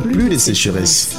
[0.00, 1.16] plus de sécheresse.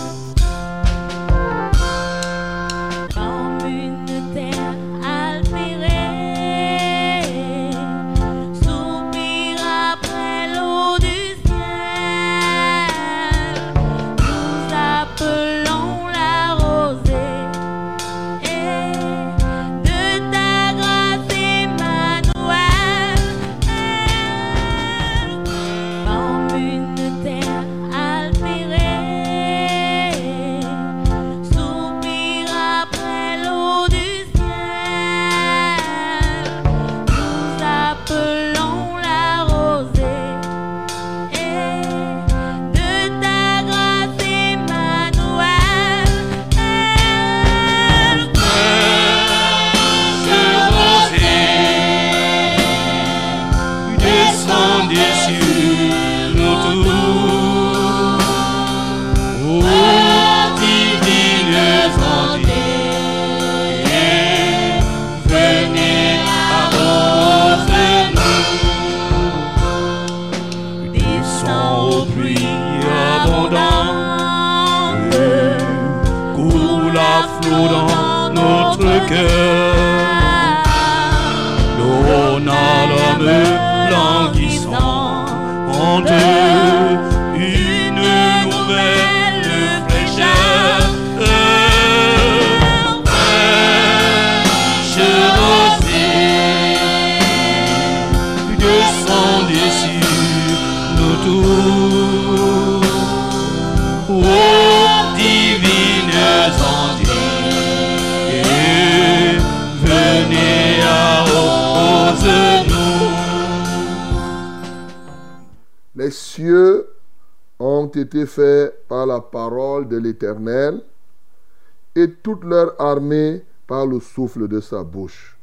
[124.38, 125.38] De sa bouche.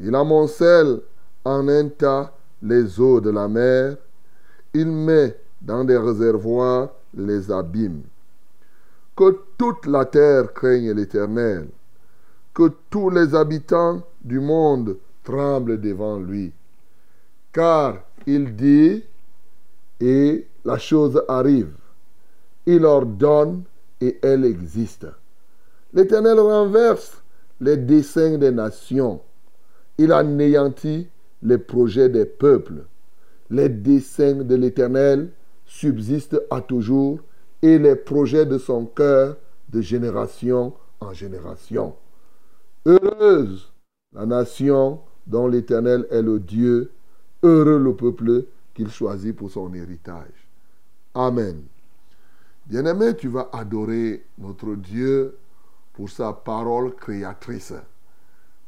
[0.00, 1.00] Il amoncelle
[1.44, 2.32] en un tas
[2.62, 3.96] les eaux de la mer,
[4.74, 8.02] il met dans des réservoirs les abîmes.
[9.16, 11.68] Que toute la terre craigne l'Éternel,
[12.54, 16.52] que tous les habitants du monde tremblent devant lui.
[17.52, 19.04] Car il dit,
[20.00, 21.74] et la chose arrive.
[22.66, 23.64] Il ordonne
[24.00, 25.06] et elle existe.
[25.92, 27.21] L'Éternel renverse
[27.62, 29.20] les desseins des nations.
[29.96, 31.08] Il anéantit
[31.42, 32.84] les projets des peuples.
[33.50, 35.30] Les desseins de l'Éternel
[35.64, 37.20] subsistent à toujours
[37.62, 39.36] et les projets de son cœur
[39.68, 41.94] de génération en génération.
[42.84, 43.72] Heureuse
[44.12, 46.90] la nation dont l'Éternel est le Dieu,
[47.42, 48.44] heureux le peuple
[48.74, 50.48] qu'il choisit pour son héritage.
[51.14, 51.62] Amen.
[52.66, 55.38] Bien-aimé, tu vas adorer notre Dieu
[55.92, 57.74] pour sa parole créatrice.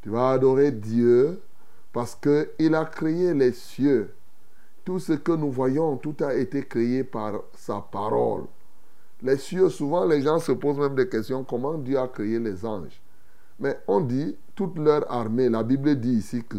[0.02, 1.40] Tu vas adorer Dieu
[1.92, 4.12] parce qu'il a créé les cieux.
[4.84, 8.44] Tout ce que nous voyons, tout a été créé par sa parole.
[9.22, 12.66] Les cieux, souvent les gens se posent même des questions, comment Dieu a créé les
[12.66, 13.00] anges?
[13.58, 16.58] Mais on dit, toute leur armée, la Bible dit ici que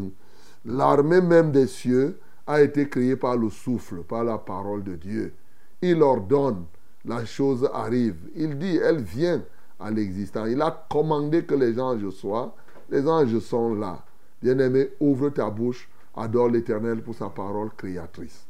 [0.66, 5.34] l'armée même des cieux a été créée par le souffle, par la parole de Dieu.
[5.82, 6.66] Il ordonne,
[7.04, 8.18] la chose arrive.
[8.36, 9.44] Il dit, elle vient
[9.80, 10.48] à l'existence.
[10.50, 12.56] Il a commandé que les anges soient.
[12.90, 14.04] Les anges sont là.
[14.42, 18.46] Bien-aimé, ouvre ta bouche, adore l'Éternel pour sa parole créatrice.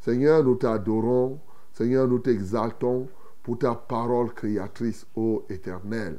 [0.00, 1.38] Seigneur, nous t'adorons.
[1.72, 3.08] Seigneur, nous t'exaltons
[3.42, 6.18] pour ta parole créatrice, ô Éternel.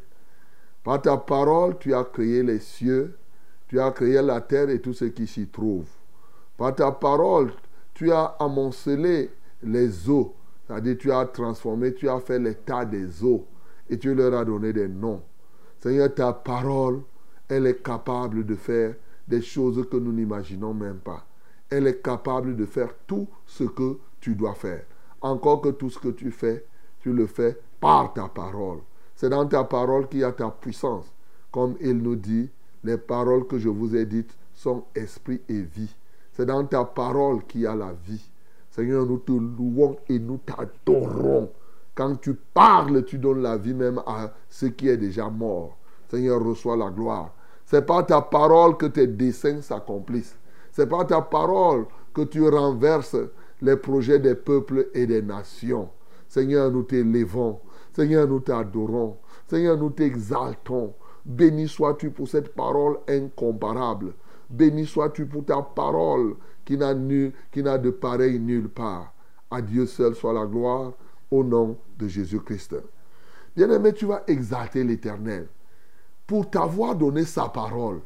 [0.83, 3.17] Par ta parole, tu as créé les cieux,
[3.67, 5.85] tu as créé la terre et tout ce qui s'y trouve.
[6.57, 7.51] Par ta parole,
[7.93, 9.29] tu as amoncelé
[9.61, 10.33] les eaux,
[10.65, 13.45] c'est-à-dire tu as transformé, tu as fait l'état des eaux
[13.89, 15.21] et tu leur as donné des noms.
[15.79, 17.01] Seigneur, ta parole,
[17.47, 18.95] elle est capable de faire
[19.27, 21.25] des choses que nous n'imaginons même pas.
[21.69, 24.83] Elle est capable de faire tout ce que tu dois faire.
[25.21, 26.65] Encore que tout ce que tu fais,
[26.99, 28.79] tu le fais par ta parole.
[29.15, 31.05] C'est dans ta parole qu'il y a ta puissance.
[31.51, 32.49] Comme il nous dit,
[32.83, 35.93] les paroles que je vous ai dites sont esprit et vie.
[36.33, 38.29] C'est dans ta parole qu'il y a la vie.
[38.71, 41.49] Seigneur, nous te louons et nous t'adorons
[41.99, 45.75] Quand tu parles, tu donnes la vie même à ce qui est déjà mort.
[46.07, 47.33] Seigneur, reçois la gloire.
[47.65, 50.37] C'est par ta parole que tes desseins s'accomplissent.
[50.71, 53.17] C'est par ta parole que tu renverses
[53.61, 55.89] les projets des peuples et des nations.
[56.29, 57.59] Seigneur, nous t'élevons.
[57.91, 59.17] Seigneur, nous t'adorons.
[59.49, 60.93] Seigneur, nous t'exaltons.
[61.25, 64.13] Béni sois-tu pour cette parole incomparable.
[64.49, 69.13] Béni sois-tu pour ta parole qui n'a, de pareil nulle part.
[69.51, 70.93] À Dieu seul soit la gloire
[71.31, 72.75] au nom de Jésus-Christ.
[73.55, 75.47] Bien-aimé, tu vas exalter l'Éternel
[76.25, 78.01] pour t'avoir donné sa parole.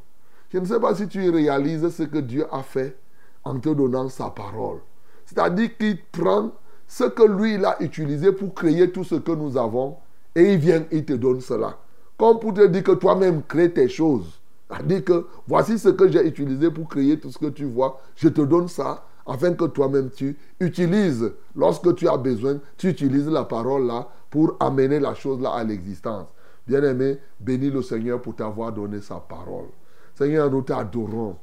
[0.49, 2.97] Je ne sais pas si tu réalises ce que Dieu a fait
[3.43, 4.79] en te donnant sa parole.
[5.25, 6.51] C'est-à-dire qu'il prend
[6.87, 9.97] ce que lui, il a utilisé pour créer tout ce que nous avons
[10.35, 11.79] et il vient, il te donne cela.
[12.17, 14.39] Comme pour te dire que toi-même crée tes choses.
[14.69, 17.99] C'est-à-dire que voici ce que j'ai utilisé pour créer tout ce que tu vois.
[18.15, 23.27] Je te donne ça afin que toi-même tu utilises, lorsque tu as besoin, tu utilises
[23.27, 26.27] la parole là pour amener la chose là à l'existence.
[26.67, 29.67] Bien-aimé, bénis le Seigneur pour t'avoir donné sa parole.
[30.15, 31.37] Seigneur, nous t'adorons.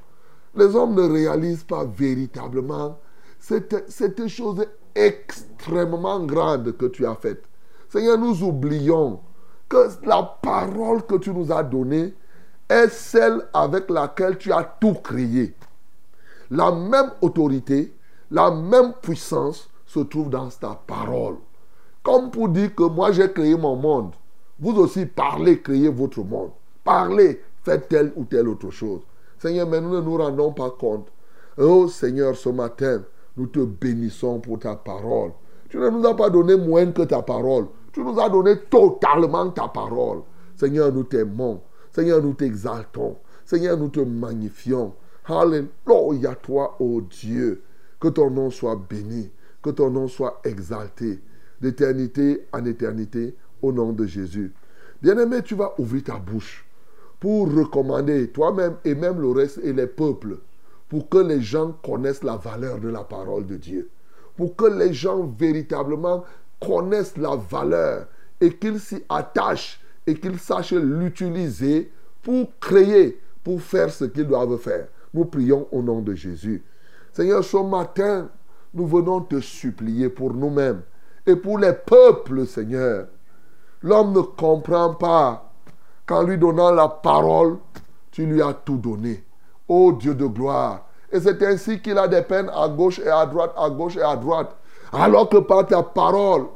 [0.54, 2.98] Les hommes ne réalisent pas véritablement
[3.38, 7.44] cette, cette chose extrêmement grande que tu as faite.
[7.88, 9.20] Seigneur, nous oublions
[9.68, 12.14] que la parole que tu nous as donnée
[12.68, 15.54] est celle avec laquelle tu as tout créé.
[16.50, 17.92] La même autorité,
[18.30, 21.36] la même puissance se trouve dans ta parole.
[22.02, 24.12] Comme pour dire que moi j'ai créé mon monde.
[24.58, 26.50] Vous aussi parlez, créez votre monde.
[26.84, 29.00] Parlez, faites telle ou telle autre chose.
[29.38, 31.08] Seigneur, mais nous ne nous rendons pas compte.
[31.56, 33.02] Oh Seigneur, ce matin,
[33.36, 35.32] nous te bénissons pour ta parole.
[35.68, 37.66] Tu ne nous as pas donné moins que ta parole.
[37.92, 40.22] Tu nous as donné totalement ta parole.
[40.56, 41.60] Seigneur, nous t'aimons.
[41.90, 43.16] Seigneur, nous t'exaltons.
[43.44, 44.94] Seigneur, nous te magnifions.
[45.30, 47.62] Alléluia toi, ô Dieu.
[48.00, 49.30] Que ton nom soit béni.
[49.62, 51.20] Que ton nom soit exalté.
[51.60, 54.52] D'éternité en éternité, au nom de Jésus.
[55.00, 56.66] Bien-aimé, tu vas ouvrir ta bouche
[57.20, 60.38] pour recommander toi-même et même le reste et les peuples,
[60.88, 63.90] pour que les gens connaissent la valeur de la parole de Dieu.
[64.36, 66.24] Pour que les gens véritablement
[66.60, 68.08] connaissent la valeur
[68.40, 71.92] et qu'ils s'y attachent et qu'ils sachent l'utiliser
[72.22, 74.88] pour créer, pour faire ce qu'ils doivent faire.
[75.12, 76.64] Nous prions au nom de Jésus.
[77.12, 78.28] Seigneur, ce matin,
[78.74, 80.82] nous venons te supplier pour nous-mêmes
[81.26, 83.06] et pour les peuples, Seigneur.
[83.82, 85.50] L'homme ne comprend pas
[86.06, 87.58] qu'en lui donnant la parole,
[88.10, 89.24] tu lui as tout donné.
[89.68, 90.86] Ô Dieu de gloire.
[91.12, 94.02] Et c'est ainsi qu'il a des peines à gauche et à droite, à gauche et
[94.02, 94.56] à droite.
[94.92, 96.46] Alors que par ta parole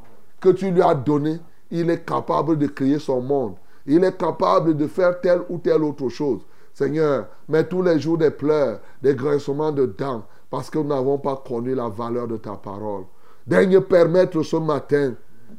[0.40, 1.38] que tu lui as donnée,
[1.70, 3.54] il est capable de créer son monde.
[3.86, 6.40] Il est capable de faire telle ou telle autre chose.
[6.74, 11.18] Seigneur, mets tous les jours des pleurs, des grincements de dents, parce que nous n'avons
[11.18, 13.04] pas connu la valeur de ta parole.
[13.46, 15.14] Daigne permettre ce matin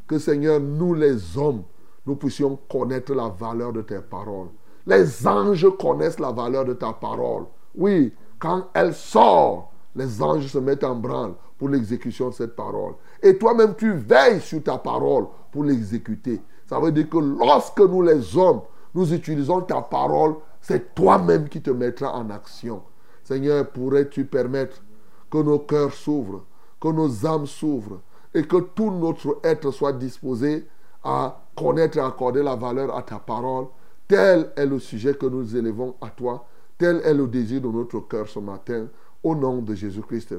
[0.08, 1.64] que, Seigneur, nous les hommes,
[2.06, 4.50] nous puissions connaître la valeur de tes paroles.
[4.86, 7.46] Les anges connaissent la valeur de ta parole.
[7.76, 12.94] Oui, quand elle sort, les anges se mettent en branle pour l'exécution de cette parole.
[13.24, 16.42] Et toi-même, tu veilles sur ta parole pour l'exécuter.
[16.68, 18.62] Ça veut dire que lorsque nous, les hommes,
[18.94, 20.36] nous utilisons ta parole,
[20.68, 22.82] c'est toi-même qui te mettras en action.
[23.24, 24.82] Seigneur, pourrais-tu permettre
[25.30, 26.44] que nos cœurs s'ouvrent,
[26.82, 28.02] que nos âmes s'ouvrent
[28.34, 30.68] et que tout notre être soit disposé
[31.04, 33.68] à connaître et accorder la valeur à ta parole?
[34.08, 36.48] Tel est le sujet que nous élevons à toi.
[36.80, 38.88] Tel est le désir de notre cœur ce matin.
[39.24, 40.34] Au nom de Jésus-Christ.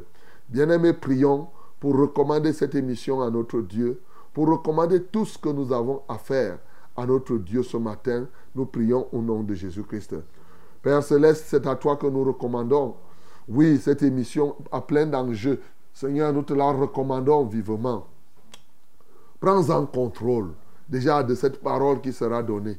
[0.48, 1.46] Bien-aimés, prions
[1.78, 4.00] pour recommander cette émission à notre Dieu,
[4.34, 6.58] pour recommander tout ce que nous avons à faire
[6.96, 8.26] à notre Dieu ce matin.
[8.54, 10.16] Nous prions au nom de Jésus-Christ.
[10.82, 12.94] Père Céleste, c'est à toi que nous recommandons.
[13.48, 15.60] Oui, cette émission a plein d'enjeux.
[15.92, 18.06] Seigneur, nous te la recommandons vivement.
[19.40, 20.50] Prends en contrôle
[20.88, 22.78] déjà de cette parole qui sera donnée.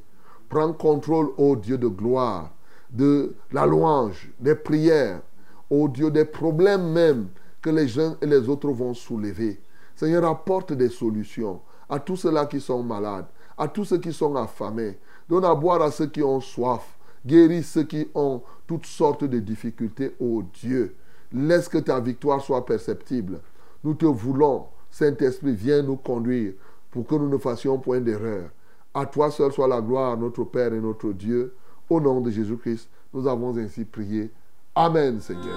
[0.49, 2.51] Prends contrôle, ô Dieu de gloire,
[2.89, 5.21] de la louange, des prières,
[5.69, 7.27] ô Dieu des problèmes même
[7.61, 9.59] que les uns et les autres vont soulever.
[9.95, 13.25] Seigneur, apporte des solutions à tous ceux-là qui sont malades,
[13.57, 14.97] à tous ceux qui sont affamés.
[15.27, 16.97] Donne à boire à ceux qui ont soif.
[17.25, 20.95] Guéris ceux qui ont toutes sortes de difficultés, ô Dieu.
[21.33, 23.39] Laisse que ta victoire soit perceptible.
[23.83, 24.65] Nous te voulons.
[24.91, 26.53] Saint-Esprit, viens nous conduire
[26.91, 28.49] pour que nous ne fassions point d'erreur.
[28.93, 31.53] À toi seul soit la gloire, notre Père et notre Dieu.
[31.89, 34.31] Au nom de Jésus-Christ, nous avons ainsi prié.
[34.75, 35.55] Amen, Seigneur.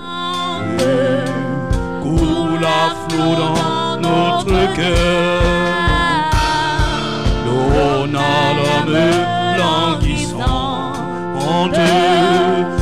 [8.11, 8.99] N'a l'homme
[9.59, 10.93] languissant
[11.35, 12.80] en deux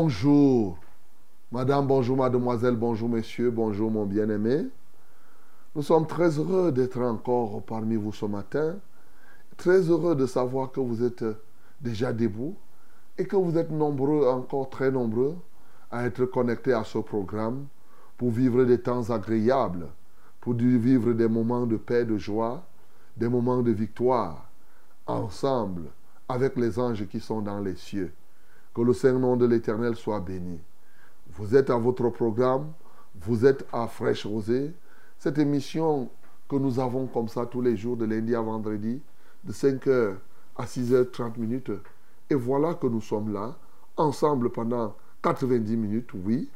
[0.00, 0.78] Bonjour,
[1.50, 4.68] madame, bonjour, mademoiselle, bonjour, monsieur, bonjour, mon bien-aimé.
[5.74, 8.76] Nous sommes très heureux d'être encore parmi vous ce matin.
[9.56, 11.24] Très heureux de savoir que vous êtes
[11.80, 12.54] déjà debout
[13.18, 15.34] et que vous êtes nombreux, encore très nombreux,
[15.90, 17.66] à être connectés à ce programme
[18.16, 19.88] pour vivre des temps agréables,
[20.40, 22.62] pour vivre des moments de paix, de joie,
[23.16, 24.48] des moments de victoire,
[25.08, 25.90] ensemble,
[26.28, 28.12] avec les anges qui sont dans les cieux.
[28.78, 30.56] Que le Saint-Nom de l'Éternel soit béni.
[31.32, 32.70] Vous êtes à votre programme,
[33.20, 34.72] vous êtes à Fraîche Rosée,
[35.18, 36.08] cette émission
[36.48, 39.02] que nous avons comme ça tous les jours, de lundi à vendredi,
[39.42, 40.14] de 5h
[40.56, 41.72] à 6h30 minutes.
[42.30, 43.56] Et voilà que nous sommes là,
[43.96, 46.48] ensemble pendant 90 minutes, oui.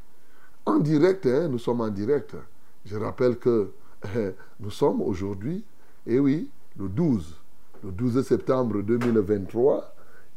[0.64, 2.36] En direct, hein, nous sommes en direct.
[2.84, 3.72] Je rappelle que
[4.14, 5.64] eh, nous sommes aujourd'hui,
[6.06, 6.48] et oui,
[6.78, 7.40] le 12,
[7.82, 9.91] le 12 septembre 2023,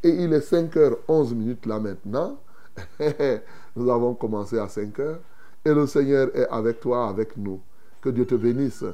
[0.05, 2.37] et il est 5h11 minutes là maintenant.
[3.75, 5.17] nous avons commencé à 5h,
[5.65, 7.59] et le Seigneur est avec toi, avec nous.
[8.01, 8.85] Que Dieu te bénisse.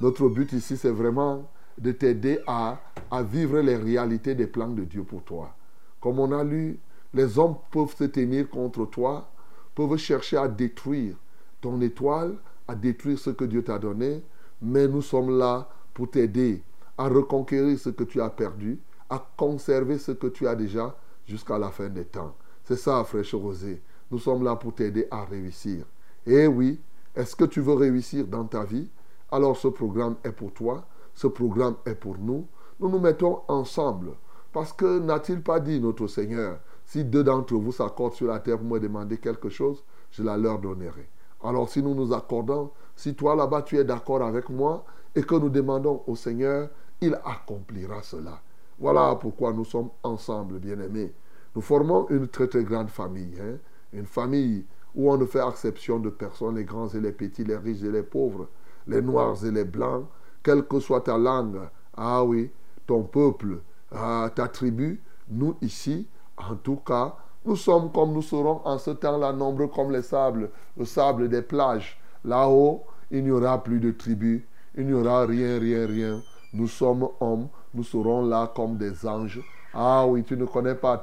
[0.00, 1.48] Notre but ici, c'est vraiment
[1.78, 5.54] de t'aider à, à vivre les réalités des plans de Dieu pour toi.
[6.00, 6.80] Comme on a lu,
[7.14, 9.30] les hommes peuvent se tenir contre toi,
[9.76, 11.14] peuvent chercher à détruire
[11.60, 12.34] ton étoile,
[12.66, 14.24] à détruire ce que Dieu t'a donné,
[14.60, 16.62] mais nous sommes là pour t'aider
[16.96, 20.96] à reconquérir ce que tu as perdu, à conserver ce que tu as déjà
[21.26, 22.34] jusqu'à la fin des temps.
[22.64, 23.82] C'est ça, fraîche rosée.
[24.10, 25.84] Nous sommes là pour t'aider à réussir.
[26.26, 26.80] Et oui,
[27.14, 28.90] est-ce que tu veux réussir dans ta vie?
[29.30, 32.46] Alors ce programme est pour toi, ce programme est pour nous.
[32.80, 34.12] Nous nous mettons ensemble.
[34.52, 38.58] Parce que n'a-t-il pas dit notre Seigneur, si deux d'entre vous s'accordent sur la terre
[38.58, 41.08] pour me demander quelque chose, je la leur donnerai.
[41.42, 44.84] Alors si nous nous accordons, si toi là-bas tu es d'accord avec moi
[45.14, 48.40] et que nous demandons au Seigneur, il accomplira cela.
[48.78, 51.12] Voilà pourquoi nous sommes ensemble, bien-aimés.
[51.54, 53.34] Nous formons une très très grande famille.
[53.40, 53.56] Hein?
[53.92, 57.56] Une famille où on ne fait exception de personne, les grands et les petits, les
[57.56, 58.48] riches et les pauvres,
[58.86, 60.06] les noirs et les blancs,
[60.42, 61.58] quelle que soit ta langue,
[61.96, 62.50] ah oui,
[62.86, 63.60] ton peuple,
[63.92, 68.90] ah, ta tribu, nous ici, en tout cas, nous sommes comme nous serons en ce
[68.90, 71.98] temps-là, nombreux comme les sables, le sable des plages.
[72.24, 74.42] Là-haut, il n'y aura plus de tribus,
[74.76, 76.22] il n'y aura rien, rien, rien.
[76.52, 79.40] Nous sommes hommes, nous serons là comme des anges.
[79.72, 81.02] Ah oui, tu ne connais pas.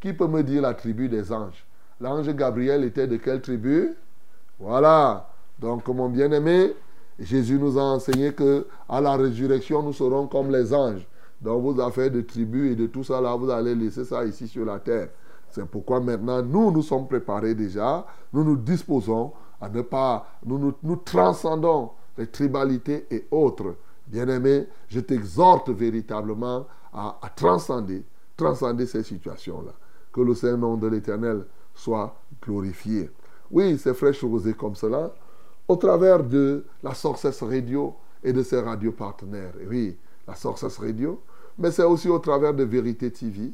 [0.00, 1.64] Qui peut me dire la tribu des anges?
[2.00, 3.94] L'ange Gabriel était de quelle tribu?
[4.58, 5.28] Voilà.
[5.58, 6.74] Donc, mon bien-aimé,
[7.18, 11.06] Jésus nous a enseigné que à la résurrection, nous serons comme les anges.
[11.40, 14.48] Donc, vos affaires de tribu et de tout ça, là, vous allez laisser ça ici
[14.48, 15.08] sur la terre.
[15.50, 18.04] C'est pourquoi maintenant, nous, nous sommes préparés déjà.
[18.32, 20.26] Nous nous disposons à ne pas.
[20.44, 23.74] Nous, nous, nous transcendons les tribalités et autres.
[24.10, 28.04] Bien-aimé, je t'exhorte véritablement à, transcender,
[28.36, 29.72] transcender ces situations-là.
[30.12, 33.08] Que le Saint-Nom de l'Éternel soit glorifié.
[33.52, 35.14] Oui, c'est fraîche rosée comme cela,
[35.68, 39.54] au travers de la Sources Radio et de ses radios partenaires.
[39.68, 41.22] Oui, la Sources Radio,
[41.56, 43.52] mais c'est aussi au travers de Vérité TV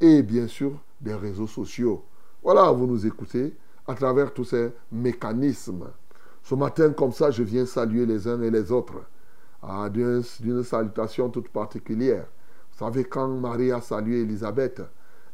[0.00, 2.02] et bien sûr des réseaux sociaux.
[2.42, 3.54] Voilà, vous nous écoutez
[3.86, 5.86] à travers tous ces mécanismes.
[6.42, 9.04] Ce matin, comme ça, je viens saluer les uns et les autres
[9.66, 12.26] ah, d'une salutation toute particulière.
[12.72, 14.82] Vous savez, quand Marie a salué Élisabeth,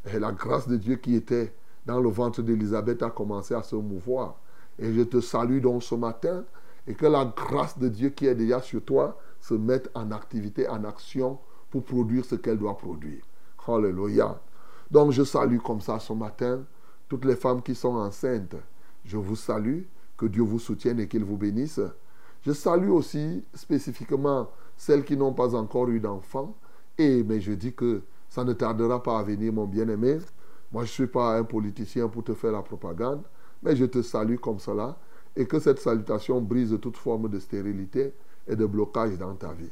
[0.07, 1.53] et la grâce de Dieu qui était
[1.87, 4.37] dans le ventre d'Élisabeth a commencé à se mouvoir.
[4.79, 6.45] Et je te salue donc ce matin
[6.87, 10.69] et que la grâce de Dieu qui est déjà sur toi se mette en activité,
[10.69, 11.39] en action
[11.71, 13.23] pour produire ce qu'elle doit produire.
[13.67, 14.41] Alléluia.
[14.91, 16.65] Donc je salue comme ça ce matin
[17.09, 18.57] toutes les femmes qui sont enceintes.
[19.05, 19.83] Je vous salue,
[20.17, 21.81] que Dieu vous soutienne et qu'il vous bénisse.
[22.43, 26.55] Je salue aussi spécifiquement celles qui n'ont pas encore eu d'enfants.
[26.99, 30.19] Et mais je dis que ça ne tardera pas à venir, mon bien-aimé.
[30.73, 33.23] Moi, je ne suis pas un politicien pour te faire la propagande,
[33.63, 34.97] mais je te salue comme cela
[35.37, 38.15] et que cette salutation brise toute forme de stérilité
[38.47, 39.71] et de blocage dans ta vie.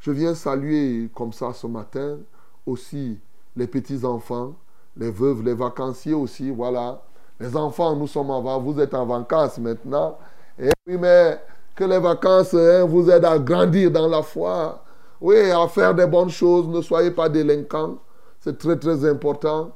[0.00, 2.18] Je viens saluer comme ça ce matin
[2.66, 3.18] aussi
[3.56, 4.54] les petits-enfants,
[4.96, 7.02] les veuves, les vacanciers aussi, voilà.
[7.40, 10.18] Les enfants, nous sommes en vous êtes en vacances maintenant.
[10.58, 11.40] Et oui, mais
[11.74, 14.82] que les vacances hein, vous aident à grandir dans la foi.
[15.20, 16.68] Oui, à faire des bonnes choses.
[16.68, 17.98] Ne soyez pas délinquants.
[18.40, 19.72] C'est très, très important.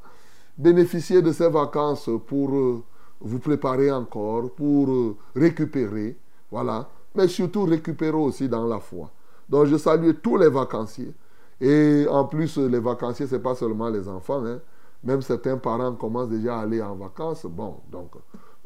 [0.57, 2.83] Bénéficiez de ces vacances pour euh,
[3.21, 6.17] vous préparer encore, pour euh, récupérer.
[6.50, 6.88] Voilà.
[7.14, 9.11] Mais surtout récupérer aussi dans la foi.
[9.49, 11.14] Donc, je salue tous les vacanciers.
[11.61, 14.45] Et en plus, les vacanciers, ce n'est pas seulement les enfants.
[14.45, 14.61] Hein.
[15.02, 17.47] Même certains parents commencent déjà à aller en vacances.
[17.47, 18.12] Bon, donc.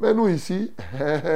[0.00, 0.72] Mais nous ici,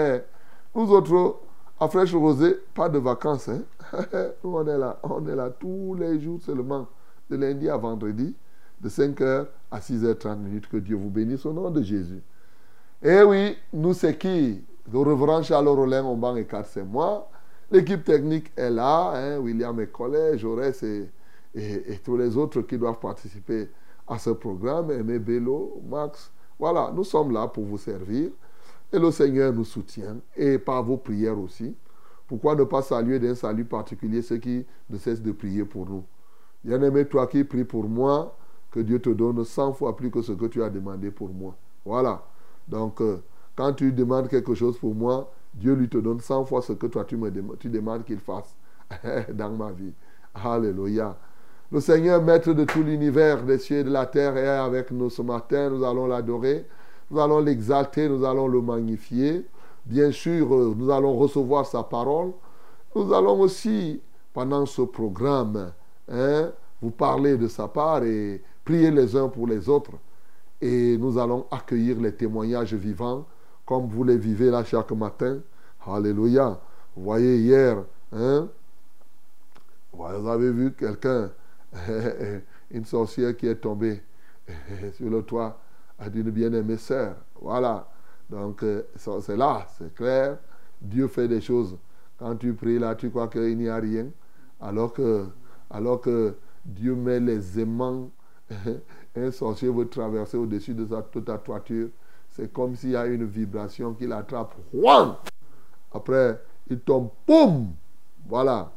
[0.75, 1.37] nous autres,
[1.79, 3.49] à Fraîche Rosée, pas de vacances.
[3.49, 3.63] Hein?
[4.45, 4.99] nous, on est là.
[5.03, 6.87] On est là tous les jours seulement.
[7.29, 8.35] de lundi à vendredi,
[8.81, 10.69] de 5h à 6h30 minutes.
[10.69, 12.23] Que Dieu vous bénisse au nom de Jésus.
[13.03, 14.65] Eh oui, nous c'est qui?
[14.91, 17.29] Le reverend Charles Rollin, Omban et 4, c'est moi.
[17.71, 21.11] L'équipe technique est là, hein, William et collège, Jaurès et,
[21.55, 23.69] et, tous les autres qui doivent participer
[24.07, 26.31] à ce programme, Aimé Bello, Max.
[26.59, 28.31] Voilà, nous sommes là pour vous servir.
[28.93, 31.75] Et le Seigneur nous soutient, et par vos prières aussi.
[32.27, 36.05] Pourquoi ne pas saluer d'un salut particulier ceux qui ne cessent de prier pour nous?
[36.65, 38.37] Bien-aimé, toi qui pries pour moi,
[38.71, 41.57] que Dieu te donne 100 fois plus que ce que tu as demandé pour moi.
[41.85, 42.23] Voilà.
[42.69, 43.23] Donc, euh,
[43.55, 46.87] quand tu demandes quelque chose pour moi, Dieu lui te donne 100 fois ce que
[46.87, 48.57] toi tu, me tu demandes qu'il fasse
[49.33, 49.93] dans ma vie.
[50.35, 51.17] Alléluia.
[51.73, 55.11] Le Seigneur, maître de tout l'univers, des cieux et de la terre, est avec nous
[55.11, 55.71] ce matin.
[55.71, 56.67] Nous allons l'adorer.
[57.11, 59.47] Nous allons l'exalter, nous allons le magnifier.
[59.85, 62.33] Bien sûr, euh, nous allons recevoir sa parole.
[62.95, 64.01] Nous allons aussi,
[64.33, 65.73] pendant ce programme,
[66.11, 66.51] hein,
[66.83, 69.93] vous parler de sa part et prier les uns pour les autres.
[70.61, 73.25] Et nous allons accueillir les témoignages vivants
[73.65, 75.39] comme vous les vivez là chaque matin.
[75.87, 76.61] Alléluia.
[76.97, 78.49] Vous voyez hier, hein,
[79.93, 81.31] vous avez vu quelqu'un,
[82.71, 84.03] une sorcière qui est tombée
[84.95, 85.59] sur le toit
[86.11, 87.17] d'une bien-aimée sœur.
[87.41, 87.89] Voilà.
[88.29, 90.39] Donc, euh, c'est là, c'est clair.
[90.81, 91.77] Dieu fait des choses.
[92.19, 94.07] Quand tu pries là, tu crois qu'il n'y a rien.
[94.61, 95.27] Alors que,
[95.71, 96.35] alors que
[96.65, 98.11] Dieu met les aimants.
[99.17, 101.89] Un sorcier veut traverser au-dessus de, de ta toiture.
[102.31, 104.55] C'est comme s'il y a une vibration qui l'attrape.
[105.93, 107.09] Après, il tombe.
[107.27, 107.69] Boum
[108.29, 108.71] Voilà.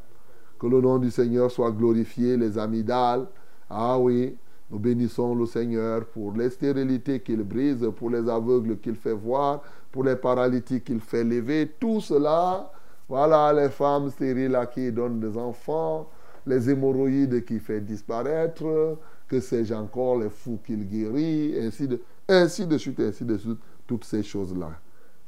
[0.58, 3.26] Que le nom du Seigneur soit glorifié, les amygdales.
[3.68, 4.36] Ah oui,
[4.70, 9.62] nous bénissons le Seigneur pour les stérilités qu'il brise, pour les aveugles qu'il fait voir,
[9.90, 11.70] pour les paralytiques qu'il fait lever.
[11.80, 12.70] Tout cela,
[13.08, 16.08] voilà les femmes stériles à qui donnent des enfants,
[16.46, 22.66] les hémorroïdes qui fait disparaître, que sais-je encore, les fous qu'il guérit, ainsi de, ainsi
[22.66, 24.70] de suite, ainsi de suite, toutes ces choses-là.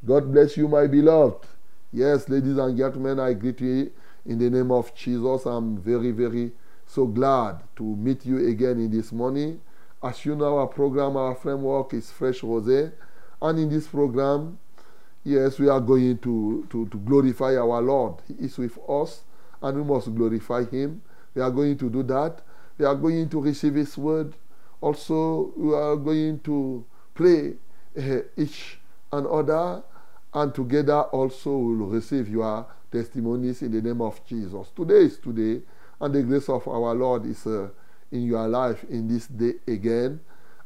[0.05, 1.47] God bless you, my beloved.
[1.93, 3.91] Yes, ladies and gentlemen, I greet you
[4.25, 5.45] in the name of Jesus.
[5.47, 6.53] I'm very, very
[6.93, 9.59] so glad to meet you again in this morning.
[10.03, 12.93] As you know, our program, our framework is Fresh Rosé.
[13.41, 14.59] And in this program,
[15.25, 18.17] yes, we are going to, to, to glorify our Lord.
[18.29, 19.23] He is with us,
[19.63, 21.01] and we must glorify Him.
[21.35, 22.43] We are going to do that.
[22.77, 24.35] We are going to receive His word.
[24.83, 27.55] Also, we are going to pray
[27.97, 28.79] uh, each
[29.11, 29.83] and other,
[30.35, 34.69] and together also we will receive your testimonies in the name of Jesus.
[34.77, 35.63] Today is today,
[36.03, 37.69] and the grace of our Lord is uh,
[38.11, 40.21] in your life in this day again,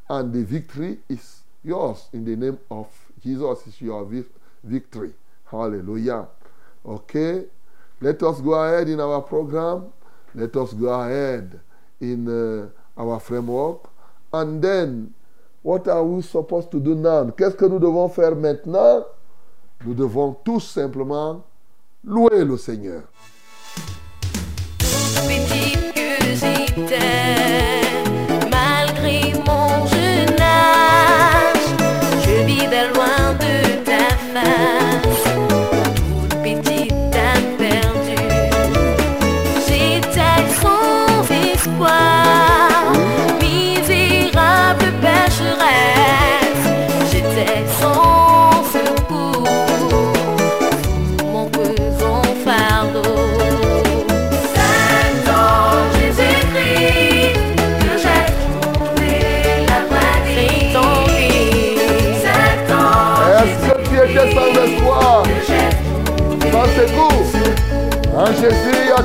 [0.08, 2.88] and the victory is yours in the name of
[3.22, 3.66] Jesus.
[3.66, 4.08] Is your
[4.64, 5.12] victory.
[5.44, 6.26] Hallelujah.
[6.84, 7.44] Okay,
[8.00, 9.92] let us go ahead in our program.
[10.34, 11.60] Let us go ahead
[12.00, 12.68] in uh,
[13.00, 13.90] our framework.
[14.32, 15.12] And then,
[15.62, 17.30] what are we supposed to do now?
[17.30, 19.04] Qu'est-ce que nous devons faire maintenant?
[19.84, 21.44] Nous devons tout simplement
[22.02, 23.02] louer le Seigneur.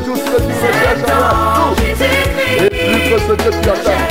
[0.06, 1.04] Tout ce que tu recherches,
[1.56, 1.74] tout.
[2.60, 4.02] Et plus que ce que tu attends.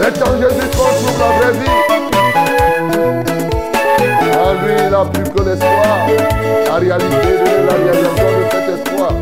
[0.00, 1.78] Maintenant, Jésus trouve la vraie vie.
[4.38, 5.98] En lui, il n'a plus que l'espoir.
[6.66, 9.12] La réalité de la réalisation de cet espoir.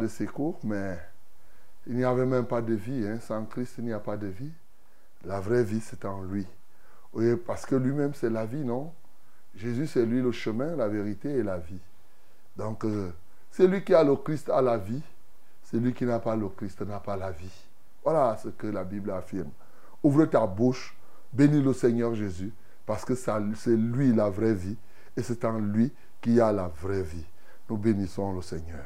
[0.00, 0.98] De secours, mais
[1.86, 3.06] il n'y avait même pas de vie.
[3.06, 3.20] hein.
[3.20, 4.52] Sans Christ, il n'y a pas de vie.
[5.24, 6.46] La vraie vie, c'est en lui.
[7.12, 8.92] Oui, parce que lui-même, c'est la vie, non?
[9.54, 11.80] Jésus, c'est lui le chemin, la vérité et la vie.
[12.56, 13.12] Donc, euh,
[13.50, 15.02] celui qui a le Christ a la vie.
[15.64, 17.52] Celui qui n'a pas le Christ n'a pas la vie.
[18.02, 19.50] Voilà ce que la Bible affirme.
[20.02, 20.96] Ouvre ta bouche,
[21.32, 22.52] bénis le Seigneur Jésus,
[22.86, 24.76] parce que c'est lui la vraie vie,
[25.16, 27.26] et c'est en lui qu'il y a la vraie vie.
[27.68, 28.84] Nous bénissons le Seigneur.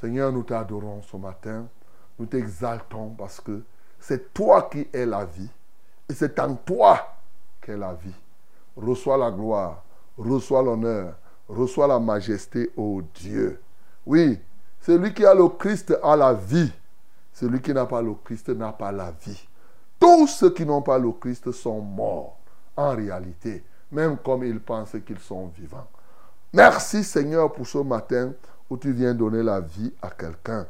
[0.00, 1.66] Seigneur, nous t'adorons ce matin,
[2.20, 3.62] nous t'exaltons parce que
[3.98, 5.50] c'est toi qui es la vie,
[6.08, 7.16] et c'est en toi
[7.60, 8.14] qu'est la vie.
[8.76, 9.82] Reçois la gloire,
[10.16, 11.14] reçois l'honneur,
[11.48, 13.60] reçois la majesté, ô Dieu.
[14.06, 14.38] Oui,
[14.80, 16.72] celui qui a le Christ a la vie.
[17.32, 19.48] Celui qui n'a pas le Christ n'a pas la vie.
[19.98, 22.38] Tous ceux qui n'ont pas le Christ sont morts,
[22.76, 25.88] en réalité, même comme ils pensent qu'ils sont vivants.
[26.52, 28.32] Merci Seigneur pour ce matin
[28.70, 30.66] où tu viens donner la vie à quelqu'un.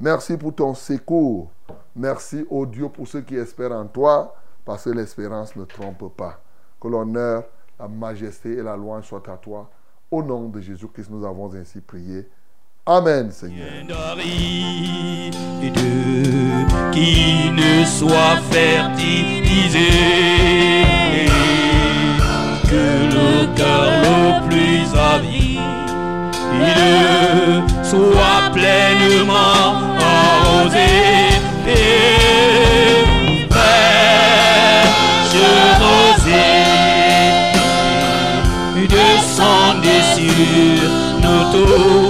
[0.00, 1.50] Merci pour ton secours.
[1.96, 4.34] Merci, ô Dieu, pour ceux qui espèrent en toi,
[4.64, 6.40] parce que l'espérance ne trompe pas.
[6.80, 7.44] Que l'honneur,
[7.78, 9.68] la majesté et la louange soient à toi.
[10.10, 12.28] Au nom de Jésus-Christ, nous avons ainsi prié.
[12.86, 13.68] Amen, Seigneur.
[16.92, 19.90] qui ne soit fertilisé
[22.70, 22.84] que
[23.14, 24.57] le cœur plus
[27.82, 29.66] soit pleinement
[30.00, 30.90] arrosé
[31.66, 33.04] et
[33.50, 34.98] fraîche
[35.80, 36.78] rosée
[38.88, 40.88] descendez sur
[41.22, 42.07] nos tours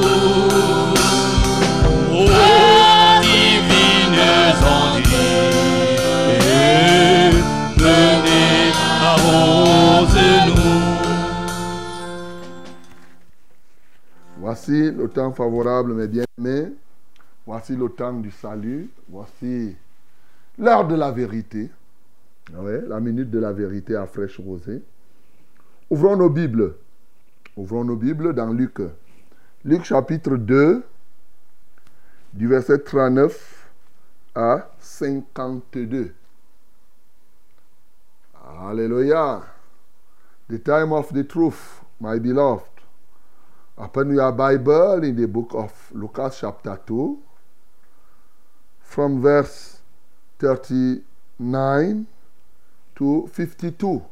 [14.69, 16.75] Voici le temps favorable, mes bien-aimés.
[17.47, 18.91] Voici le temps du salut.
[19.09, 19.75] Voici
[20.59, 21.71] l'heure de la vérité.
[22.55, 24.83] Ah la minute de la vérité à fraîche rosée.
[25.89, 26.75] Ouvrons nos Bibles.
[27.57, 28.83] Ouvrons nos Bibles dans Luc.
[29.65, 30.83] Luc chapitre 2,
[32.35, 33.71] du verset 39
[34.35, 36.13] à 52.
[38.69, 39.45] Alléluia.
[40.51, 42.78] The time of the truth, my beloved.
[43.81, 47.17] Open your Bible in the book of Lucas chapter 2
[48.81, 49.79] from verse
[50.41, 52.07] 39
[52.97, 54.03] to 52.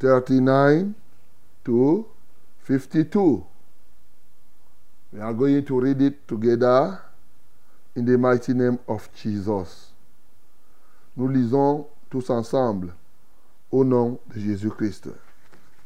[0.00, 0.94] 39
[1.66, 2.06] to
[2.60, 3.44] 52.
[5.12, 6.98] We are going to read it together
[7.94, 9.92] in the mighty name of Jesus.
[11.14, 12.94] Nous lisons tous ensemble
[13.70, 15.10] au nom de Jésus-Christ.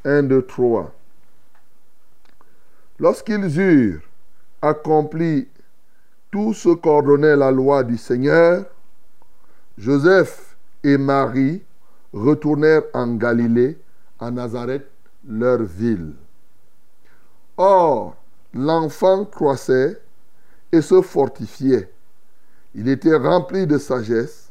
[0.04, 0.92] 1, 2, 3.
[2.98, 4.00] Lorsqu'ils eurent
[4.62, 5.48] accompli
[6.30, 8.64] tout ce qu'ordonnait la loi du Seigneur,
[9.76, 11.62] Joseph et Marie
[12.12, 13.78] retournèrent en Galilée,
[14.18, 14.86] à Nazareth,
[15.28, 16.14] leur ville.
[17.58, 18.16] Or,
[18.54, 20.00] l'enfant croissait
[20.72, 21.90] et se fortifiait.
[22.74, 24.50] Il était rempli de sagesse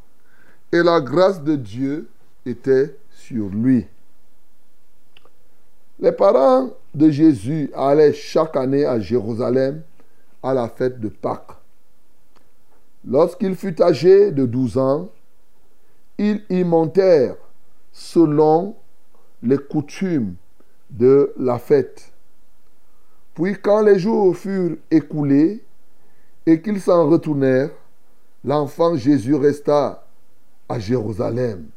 [0.72, 2.08] et la grâce de Dieu
[2.46, 3.88] était sur lui.
[6.00, 9.82] Les parents de Jésus allaient chaque année à Jérusalem
[10.44, 11.58] à la fête de Pâques.
[13.08, 15.10] Lorsqu'il fut âgé de 12 ans,
[16.18, 17.38] ils y montèrent
[17.92, 18.76] selon
[19.42, 20.36] les coutumes
[20.90, 22.12] de la fête.
[23.34, 25.64] Puis quand les jours furent écoulés
[26.46, 27.72] et qu'ils s'en retournèrent,
[28.44, 30.06] l'enfant Jésus resta
[30.68, 31.68] à Jérusalem.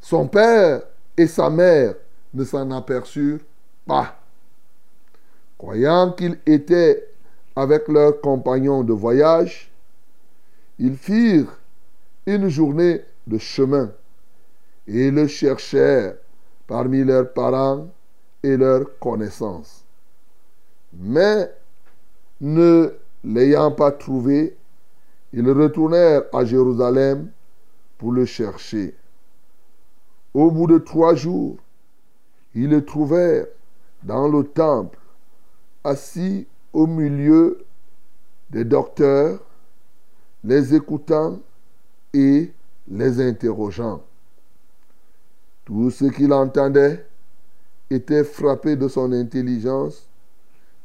[0.00, 0.82] Son père
[1.16, 1.94] et sa mère
[2.34, 3.40] ne s'en aperçurent
[3.86, 4.20] pas.
[5.56, 7.08] Croyant qu'il était
[7.56, 9.70] avec leurs compagnons de voyage,
[10.78, 11.58] ils firent
[12.26, 13.90] une journée de chemin
[14.86, 16.14] et le cherchèrent
[16.66, 17.88] parmi leurs parents
[18.42, 19.84] et leurs connaissances.
[20.92, 21.52] Mais
[22.40, 22.92] ne
[23.24, 24.56] l'ayant pas trouvé,
[25.32, 27.30] ils retournèrent à Jérusalem
[27.98, 28.94] pour le chercher.
[30.32, 31.56] Au bout de trois jours,
[32.54, 33.46] ils le trouvèrent
[34.02, 34.98] dans le temple,
[35.84, 37.64] assis au milieu
[38.50, 39.40] des docteurs,
[40.44, 41.38] les écoutant
[42.14, 42.52] et
[42.88, 44.02] les interrogeant.
[45.64, 47.06] Tout ce qu'il entendait
[47.90, 50.06] était frappé de son intelligence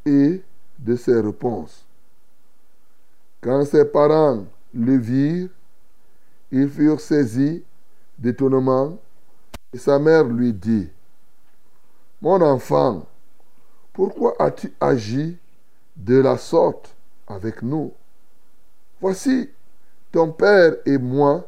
[0.05, 0.41] et
[0.79, 1.85] de ses réponses.
[3.41, 5.49] Quand ses parents le virent,
[6.51, 7.63] ils furent saisis
[8.17, 8.97] d'étonnement
[9.73, 10.89] et sa mère lui dit,
[12.23, 13.05] Mon enfant,
[13.91, 15.37] pourquoi as-tu agi
[15.97, 16.95] de la sorte
[17.27, 17.91] avec nous?
[19.01, 19.49] Voici,
[20.09, 21.45] ton père et moi,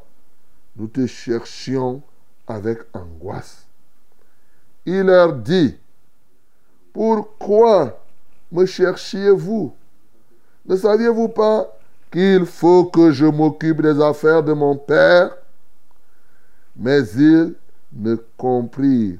[0.75, 2.01] nous te cherchions
[2.45, 3.65] avec angoisse.
[4.85, 5.77] Il leur dit,
[6.91, 8.03] Pourquoi
[8.51, 9.73] me cherchiez-vous?
[10.65, 11.73] Ne saviez-vous pas
[12.11, 15.37] qu'il faut que je m'occupe des affaires de mon père?
[16.75, 17.55] Mais ils
[17.93, 19.19] ne comprirent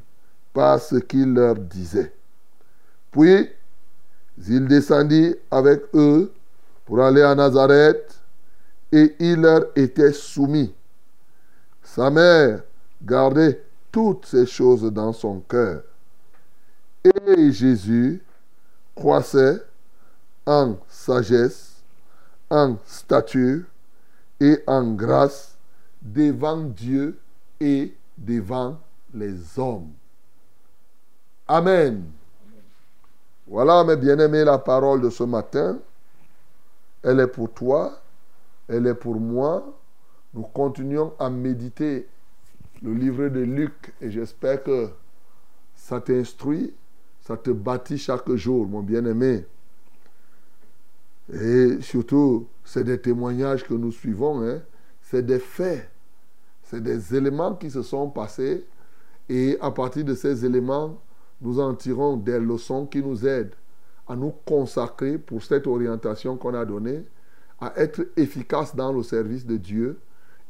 [0.55, 2.13] pas ce qu'il leur disait.
[3.11, 3.49] Puis,
[4.47, 6.31] il descendit avec eux
[6.85, 8.19] pour aller à Nazareth
[8.91, 10.73] et il leur était soumis.
[11.83, 12.61] Sa mère
[13.03, 15.83] gardait toutes ces choses dans son cœur.
[17.03, 18.23] Et Jésus
[18.95, 19.61] croissait
[20.45, 21.75] en sagesse,
[22.49, 23.63] en stature
[24.39, 25.57] et en grâce
[26.01, 27.19] devant Dieu
[27.59, 28.79] et devant
[29.13, 29.91] les hommes.
[31.47, 32.03] Amen.
[33.47, 35.77] Voilà, mes bien-aimés, la parole de ce matin.
[37.03, 38.01] Elle est pour toi,
[38.67, 39.63] elle est pour moi.
[40.33, 42.07] Nous continuons à méditer
[42.81, 44.89] le livre de Luc et j'espère que
[45.75, 46.73] ça t'instruit,
[47.21, 49.45] ça te bâtit chaque jour, mon bien-aimé.
[51.31, 54.61] Et surtout, c'est des témoignages que nous suivons, hein.
[55.03, 55.89] c'est des faits,
[56.63, 58.65] c'est des éléments qui se sont passés
[59.29, 60.99] et à partir de ces éléments,
[61.41, 63.53] nous en tirons des leçons qui nous aident
[64.07, 67.03] à nous consacrer pour cette orientation qu'on a donnée,
[67.59, 69.99] à être efficace dans le service de Dieu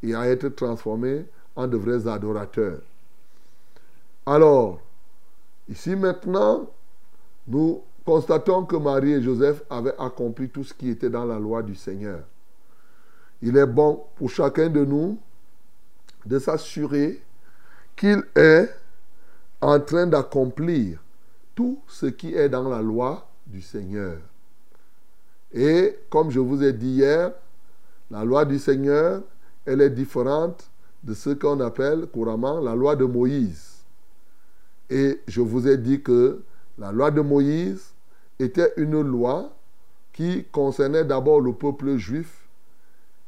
[0.03, 2.79] et à être transformés en de vrais adorateurs.
[4.25, 4.81] Alors,
[5.69, 6.69] ici maintenant,
[7.47, 11.63] nous constatons que Marie et Joseph avaient accompli tout ce qui était dans la loi
[11.63, 12.21] du Seigneur.
[13.41, 15.19] Il est bon pour chacun de nous
[16.25, 17.21] de s'assurer
[17.95, 18.69] qu'il est
[19.65, 20.99] en train d'accomplir
[21.55, 24.17] tout ce qui est dans la loi du Seigneur.
[25.51, 27.31] Et comme je vous ai dit hier,
[28.11, 29.23] la loi du Seigneur,
[29.65, 30.69] elle est différente
[31.03, 33.77] de ce qu'on appelle couramment la loi de Moïse.
[34.91, 36.43] Et je vous ai dit que
[36.77, 37.91] la loi de Moïse
[38.37, 39.51] était une loi
[40.13, 42.47] qui concernait d'abord le peuple juif,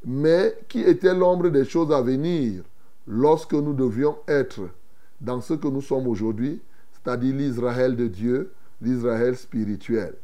[0.04, 2.62] mais qui était l'ombre des choses à venir
[3.08, 4.68] lorsque nous devions être
[5.20, 6.60] dans ce que nous sommes aujourd'hui,
[6.92, 10.14] c'est-à-dire l'Israël de Dieu, l'Israël spirituel.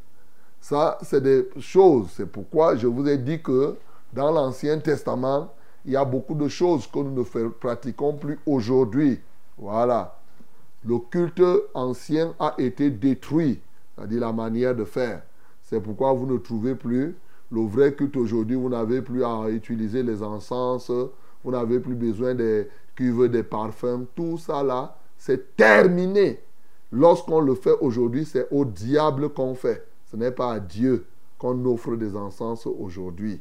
[0.61, 2.09] Ça, c'est des choses.
[2.17, 3.77] C'est pourquoi je vous ai dit que
[4.13, 5.53] dans l'Ancien Testament,
[5.85, 9.21] il y a beaucoup de choses que nous ne pratiquons plus aujourd'hui.
[9.59, 10.17] Voilà.
[10.87, 11.43] Le culte
[11.75, 13.61] ancien a été détruit,
[13.95, 15.23] c'est-à-dire la manière de faire.
[15.63, 17.15] C'est pourquoi vous ne trouvez plus
[17.51, 18.57] le vrai culte aujourd'hui.
[18.57, 20.91] Vous n'avez plus à utiliser les encens,
[21.43, 24.07] vous n'avez plus besoin des cuves, des parfums.
[24.15, 26.41] Tout ça là, c'est terminé.
[26.93, 29.87] Lorsqu'on le fait aujourd'hui, c'est au diable qu'on fait.
[30.11, 31.07] Ce n'est pas à Dieu
[31.39, 33.41] qu'on offre des encens aujourd'hui.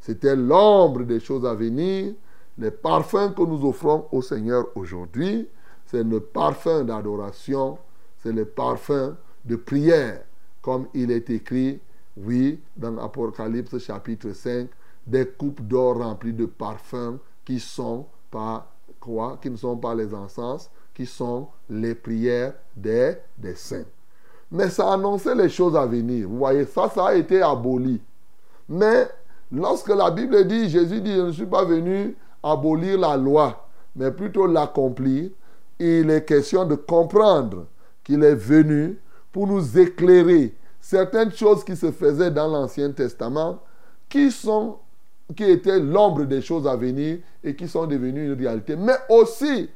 [0.00, 2.12] C'était l'ombre des choses à venir.
[2.58, 5.48] Les parfums que nous offrons au Seigneur aujourd'hui,
[5.86, 7.78] c'est le parfum d'adoration,
[8.22, 10.22] c'est le parfum de prière,
[10.60, 11.80] comme il est écrit,
[12.16, 14.68] oui, dans Apocalypse chapitre 5,
[15.06, 18.71] des coupes d'or remplies de parfums qui sont pas
[19.40, 23.84] qui ne sont pas les encens, qui qui sont les prières des, des saints.
[24.50, 26.28] Mais ça annonçait les choses à venir.
[26.28, 28.00] Vous voyez, ça, ça a été aboli.
[28.68, 29.08] Mais
[29.50, 34.10] lorsque la Bible dit, Jésus dit, je ne suis pas venu abolir la loi, mais
[34.10, 35.30] plutôt l'accomplir,
[35.78, 37.66] il est question de comprendre
[38.04, 39.00] qu'il est venu
[39.32, 43.60] pour nous éclairer certaines choses qui se faisaient dans l'Ancien Testament,
[44.08, 44.76] qui sont
[45.34, 48.76] qui étaient l'ombre des choses à venir et qui sont devenues une réalité.
[48.76, 49.68] Mais aussi,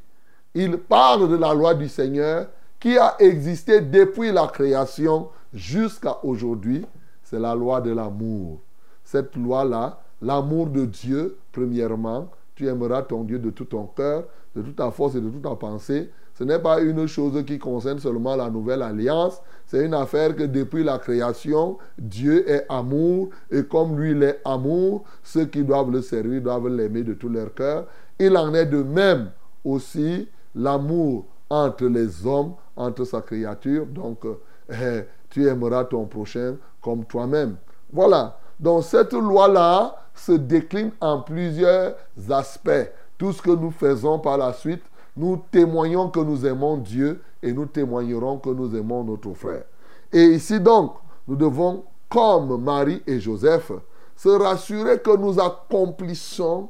[0.55, 2.49] il parle de la loi du Seigneur
[2.81, 6.85] qui a existé depuis la création jusqu'à aujourd'hui.
[7.23, 8.61] C'est la loi de l'amour.
[9.05, 14.63] Cette loi-là, l'amour de Dieu, premièrement, tu aimeras ton Dieu de tout ton cœur, de
[14.63, 16.11] toute ta force et de toute ta pensée.
[16.39, 19.41] Ce n'est pas une chose qui concerne seulement la nouvelle alliance.
[19.65, 23.31] C'est une affaire que depuis la création, Dieu est amour.
[23.51, 27.31] Et comme lui, il est amour, ceux qui doivent le servir doivent l'aimer de tout
[27.31, 27.87] leur cœur.
[28.19, 29.31] Il en est de même
[29.65, 33.87] aussi l'amour entre les hommes, entre sa créature.
[33.87, 34.27] Donc,
[34.71, 37.57] euh, tu aimeras ton prochain comme toi-même.
[37.91, 38.39] Voilà.
[38.61, 41.95] Donc, cette loi-là se décline en plusieurs
[42.29, 42.91] aspects.
[43.17, 44.83] Tout ce que nous faisons par la suite,
[45.17, 49.65] nous témoignons que nous aimons Dieu et nous témoignerons que nous aimons notre frère.
[50.13, 50.95] Et ici donc,
[51.27, 53.73] nous devons, comme Marie et Joseph,
[54.15, 56.69] se rassurer que nous accomplissons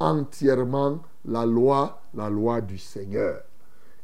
[0.00, 3.42] entièrement la loi, la loi du Seigneur.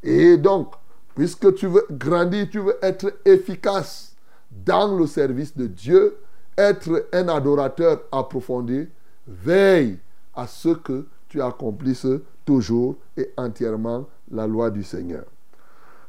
[0.03, 0.75] Et donc,
[1.15, 4.17] puisque tu veux grandir, tu veux être efficace
[4.51, 6.19] dans le service de Dieu,
[6.57, 8.89] être un adorateur approfondi,
[9.27, 9.99] veille
[10.35, 12.07] à ce que tu accomplisses
[12.45, 15.25] toujours et entièrement la loi du Seigneur.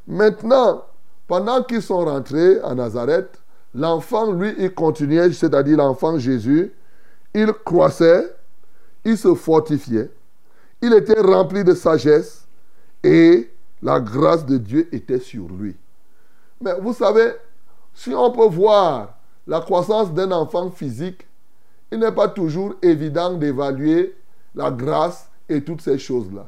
[0.07, 0.83] Maintenant,
[1.27, 3.41] pendant qu'ils sont rentrés à Nazareth,
[3.73, 6.71] l'enfant, lui, il continuait, c'est-à-dire l'enfant Jésus,
[7.33, 8.35] il croissait,
[9.03, 10.11] il se fortifiait,
[10.81, 12.45] il était rempli de sagesse
[13.03, 15.75] et la grâce de Dieu était sur lui.
[16.61, 17.33] Mais vous savez,
[17.93, 19.17] si on peut voir
[19.47, 21.27] la croissance d'un enfant physique,
[21.91, 24.15] il n'est pas toujours évident d'évaluer
[24.55, 26.47] la grâce et toutes ces choses-là.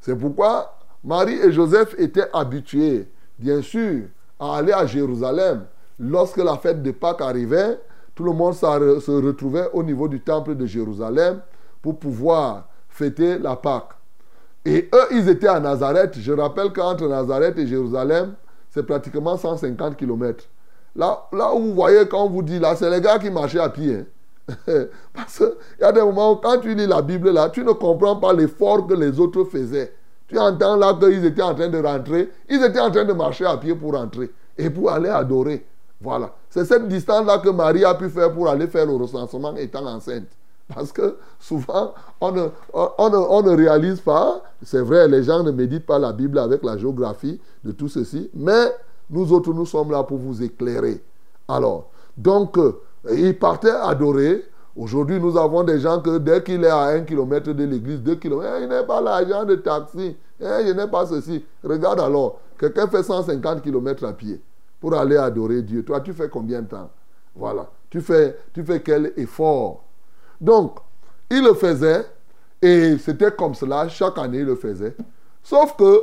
[0.00, 4.04] C'est pourquoi Marie et Joseph étaient habitués, bien sûr,
[4.38, 5.64] à aller à Jérusalem.
[5.98, 7.78] Lorsque la fête de Pâques arrivait,
[8.14, 11.40] tout le monde se retrouvait au niveau du temple de Jérusalem
[11.80, 13.90] pour pouvoir fêter la Pâque.
[14.64, 16.18] Et eux, ils étaient à Nazareth.
[16.18, 18.34] Je rappelle qu'entre Nazareth et Jérusalem,
[18.70, 20.44] c'est pratiquement 150 km.
[20.94, 23.58] Là, là où vous voyez, quand on vous dit là, c'est les gars qui marchaient
[23.58, 23.96] à pied.
[23.96, 24.04] Hein.
[25.14, 27.72] Parce qu'il y a des moments où quand tu lis la Bible là, tu ne
[27.72, 29.92] comprends pas l'effort que les autres faisaient.
[30.28, 32.30] Tu entends là qu'ils étaient en train de rentrer.
[32.48, 35.66] Ils étaient en train de marcher à pied pour rentrer et pour aller adorer.
[36.00, 36.32] Voilà.
[36.50, 40.28] C'est cette distance-là que Marie a pu faire pour aller faire le recensement étant enceinte.
[40.74, 45.86] Parce que souvent, on ne, on ne réalise pas, c'est vrai, les gens ne méditent
[45.86, 48.72] pas la Bible avec la géographie de tout ceci, mais
[49.10, 51.02] nous autres, nous sommes là pour vous éclairer.
[51.48, 52.80] Alors, donc, euh,
[53.10, 54.44] il partait adorer.
[54.74, 58.14] Aujourd'hui, nous avons des gens que dès qu'il est à un kilomètre de l'église, deux
[58.14, 61.44] kilomètres, il n'est pas l'argent de taxi, il n'est pas ceci.
[61.62, 64.40] Regarde alors, quelqu'un fait 150 kilomètres à pied
[64.80, 65.84] pour aller adorer Dieu.
[65.84, 66.90] Toi, tu fais combien de temps?
[67.34, 67.68] Voilà.
[67.90, 69.84] Tu fais, tu fais quel effort?
[70.40, 70.78] Donc,
[71.30, 72.06] il le faisait
[72.62, 74.94] et c'était comme cela, chaque année il le faisait.
[75.42, 76.02] Sauf que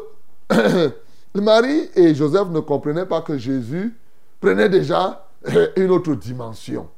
[1.36, 3.96] Marie et Joseph ne comprenaient pas que Jésus
[4.42, 5.29] prenait déjà
[5.76, 6.90] une autre dimension.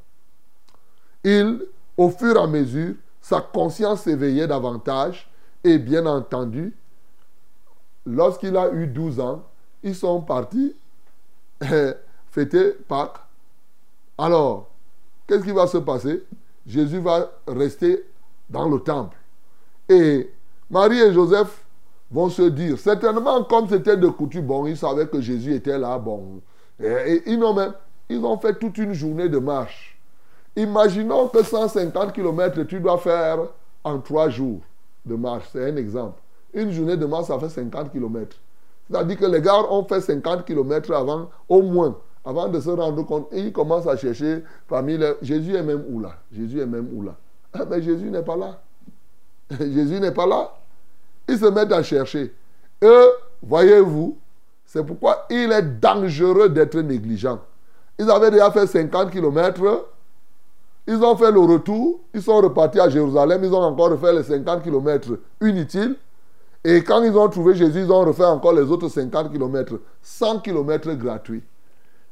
[1.24, 1.66] Il,
[1.98, 5.30] au fur et à mesure, sa conscience s'éveillait davantage
[5.64, 6.76] et bien entendu,
[8.06, 9.44] lorsqu'il a eu 12 ans,
[9.84, 10.76] ils sont partis
[12.32, 13.20] fêter Pâques.
[14.18, 14.70] Alors,
[15.28, 16.24] qu'est-ce qui va se passer?
[16.66, 18.04] Jésus va rester
[18.50, 19.18] dans le temple.
[19.90, 20.32] Et
[20.70, 21.66] Marie et Joseph
[22.10, 25.98] vont se dire, certainement comme c'était de coutume, bon, ils savaient que Jésus était là,
[25.98, 26.42] bon.
[26.80, 27.74] Et, ils ont même
[28.12, 29.98] ils ont fait toute une journée de marche.
[30.56, 33.40] Imaginons que 150 km, tu dois faire
[33.84, 34.60] en trois jours
[35.06, 35.46] de marche.
[35.54, 36.20] C'est un exemple.
[36.54, 38.36] Une journée de marche, ça fait 50 km.
[38.90, 43.04] C'est-à-dire que les gars ont fait 50 km avant, au moins, avant de se rendre
[43.04, 43.30] compte.
[43.32, 45.14] Et ils commencent à chercher parmi les...
[45.22, 46.18] Jésus est même où là?
[46.34, 47.16] Jésus est même où là?
[47.54, 48.62] Ah, Mais Jésus n'est pas là.
[49.60, 50.54] Jésus n'est pas là.
[51.28, 52.34] Ils se mettent à chercher.
[52.84, 53.10] Eux,
[53.42, 54.18] voyez-vous,
[54.66, 57.40] c'est pourquoi il est dangereux d'être négligent.
[58.02, 59.86] Ils avaient déjà fait 50 km.
[60.88, 62.00] Ils ont fait le retour.
[62.16, 63.44] Ils sont repartis à Jérusalem.
[63.44, 65.96] Ils ont encore refait les 50 km inutiles.
[66.64, 69.80] Et quand ils ont trouvé Jésus, ils ont refait encore les autres 50 km.
[70.02, 71.44] 100 km gratuits.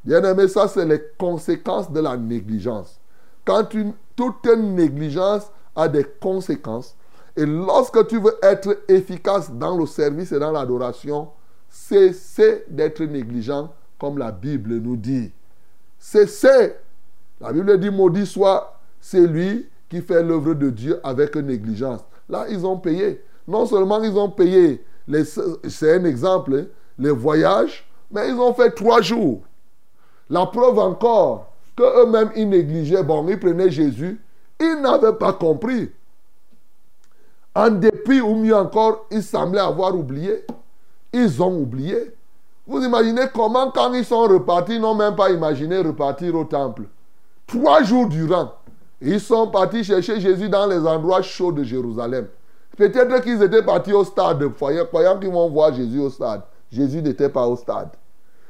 [0.06, 3.00] Bien aimé, ça, c'est les conséquences de la négligence.
[3.44, 6.96] Quand une, toute négligence a des conséquences.
[7.36, 11.30] Et lorsque tu veux être efficace dans le service et dans l'adoration,
[11.68, 15.32] cessez d'être négligent comme la Bible nous dit.
[16.00, 16.76] Cessez.
[17.42, 22.02] La Bible dit maudit soit celui qui fait l'œuvre de Dieu avec négligence.
[22.28, 23.24] Là, ils ont payé.
[23.48, 24.84] Non seulement ils ont payé,
[25.68, 26.66] c'est un exemple, hein,
[26.98, 29.42] les voyages, mais ils ont fait trois jours.
[30.30, 33.04] La preuve encore que eux-mêmes ils négligeaient.
[33.04, 34.22] Bon, ils prenaient Jésus.
[34.60, 35.90] Ils n'avaient pas compris.
[37.56, 40.46] En dépit, ou mieux encore, ils semblaient avoir oublié.
[41.12, 42.12] Ils ont oublié.
[42.70, 46.84] Vous imaginez comment, quand ils sont repartis, ils n'ont même pas imaginé repartir au temple.
[47.48, 48.54] Trois jours durant,
[49.02, 52.28] ils sont partis chercher Jésus dans les endroits chauds de Jérusalem.
[52.78, 56.44] Peut-être qu'ils étaient partis au stade, croyant qu'ils vont voir Jésus au stade.
[56.72, 57.90] Jésus n'était pas au stade.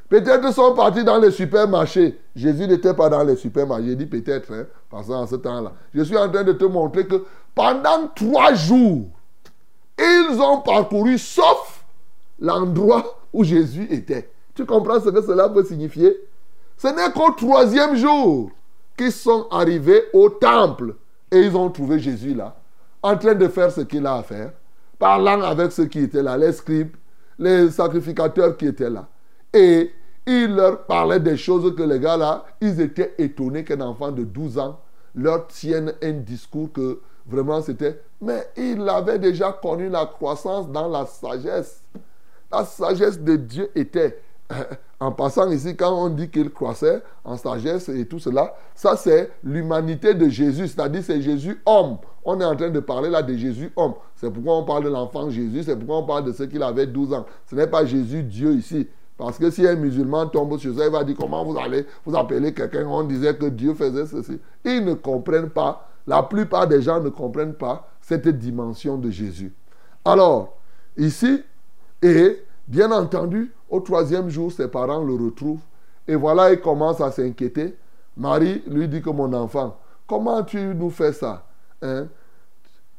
[0.09, 2.19] Peut-être qu'ils sont partis dans les supermarchés.
[2.35, 3.85] Jésus n'était pas dans les supermarchés.
[3.85, 5.71] J'ai dit peut-être, hein, parce qu'en ce temps-là.
[5.93, 7.23] Je suis en train de te montrer que
[7.55, 9.05] pendant trois jours,
[9.97, 11.85] ils ont parcouru sauf
[12.37, 14.29] l'endroit où Jésus était.
[14.55, 16.17] Tu comprends ce que cela peut signifier?
[16.77, 18.51] Ce n'est qu'au troisième jour
[18.97, 20.95] qu'ils sont arrivés au temple
[21.31, 22.55] et ils ont trouvé Jésus là,
[23.01, 24.51] en train de faire ce qu'il a à faire,
[24.97, 26.95] parlant avec ceux qui étaient là, les scribes,
[27.37, 29.07] les sacrificateurs qui étaient là.
[29.53, 29.91] Et
[30.25, 34.23] il leur parlait des choses que les gars là, ils étaient étonnés qu'un enfant de
[34.23, 34.79] 12 ans
[35.15, 38.01] leur tienne un discours que vraiment c'était...
[38.21, 41.81] Mais il avait déjà connu la croissance dans la sagesse.
[42.51, 44.19] La sagesse de Dieu était,
[44.99, 49.31] en passant ici, quand on dit qu'il croissait en sagesse et tout cela, ça c'est
[49.43, 51.97] l'humanité de Jésus, c'est-à-dire c'est Jésus homme.
[52.25, 53.93] On est en train de parler là de Jésus homme.
[54.15, 56.87] C'est pourquoi on parle de l'enfant Jésus, c'est pourquoi on parle de ce qu'il avait
[56.87, 57.25] 12 ans.
[57.45, 58.87] Ce n'est pas Jésus Dieu ici.
[59.19, 62.15] Parce que si un musulman tombe sur ça, il va dire comment vous allez vous
[62.15, 64.39] appeler quelqu'un, on disait que Dieu faisait ceci.
[64.63, 69.53] Ils ne comprennent pas, la plupart des gens ne comprennent pas cette dimension de Jésus.
[70.05, 70.57] Alors,
[70.95, 71.43] ici,
[72.01, 75.61] et bien entendu, au troisième jour, ses parents le retrouvent.
[76.07, 77.77] Et voilà, il commence à s'inquiéter.
[78.17, 79.77] Marie lui dit que mon enfant,
[80.07, 81.45] comment tu nous fais ça
[81.81, 82.07] hein?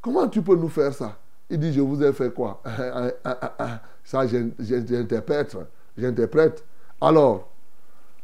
[0.01, 1.18] Comment tu peux nous faire ça?
[1.51, 2.62] Il dit, je vous ai fait quoi?
[4.05, 5.57] Ça, j'interprète.
[5.98, 6.64] J'interprète.
[7.01, 7.48] Alors,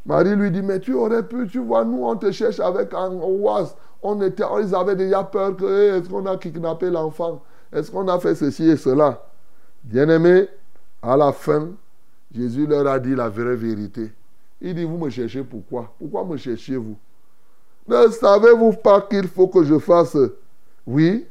[0.06, 3.74] Marie lui dit, mais tu aurais pu, tu vois, nous, on te cherche avec oise.
[4.02, 7.42] On était, ils avaient déjà peur que, hey, est-ce qu'on a kidnappé l'enfant?
[7.72, 9.20] Est-ce qu'on a fait ceci et cela?
[9.82, 10.48] Bien-aimé,
[11.02, 11.70] à la fin,
[12.34, 14.12] Jésus leur a dit la vraie vérité.
[14.60, 15.94] Il dit, vous me cherchez pourquoi?
[15.98, 16.96] Pourquoi me cherchez-vous?
[17.88, 20.16] Ne savez-vous pas qu'il faut que je fasse?
[20.86, 21.26] Oui,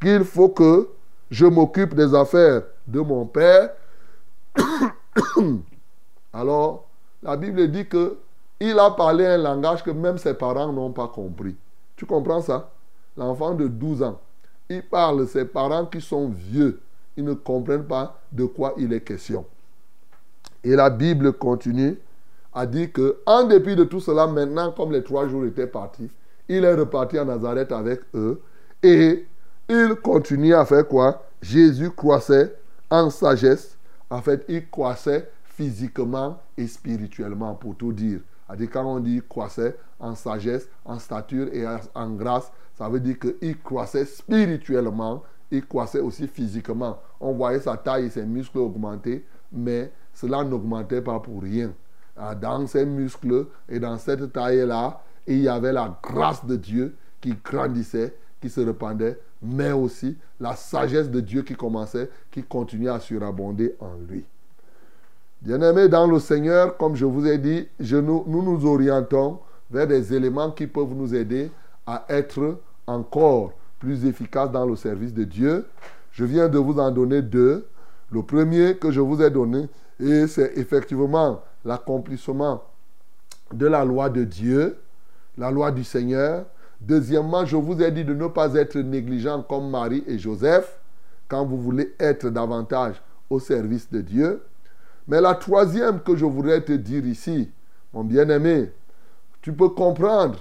[0.00, 0.88] qu'il faut que
[1.30, 3.70] je m'occupe des affaires de mon Père.
[6.32, 6.88] Alors,
[7.22, 8.16] la Bible dit que
[8.60, 11.56] il a parlé un langage que même ses parents n'ont pas compris.
[11.96, 12.70] Tu comprends ça?
[13.16, 14.20] L'enfant de 12 ans,
[14.68, 16.80] il parle, ses parents qui sont vieux,
[17.18, 19.44] ils ne comprennent pas de quoi il est question.
[20.62, 21.98] Et la Bible continue
[22.54, 26.08] à dire que, en dépit de tout cela, maintenant, comme les trois jours étaient partis,
[26.48, 28.40] il est reparti à Nazareth avec eux
[28.84, 29.26] et
[29.68, 31.24] il continue à faire quoi?
[31.42, 32.54] Jésus croissait
[32.88, 33.76] en sagesse.
[34.08, 38.20] En fait, il croissait physiquement et spirituellement, pour tout dire.
[38.46, 41.64] C'est-à-dire, quand on dit croissait en sagesse, en stature et
[41.94, 46.98] en grâce, ça veut dire qu'il croissait spirituellement, il croissait aussi physiquement.
[47.20, 51.72] On voyait sa taille et ses muscles augmenter, mais cela n'augmentait pas pour rien.
[52.40, 57.34] Dans ses muscles et dans cette taille-là, il y avait la grâce de Dieu qui
[57.44, 63.00] grandissait, qui se répandait, mais aussi la sagesse de Dieu qui commençait, qui continuait à
[63.00, 64.24] surabonder en lui.
[65.40, 69.38] Bien-aimés dans le Seigneur, comme je vous ai dit, je nous nous orientons
[69.70, 71.50] vers des éléments qui peuvent nous aider
[71.86, 75.66] à être encore plus efficaces dans le service de Dieu.
[76.12, 77.66] Je viens de vous en donner deux.
[78.10, 79.68] Le premier que je vous ai donné,
[80.00, 82.62] et c'est effectivement l'accomplissement
[83.52, 84.78] de la loi de Dieu,
[85.36, 86.46] la loi du Seigneur.
[86.80, 90.78] Deuxièmement, je vous ai dit de ne pas être négligent comme Marie et Joseph
[91.26, 94.42] quand vous voulez être davantage au service de Dieu.
[95.06, 97.50] Mais la troisième que je voudrais te dire ici,
[97.92, 98.70] mon bien-aimé,
[99.40, 100.38] tu peux comprendre.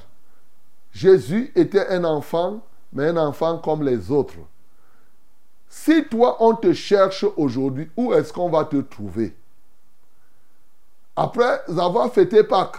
[0.91, 2.61] Jésus était un enfant,
[2.97, 4.33] mais un enfant comme les autres.
[5.69, 9.37] Si toi, on te cherche aujourd'hui, où est-ce qu'on va te trouver?
[11.15, 12.77] Après avoir fêté Pâques,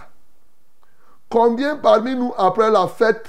[1.28, 3.28] combien parmi nous, après la fête,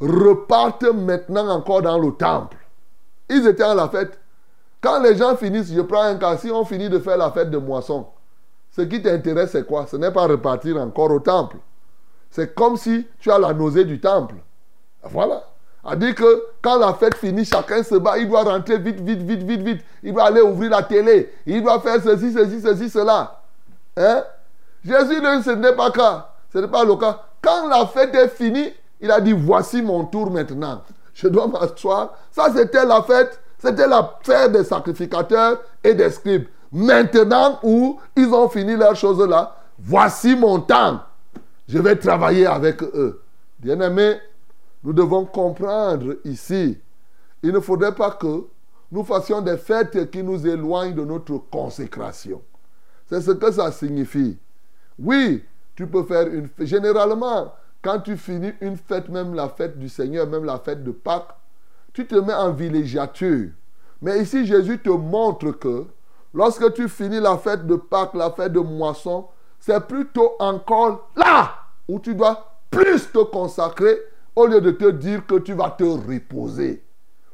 [0.00, 2.56] repartent maintenant encore dans le temple?
[3.28, 4.18] Ils étaient à la fête.
[4.80, 7.50] Quand les gens finissent, je prends un cas, si on finit de faire la fête
[7.50, 8.06] de moisson,
[8.70, 9.86] ce qui t'intéresse, c'est quoi?
[9.86, 11.58] Ce n'est pas repartir encore au temple.
[12.30, 14.36] C'est comme si tu as la nausée du temple.
[15.02, 15.49] Voilà.
[15.84, 19.22] A dit que quand la fête finit, chacun se bat, il doit rentrer vite, vite,
[19.22, 19.84] vite, vite, vite.
[20.02, 21.32] Il doit aller ouvrir la télé.
[21.46, 23.40] Il doit faire ceci, ceci, ceci, cela.
[23.96, 24.22] Hein?
[24.84, 26.28] Jésus, ce n'est pas cas.
[26.52, 27.22] Ce n'est pas le cas.
[27.40, 30.82] Quand la fête est finie, il a dit, voici mon tour maintenant.
[31.14, 32.14] Je dois m'asseoir.
[32.30, 33.40] Ça, c'était la fête.
[33.58, 36.46] C'était la fête des sacrificateurs et des scribes.
[36.72, 41.00] Maintenant où ils ont fini leurs choses là, voici mon temps.
[41.68, 43.22] Je vais travailler avec eux.
[43.58, 44.18] Bien-aimés,
[44.82, 46.78] nous devons comprendre ici,
[47.42, 48.46] il ne faudrait pas que
[48.90, 52.42] nous fassions des fêtes qui nous éloignent de notre consécration.
[53.06, 54.38] C'est ce que ça signifie.
[54.98, 56.66] Oui, tu peux faire une fête.
[56.66, 57.52] Généralement,
[57.82, 61.34] quand tu finis une fête, même la fête du Seigneur, même la fête de Pâques,
[61.92, 63.50] tu te mets en villégiature.
[64.02, 65.86] Mais ici, Jésus te montre que
[66.34, 69.26] lorsque tu finis la fête de Pâques, la fête de moisson,
[69.58, 71.52] c'est plutôt encore là
[71.88, 73.98] où tu dois plus te consacrer
[74.40, 76.82] au lieu de te dire que tu vas te reposer.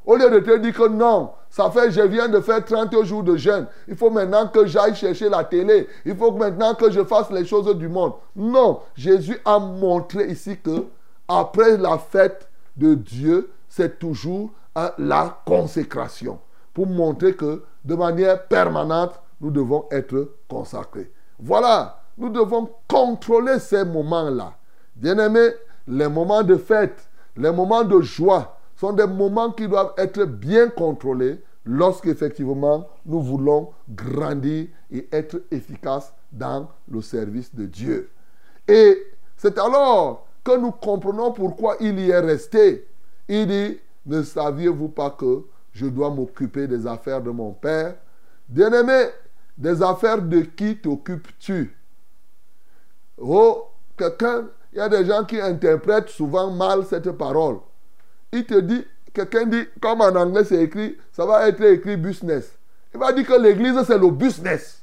[0.04, 3.22] Au lieu de te dire que non, ça fait, je viens de faire 30 jours
[3.22, 3.66] de jeûne.
[3.88, 5.88] Il faut maintenant que j'aille chercher la télé.
[6.04, 8.12] Il faut maintenant que je fasse les choses du monde.
[8.34, 10.84] Non, Jésus a montré ici que
[11.28, 14.50] après la fête de Dieu, c'est toujours
[14.98, 16.38] la consécration.
[16.74, 21.10] Pour montrer que de manière permanente, nous devons être consacrés.
[21.38, 24.54] Voilà, nous devons contrôler ces moments-là.
[24.94, 25.50] Bien-aimés,
[25.86, 30.68] les moments de fête, les moments de joie sont des moments qui doivent être bien
[30.68, 38.10] contrôlés lorsqu'effectivement nous voulons grandir et être efficaces dans le service de Dieu.
[38.68, 39.06] Et
[39.36, 42.86] c'est alors que nous comprenons pourquoi il y est resté.
[43.28, 47.96] Il dit, ne saviez-vous pas que je dois m'occuper des affaires de mon Père?
[48.48, 49.06] Bien-aimé,
[49.58, 51.76] des affaires de qui t'occupes-tu?
[53.18, 53.64] Oh,
[53.96, 54.46] quelqu'un
[54.76, 57.56] il y a des gens qui interprètent souvent mal cette parole.
[58.30, 62.52] Il te dit, quelqu'un dit, comme en anglais c'est écrit, ça va être écrit business.
[62.92, 64.82] Il va dire que l'église c'est le business.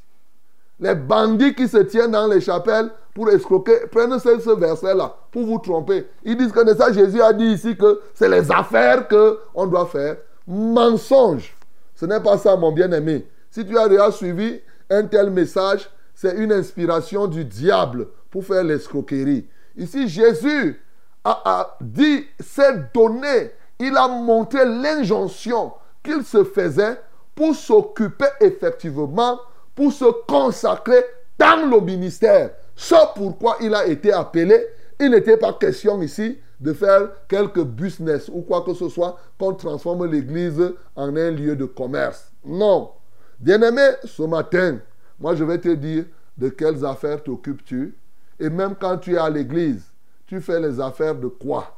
[0.80, 5.60] Les bandits qui se tiennent dans les chapelles pour escroquer, prennent ce, verset-là pour vous
[5.60, 6.08] tromper.
[6.24, 10.18] Ils disent que ça, Jésus a dit ici que c'est les affaires qu'on doit faire.
[10.48, 11.56] Mensonge.
[11.94, 13.28] Ce n'est pas ça, mon bien-aimé.
[13.52, 18.64] Si tu as déjà suivi un tel message, c'est une inspiration du diable pour faire
[18.64, 19.46] l'escroquerie.
[19.76, 20.82] Ici, Jésus
[21.24, 27.00] a, dit, s'est donné, il a montré l'injonction qu'il se faisait
[27.34, 29.40] pour s'occuper effectivement,
[29.74, 31.04] pour se consacrer
[31.40, 32.52] dans le ministère.
[32.76, 34.68] C'est pourquoi il a été appelé.
[35.00, 39.54] Il n'était pas question ici de faire quelques business ou quoi que ce soit qu'on
[39.54, 42.32] transforme l'église en un lieu de commerce.
[42.46, 42.92] Non.
[43.40, 44.80] Bien-aimé, ce matin,
[45.20, 46.06] moi je vais te dire
[46.38, 47.96] de quelles affaires t'occupes-tu
[48.40, 49.84] et même quand tu es à l'église,
[50.26, 51.78] tu fais les affaires de quoi?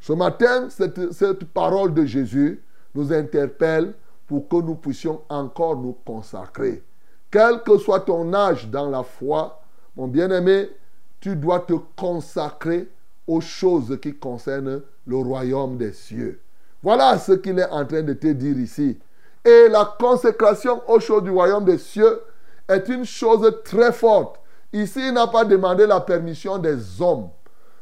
[0.00, 2.62] Ce matin, cette, cette parole de Jésus
[2.94, 3.92] nous interpelle
[4.26, 6.82] pour que nous puissions encore nous consacrer.
[7.30, 9.60] Quel que soit ton âge dans la foi,
[9.96, 10.70] mon bien-aimé,
[11.20, 12.88] tu dois te consacrer
[13.26, 16.40] aux choses qui concernent le royaume des cieux.
[16.82, 18.98] Voilà ce qu'il est en train de te dire ici.
[19.44, 22.20] Et la consécration aux choses du royaume des cieux
[22.68, 24.40] est une chose très forte.
[24.72, 27.28] Ici, il n'a pas demandé la permission des hommes.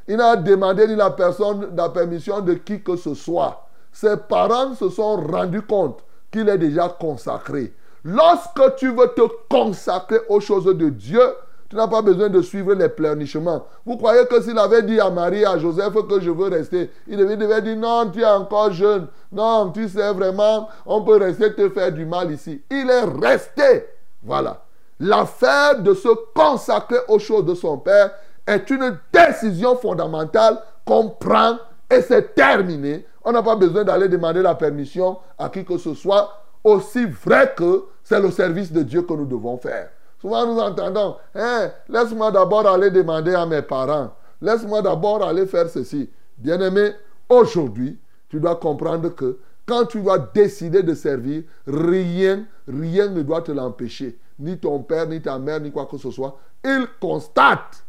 [0.07, 3.67] Il n'a demandé ni la, permission de qui que ce soit.
[3.93, 7.75] Ses parents se sont rendus compte qu'il est déjà consacré.
[8.05, 11.21] Lorsque tu veux te consacrer aux choses de Dieu,
[11.69, 13.67] tu n'as pas besoin de suivre les pleurnichements.
[13.85, 17.19] Vous croyez que s'il avait dit à Marie, à Joseph que je veux rester, il
[17.19, 19.09] devait, devait dire non, tu es encore jeune.
[19.31, 22.63] Non, tu sais vraiment, on peut rester te faire du mal ici.
[22.71, 23.87] Il est resté.
[24.23, 24.63] Voilà.
[25.01, 28.11] L'affaire de se consacrer aux choses de son Père
[28.47, 31.59] est une décision fondamentale qu'on prend
[31.91, 33.07] et c'est terminé.
[33.25, 37.53] On n'a pas besoin d'aller demander la permission à qui que ce soit, aussi vrai
[37.57, 39.91] que c'est le service de Dieu que nous devons faire.
[40.21, 45.69] Souvent nous entendons, hein, laisse-moi d'abord aller demander à mes parents, laisse-moi d'abord aller faire
[45.69, 46.11] ceci.
[46.37, 46.93] Bien-aimé,
[47.29, 53.43] aujourd'hui, tu dois comprendre que quand tu dois décider de servir, rien, rien ne doit
[53.43, 57.85] te l'empêcher ni ton père, ni ta mère, ni quoi que ce soit, ils constatent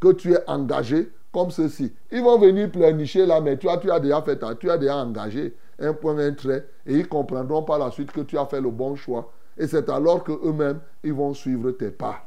[0.00, 1.92] que tu es engagé comme ceci.
[2.10, 5.56] Ils vont venir pleurnicher là, mais toi, tu as déjà fait, tu as déjà engagé
[5.78, 8.70] un point, un trait, et ils comprendront par la suite que tu as fait le
[8.70, 9.32] bon choix.
[9.56, 12.24] Et c'est alors que eux-mêmes, ils vont suivre tes pas.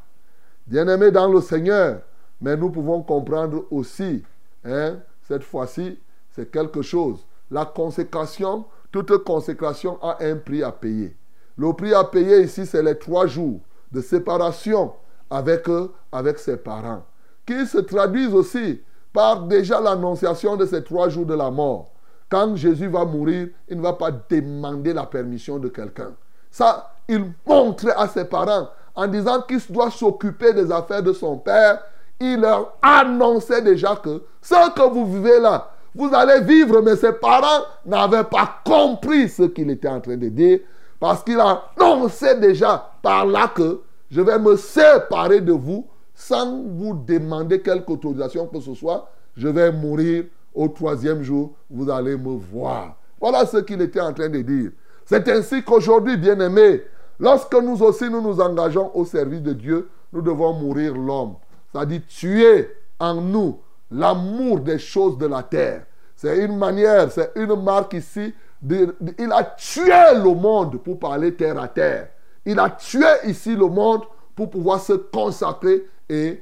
[0.68, 2.02] Bien-aimés dans le Seigneur,
[2.42, 4.24] mais nous pouvons comprendre aussi,
[4.64, 4.98] hein,
[5.28, 6.00] cette fois-ci,
[6.32, 7.26] c'est quelque chose.
[7.52, 11.16] La consécration, toute consécration a un prix à payer.
[11.58, 13.60] Le prix à payer ici, c'est les trois jours
[13.92, 14.94] de séparation
[15.30, 17.04] avec, eux, avec ses parents,
[17.46, 18.82] qui se traduisent aussi
[19.14, 21.92] par déjà l'annonciation de ces trois jours de la mort.
[22.30, 26.14] quand Jésus va mourir, il ne va pas demander la permission de quelqu'un.
[26.50, 31.38] Ça, il montrait à ses parents en disant qu'il doit s'occuper des affaires de son
[31.38, 31.82] père.
[32.20, 37.14] Il leur annonçait déjà que ce que vous vivez là, vous allez vivre, mais ses
[37.14, 40.60] parents n'avaient pas compris ce qu'il était en train de dire
[41.00, 46.94] parce qu'il annonçait déjà par là que je vais me séparer de vous sans vous
[46.94, 49.10] demander quelque autorisation que ce soit.
[49.36, 52.96] Je vais mourir au troisième jour, vous allez me voir.
[53.20, 54.72] Voilà ce qu'il était en train de dire.
[55.06, 56.84] C'est ainsi qu'aujourd'hui, bien-aimés,
[57.20, 61.36] lorsque nous aussi nous nous engageons au service de Dieu, nous devons mourir l'homme.
[61.72, 62.70] C'est-à-dire tuer
[63.00, 63.60] en nous
[63.92, 65.86] l'amour des choses de la terre.
[66.16, 68.34] C'est une manière, c'est une marque ici.
[68.62, 72.10] Il a tué le monde pour parler terre à terre.
[72.46, 74.04] Il a tué ici le monde
[74.36, 76.42] pour pouvoir se consacrer et,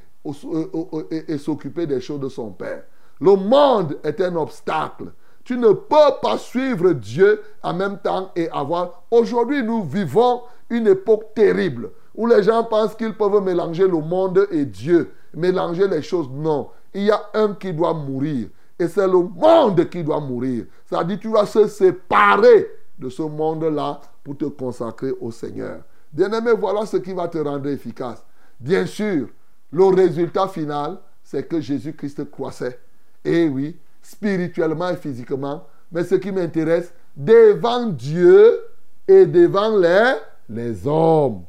[1.28, 2.84] et s'occuper des choses de son Père.
[3.20, 5.14] Le monde est un obstacle.
[5.44, 9.04] Tu ne peux pas suivre Dieu en même temps et avoir...
[9.12, 14.48] Aujourd'hui, nous vivons une époque terrible où les gens pensent qu'ils peuvent mélanger le monde
[14.52, 16.30] et Dieu, mélanger les choses.
[16.30, 18.48] Non, il y a un qui doit mourir.
[18.80, 20.66] Et c'est le monde qui doit mourir.
[21.06, 22.68] Dit, tu dois se séparer
[22.98, 25.82] de ce monde-là pour te consacrer au Seigneur.
[26.12, 28.24] Bien-aimé, voilà ce qui va te rendre efficace.
[28.60, 29.28] Bien sûr,
[29.72, 32.80] le résultat final, c'est que Jésus-Christ croissait.
[33.26, 35.66] Et oui, spirituellement et physiquement.
[35.92, 38.60] Mais ce qui m'intéresse, devant Dieu
[39.08, 40.14] et devant les,
[40.50, 41.44] les hommes.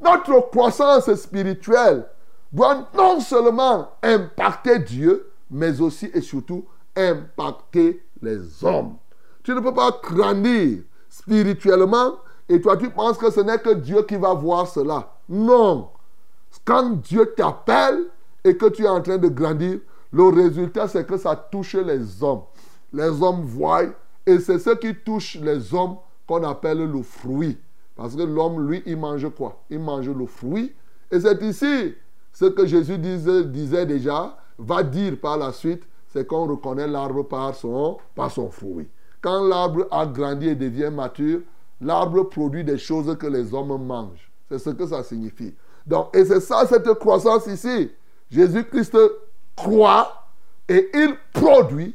[0.00, 2.06] Notre croissance spirituelle
[2.52, 6.64] doit non seulement impacter Dieu, mais aussi et surtout
[6.96, 8.96] impacter les hommes.
[9.42, 12.16] Tu ne peux pas grandir spirituellement
[12.48, 15.16] et toi tu penses que ce n'est que Dieu qui va voir cela.
[15.28, 15.90] Non.
[16.64, 18.06] Quand Dieu t'appelle
[18.44, 19.80] et que tu es en train de grandir,
[20.12, 22.42] le résultat c'est que ça touche les hommes.
[22.92, 23.84] Les hommes voient
[24.26, 25.96] et c'est ce qui touche les hommes
[26.26, 27.58] qu'on appelle le fruit.
[27.96, 29.60] Parce que l'homme, lui, il mange quoi?
[29.70, 30.72] Il mange le fruit.
[31.10, 31.94] Et c'est ici
[32.32, 37.54] ce que Jésus disait, déjà va dire par la suite, c'est qu'on reconnaît l'arbre par
[37.54, 38.88] son, par son fruit.
[39.20, 41.40] Quand l'arbre a grandi et devient mature,
[41.80, 44.30] l'arbre produit des choses que les hommes mangent.
[44.48, 45.54] C'est ce que ça signifie.
[45.86, 47.90] Donc, et c'est ça cette croissance ici.
[48.30, 48.96] Jésus-Christ
[49.56, 50.26] croit
[50.68, 51.94] et il produit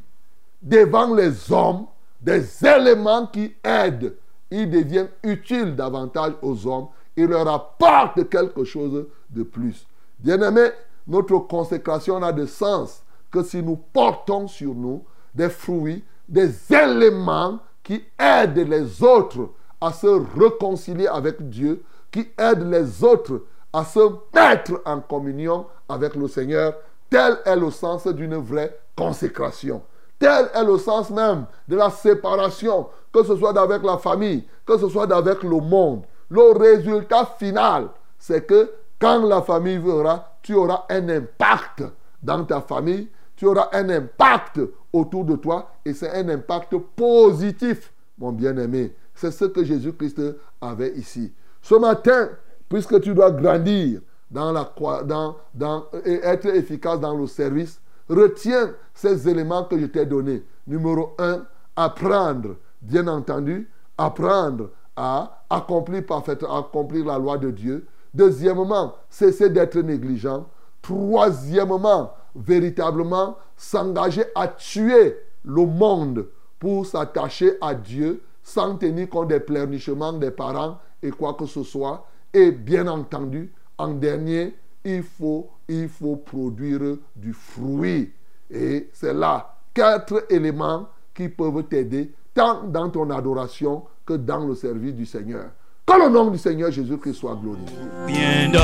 [0.62, 1.86] devant les hommes
[2.22, 4.16] des éléments qui aident.
[4.50, 6.88] Il devient utile davantage aux hommes.
[7.16, 9.86] Il leur apporte quelque chose de plus.
[10.20, 10.70] Bien-aimés,
[11.08, 17.60] notre consécration n'a de sens que si nous portons sur nous des fruits, des éléments
[17.84, 19.50] qui aident les autres
[19.82, 20.08] à se
[20.40, 23.42] réconcilier avec Dieu, qui aident les autres
[23.74, 24.00] à se
[24.34, 26.76] mettre en communion avec le Seigneur.
[27.10, 29.82] Tel est le sens d'une vraie consécration.
[30.20, 34.78] Tel est le sens même de la séparation, que ce soit avec la famille, que
[34.78, 36.04] ce soit avec le monde.
[36.30, 38.72] Le résultat final, c'est que
[39.04, 41.84] quand la famille verra tu auras un impact
[42.22, 44.62] dans ta famille, tu auras un impact
[44.94, 48.96] autour de toi et c'est un impact positif, mon bien-aimé.
[49.14, 50.22] C'est ce que Jésus-Christ
[50.62, 51.34] avait ici.
[51.62, 52.30] Ce matin,
[52.70, 54.00] puisque tu dois grandir
[54.32, 54.72] dans la,
[55.04, 60.46] dans, dans, et être efficace dans le service, retiens ces éléments que je t'ai donnés.
[60.66, 61.46] Numéro un,
[61.76, 67.86] apprendre, bien entendu, apprendre à accomplir parfaitement, accomplir la loi de Dieu.
[68.14, 70.46] Deuxièmement, cesser d'être négligent.
[70.82, 76.28] Troisièmement, véritablement s'engager à tuer le monde
[76.60, 81.64] pour s'attacher à Dieu sans tenir compte des pleurnichements des parents et quoi que ce
[81.64, 82.06] soit.
[82.34, 88.12] Et bien entendu, en dernier, il faut, il faut produire du fruit.
[88.50, 94.56] Et c'est là quatre éléments qui peuvent t'aider tant dans ton adoration que dans le
[94.56, 95.52] service du Seigneur.
[95.86, 97.76] Que le nom du Seigneur Jésus-Christ soit glorifié.
[98.08, 98.58] Bien de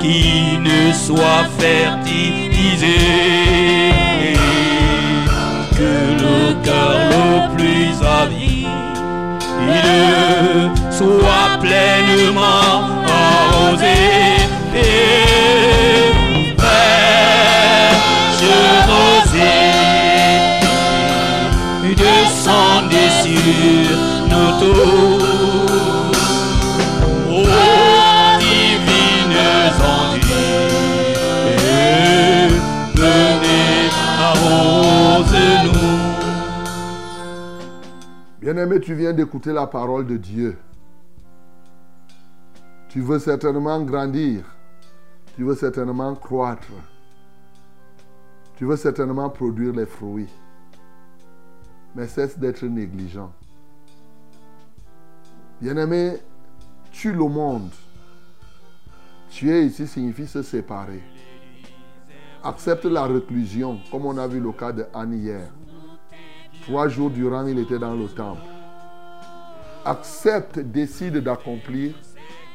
[0.00, 2.98] qui ne soit fertilisé.
[5.76, 8.66] Que le cœur le plus avide
[10.90, 11.95] soit pleinement
[38.86, 40.56] tu viens d'écouter la parole de Dieu.
[42.88, 44.44] Tu veux certainement grandir.
[45.34, 46.68] Tu veux certainement croître.
[48.54, 50.28] Tu veux certainement produire les fruits.
[51.96, 53.28] Mais cesse d'être négligent.
[55.60, 56.18] Bien-aimé,
[56.92, 57.70] tue le monde.
[59.30, 61.02] Tuer ici signifie se séparer.
[62.44, 65.50] Accepte la réclusion, comme on a vu le cas de Anne hier.
[66.62, 68.55] Trois jours durant, il était dans le temple.
[69.88, 71.94] Accepte, décide d'accomplir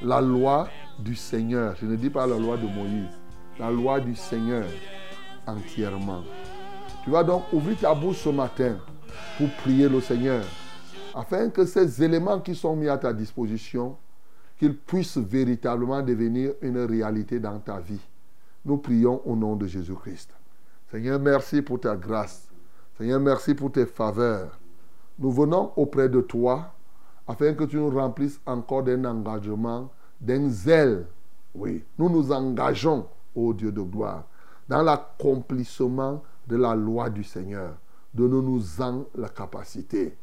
[0.02, 0.68] la loi
[1.00, 1.78] du Seigneur.
[1.80, 3.18] Je ne dis pas la loi de Moïse,
[3.58, 4.66] la loi du Seigneur
[5.48, 6.24] entièrement.
[7.06, 8.76] Tu vas donc ouvrir ta bouche ce matin
[9.38, 10.44] pour prier le Seigneur,
[11.16, 13.96] afin que ces éléments qui sont mis à ta disposition,
[14.60, 18.02] qu'ils puissent véritablement devenir une réalité dans ta vie.
[18.66, 20.32] Nous prions au nom de Jésus-Christ.
[20.92, 22.50] Seigneur, merci pour ta grâce.
[22.98, 24.60] Seigneur, merci pour tes faveurs.
[25.18, 26.74] Nous venons auprès de toi
[27.32, 31.06] afin que tu nous remplisses encore d'un engagement, d'un zèle.
[31.56, 34.26] Oui, nous nous engageons, ô Dieu de gloire,
[34.68, 37.72] dans l'accomplissement de la loi du Seigneur.
[38.14, 40.18] Donne-nous-en la capacité.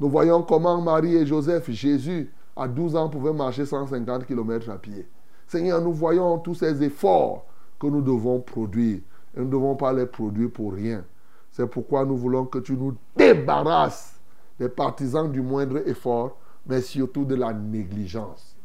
[0.00, 4.78] Nous voyons comment Marie et Joseph, Jésus, à 12 ans, pouvaient marcher 150 km à
[4.78, 5.06] pied.
[5.46, 7.44] Seigneur, nous voyons tous ces efforts
[7.78, 9.00] que nous devons produire.
[9.34, 11.04] Et nous ne devons pas les produire pour rien.
[11.50, 14.18] C'est pourquoi nous voulons que tu nous débarrasses
[14.58, 18.56] des partisans du moindre effort, mais surtout de la négligence.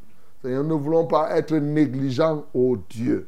[0.42, 3.28] Seigneur, nous ne voulons pas être négligents, ô Dieu.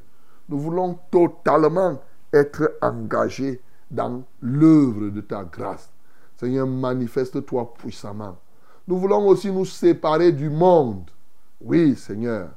[0.49, 1.99] Nous voulons totalement
[2.33, 5.91] être engagés dans l'œuvre de ta grâce.
[6.35, 8.37] Seigneur, manifeste-toi puissamment.
[8.87, 11.09] Nous voulons aussi nous séparer du monde.
[11.61, 12.49] Oui, Seigneur.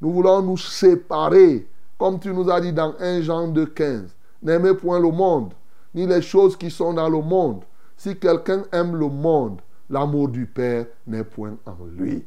[0.00, 1.66] Nous voulons nous séparer,
[1.96, 4.14] comme tu nous as dit dans 1 Jean 2, 15.
[4.42, 5.54] N'aimez point le monde,
[5.94, 7.62] ni les choses qui sont dans le monde.
[7.96, 9.60] Si quelqu'un aime le monde,
[9.90, 12.24] l'amour du Père n'est point en lui.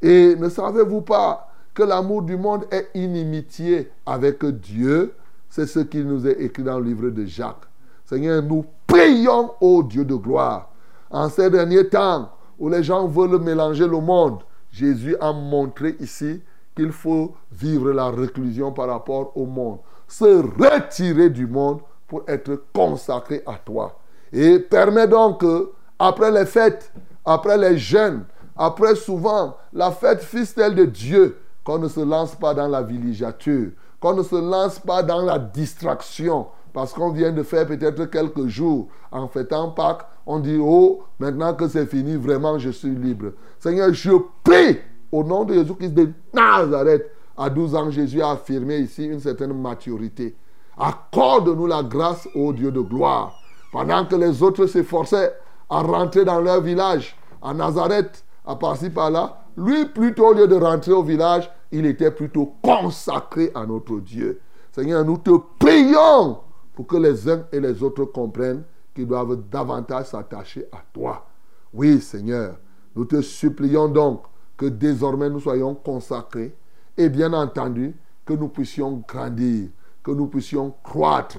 [0.00, 5.12] Et ne savez-vous pas que l'amour du monde est inimitié avec Dieu?
[5.48, 7.66] C'est ce qui nous est écrit dans le livre de Jacques.
[8.06, 10.70] Seigneur, nous prions au Dieu de gloire.
[11.10, 14.40] En ces derniers temps où les gens veulent mélanger le monde,
[14.70, 16.40] Jésus a montré ici
[16.76, 19.78] qu'il faut vivre la réclusion par rapport au monde.
[20.06, 23.98] Se retirer du monde pour être consacré à toi.
[24.32, 25.70] Et permet donc que,
[26.00, 26.90] après les fêtes,
[27.26, 28.24] après les jeûnes,
[28.56, 33.72] après souvent la fête fistelle de Dieu, qu'on ne se lance pas dans la villégiature,
[34.00, 38.46] qu'on ne se lance pas dans la distraction, parce qu'on vient de faire peut-être quelques
[38.46, 43.32] jours en fêtant Pâques, on dit, oh, maintenant que c'est fini, vraiment, je suis libre.
[43.58, 44.78] Seigneur, je prie
[45.12, 47.10] au nom de Jésus-Christ de Nazareth.
[47.36, 50.34] À 12 ans, Jésus a affirmé ici une certaine maturité.
[50.78, 53.34] Accorde-nous la grâce, ô Dieu de gloire.
[53.72, 55.32] Pendant que les autres s'efforçaient
[55.70, 60.56] à rentrer dans leur village, à Nazareth, à par-ci par-là, lui, plutôt au lieu de
[60.56, 64.40] rentrer au village, il était plutôt consacré à notre Dieu.
[64.72, 66.38] Seigneur, nous te prions
[66.74, 68.64] pour que les uns et les autres comprennent
[68.94, 71.26] qu'ils doivent davantage s'attacher à toi.
[71.72, 72.56] Oui, Seigneur,
[72.96, 74.22] nous te supplions donc
[74.56, 76.54] que désormais nous soyons consacrés
[76.96, 77.94] et bien entendu
[78.24, 79.68] que nous puissions grandir,
[80.02, 81.38] que nous puissions croître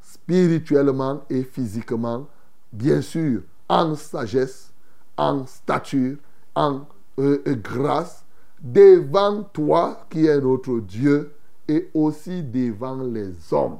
[0.00, 2.26] spirituellement et physiquement,
[2.72, 3.42] bien sûr,
[3.72, 4.70] en sagesse,
[5.16, 6.18] en stature,
[6.54, 6.82] en
[7.18, 8.22] euh, euh, grâce,
[8.60, 11.32] devant toi qui es notre Dieu
[11.66, 13.78] et aussi devant les hommes.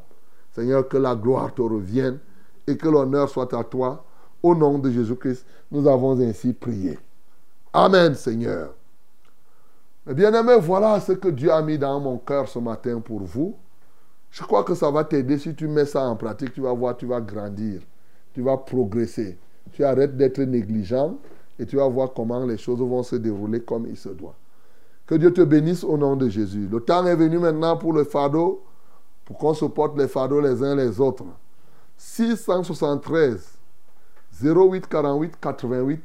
[0.52, 2.18] Seigneur, que la gloire te revienne
[2.66, 4.04] et que l'honneur soit à toi.
[4.42, 6.98] Au nom de Jésus-Christ, nous avons ainsi prié.
[7.72, 8.74] Amen, Seigneur.
[10.06, 13.56] bien-aimés, voilà ce que Dieu a mis dans mon cœur ce matin pour vous.
[14.30, 15.38] Je crois que ça va t'aider.
[15.38, 17.82] Si tu mets ça en pratique, tu vas voir, tu vas grandir.
[18.32, 19.38] Tu vas progresser.
[19.72, 21.16] Tu arrêtes d'être négligent
[21.58, 24.34] et tu vas voir comment les choses vont se dérouler comme il se doit.
[25.06, 26.68] Que Dieu te bénisse au nom de Jésus.
[26.70, 28.62] Le temps est venu maintenant pour le fardeau,
[29.24, 31.24] pour qu'on se porte les fardeaux les uns les autres.
[31.96, 33.58] 673
[34.42, 36.02] 08 48 88,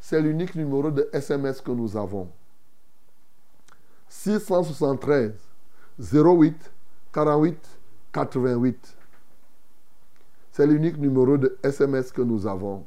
[0.00, 2.28] c'est l'unique numéro de SMS que nous avons.
[4.08, 5.32] 673
[6.12, 6.56] 08
[7.12, 7.58] 48
[8.12, 8.96] 88.
[10.52, 12.84] C'est l'unique numéro de SMS que nous avons.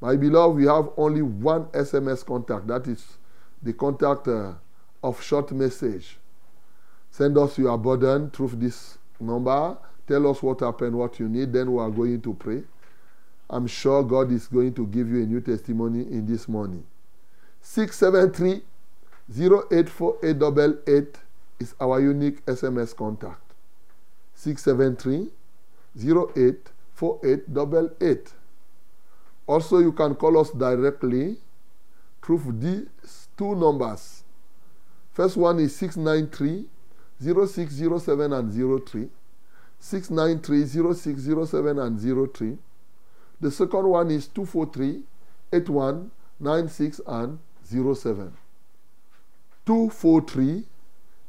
[0.00, 2.66] My beloved, we have only one SMS contact.
[2.68, 3.18] That is
[3.62, 4.52] the contact uh,
[5.02, 6.18] of short message.
[7.10, 9.76] Send us your burden through this number.
[10.06, 11.52] Tell us what happened, what you need.
[11.52, 12.62] Then we are going to pray.
[13.50, 16.84] I'm sure God is going to give you a new testimony in this morning.
[17.62, 18.62] 673
[19.30, 21.16] 084888
[21.58, 23.42] is our unique SMS contact.
[24.34, 25.30] 673
[25.96, 28.32] 084888.
[29.48, 31.38] Also, you can call us directly
[32.22, 34.22] through these two numbers.
[35.12, 36.66] First one is 693
[37.20, 39.08] 0607 and 03.
[39.80, 42.58] 693 0607 and 03.
[43.40, 45.02] The second one is 243
[45.52, 48.32] 81 96 and 07.
[49.64, 50.64] 243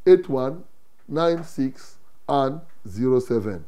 [0.05, 0.63] 81
[1.07, 1.95] 96
[2.27, 3.65] and 07.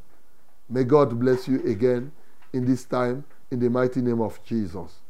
[0.69, 2.11] May God bless you again
[2.51, 5.01] in this time in the mighty name of Jesus.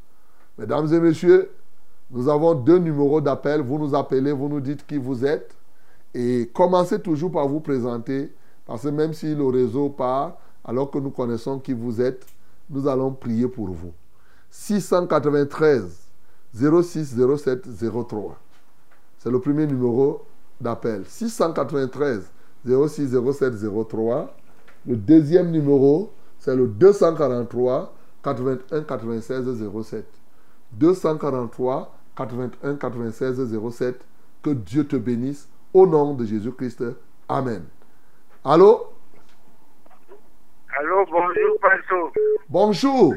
[0.58, 1.52] Mesdames et messieurs,
[2.10, 3.62] nous avons deux numéros d'appel.
[3.62, 5.56] Vous nous appelez, vous nous dites qui vous êtes.
[6.14, 8.34] Et commencez toujours par vous présenter,
[8.66, 12.26] parce que même si le réseau part, alors que nous connaissons qui vous êtes,
[12.70, 13.94] nous allons prier pour vous.
[14.50, 16.10] 693
[16.54, 17.62] 06 07
[18.08, 18.38] 03.
[19.20, 20.26] C'est le premier numéro
[20.60, 21.04] d'appel.
[21.06, 22.30] 693
[22.66, 23.54] 06 07
[23.88, 24.36] 03.
[24.86, 27.94] Le deuxième numéro, c'est le 243
[28.24, 30.06] 81 96 07.
[30.74, 34.06] 243 81 96 07.
[34.44, 36.84] Que Dieu te bénisse au nom de Jésus-Christ.
[37.30, 37.64] Amen.
[38.44, 38.94] Allô?
[40.78, 42.12] Allô, bonjour, Pastor.
[42.50, 43.14] Bonjour.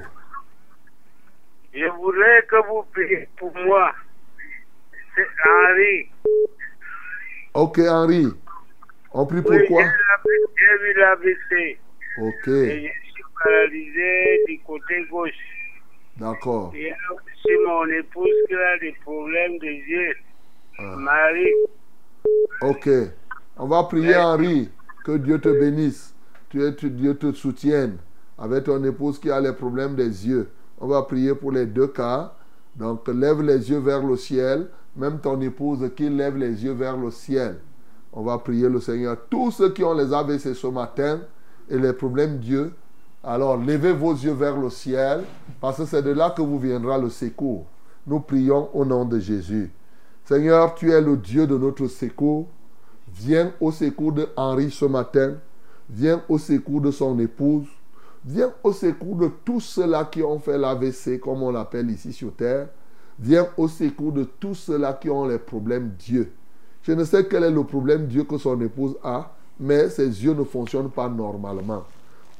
[1.72, 3.92] Je voudrais que vous priez pour moi.
[5.14, 6.10] C'est Henri.
[7.54, 8.26] Ok, Henri.
[9.12, 9.84] On prie Oui, pourquoi?
[9.84, 11.78] J'ai vu l'AVC.
[12.18, 12.92] Ok, Et
[13.44, 15.30] paralysé du côté gauche.
[16.16, 16.68] d'accord.
[16.70, 20.14] Aussi mon épouse qui a des problèmes de yeux.
[20.78, 20.96] Ah.
[20.98, 21.52] Marie,
[22.62, 22.88] Ok.
[23.56, 24.70] On va prier Henri.
[25.04, 26.14] Que Dieu te bénisse.
[26.48, 27.98] Tu- Dieu te soutienne.
[28.38, 30.48] Avec ton épouse qui a les problèmes des yeux.
[30.80, 32.32] On va prier pour les deux cas.
[32.74, 34.68] Donc lève les yeux vers le ciel.
[34.96, 37.56] Même ton épouse qui lève les yeux vers le ciel.
[38.12, 39.16] On va prier le Seigneur.
[39.28, 41.20] Tous ceux qui ont les AVC ce matin
[41.68, 42.72] et les problèmes Dieu,
[43.26, 45.24] alors levez vos yeux vers le ciel
[45.60, 47.66] parce que c'est de là que vous viendra le secours.
[48.06, 49.72] Nous prions au nom de Jésus.
[50.24, 52.46] Seigneur, tu es le Dieu de notre secours.
[53.14, 55.34] Viens au secours de Henri ce matin.
[55.88, 57.66] Viens au secours de son épouse.
[58.24, 62.34] Viens au secours de tous ceux-là qui ont fait l'AVC, comme on l'appelle ici sur
[62.34, 62.68] terre.
[63.18, 66.32] Viens au secours de tous ceux-là qui ont les problèmes Dieu.
[66.82, 70.34] Je ne sais quel est le problème Dieu que son épouse a, mais ses yeux
[70.34, 71.84] ne fonctionnent pas normalement.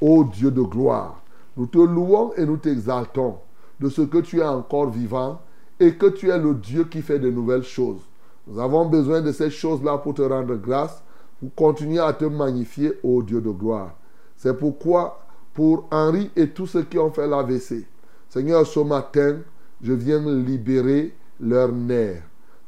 [0.00, 1.22] Ô Dieu de gloire,
[1.56, 3.36] nous te louons et nous t'exaltons
[3.80, 5.40] de ce que tu es encore vivant
[5.78, 8.00] et que tu es le Dieu qui fait de nouvelles choses.
[8.46, 11.02] Nous avons besoin de ces choses-là pour te rendre grâce,
[11.40, 13.94] pour continuer à te magnifier, ô Dieu de gloire.
[14.36, 15.20] C'est pourquoi,
[15.54, 17.86] pour Henri et tous ceux qui ont fait l'AVC,
[18.28, 19.38] Seigneur, ce matin,
[19.80, 22.22] je viens libérer leurs nerfs.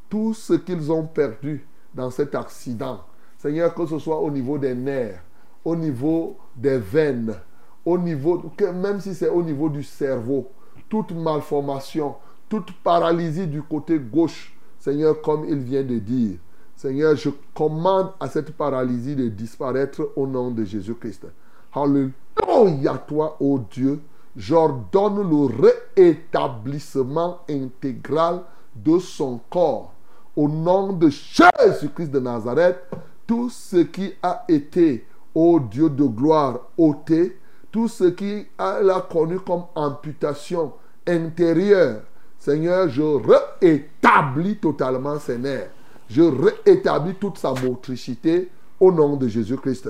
[0.09, 3.01] Tout ce qu'ils ont perdu dans cet accident,
[3.37, 5.21] Seigneur, que ce soit au niveau des nerfs,
[5.67, 7.35] au niveau des veines,
[7.83, 8.41] au niveau,
[8.73, 10.47] même si c'est au niveau du cerveau,
[10.87, 12.15] toute malformation,
[12.47, 16.37] toute paralysie du côté gauche, Seigneur, comme il vient de dire,
[16.73, 21.27] Seigneur, je commande à cette paralysie de disparaître au nom de Jésus-Christ.
[21.73, 23.99] Alléluia, toi, ô Dieu.
[24.37, 28.43] J'ordonne le réétablissement intégral
[28.73, 29.91] de son corps.
[30.33, 32.77] Au nom de Jésus-Christ de Nazareth,
[33.25, 35.05] tout ce qui a été,
[35.37, 37.37] ô Dieu de gloire, ôté,
[37.71, 40.73] tout ce qui a connu comme amputation
[41.05, 42.01] intérieure,
[42.39, 45.69] Seigneur, je réétablis totalement ses nerfs.
[46.09, 49.89] Je réétablis toute sa motricité au nom de Jésus-Christ.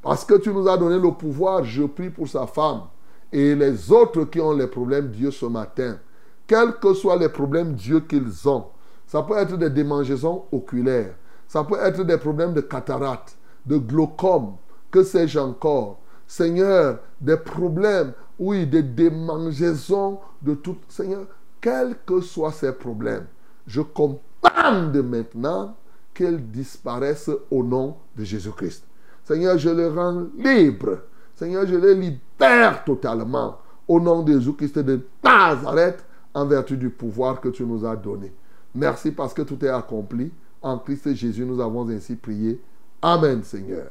[0.00, 2.84] Parce que tu nous as donné le pouvoir, je prie pour sa femme
[3.30, 5.98] et les autres qui ont les problèmes Dieu ce matin.
[6.46, 8.68] Quels que soient les problèmes Dieu qu'ils ont,
[9.06, 11.14] ça peut être des démangeaisons oculaires,
[11.46, 13.36] ça peut être des problèmes de cataracte,
[13.66, 14.54] de glaucome,
[14.90, 16.00] que sais-je encore?
[16.26, 20.76] Seigneur, des problèmes, oui, des démangeaisons de tout.
[20.88, 21.26] Seigneur,
[21.60, 23.26] quels que soient ces problèmes,
[23.66, 25.76] je commande maintenant
[26.14, 28.84] qu'elles disparaissent au nom de Jésus-Christ.
[29.24, 31.00] Seigneur, je les rends libres.
[31.34, 37.40] Seigneur, je les libère totalement au nom de Jésus-Christ de Nazareth en vertu du pouvoir
[37.40, 38.32] que tu nous as donné.
[38.74, 40.30] Merci parce que tout est accompli.
[40.60, 42.60] En Christ Jésus, nous avons ainsi prié.
[43.00, 43.88] Amen, Seigneur.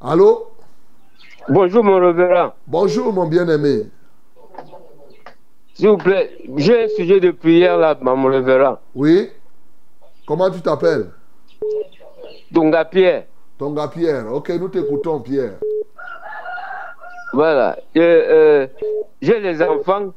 [0.00, 0.46] Allô?
[1.48, 2.52] Bonjour, mon révérend.
[2.68, 3.86] Bonjour, mon bien-aimé.
[5.74, 8.78] S'il vous plaît, j'ai un sujet de prière là, mon révérend.
[8.94, 9.28] Oui?
[10.24, 11.10] Comment tu t'appelles?
[12.54, 13.24] Tonga Pierre.
[13.58, 14.32] Tonga Pierre.
[14.32, 15.54] Ok, nous t'écoutons, Pierre.
[17.32, 17.76] Voilà.
[17.94, 18.66] Et, euh,
[19.20, 20.12] j'ai les enfants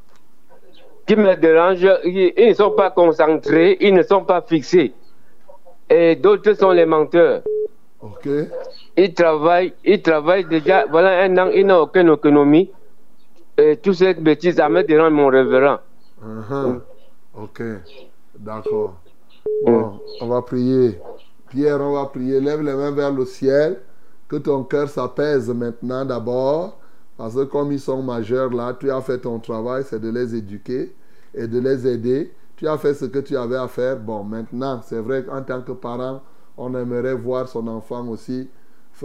[1.08, 1.98] qui me dérangent.
[2.04, 4.92] Ils ne sont pas concentrés, ils ne sont pas fixés.
[5.90, 7.42] Et d'autres sont les menteurs.
[8.02, 8.28] Ok.
[8.96, 12.70] Ils travaillent, ils travaillent déjà, voilà un an, ils n'ont aucune économie.
[13.56, 15.78] Et toute cette bêtise, ça me dérange, mon révérend.
[16.24, 16.80] Uh-huh.
[17.34, 17.62] Ok.
[18.38, 18.94] D'accord.
[19.64, 20.98] Bon, on va prier.
[21.50, 22.40] Pierre, on va prier.
[22.40, 23.80] Lève les mains vers le ciel.
[24.28, 26.78] Que ton cœur s'apaise maintenant d'abord,
[27.18, 30.34] parce que comme ils sont majeurs là, tu as fait ton travail, c'est de les
[30.34, 30.94] éduquer
[31.34, 32.32] et de les aider.
[32.56, 33.98] Tu as fait ce que tu avais à faire.
[33.98, 36.22] Bon, maintenant, c'est vrai qu'en tant que parent,
[36.56, 38.48] on aimerait voir son enfant aussi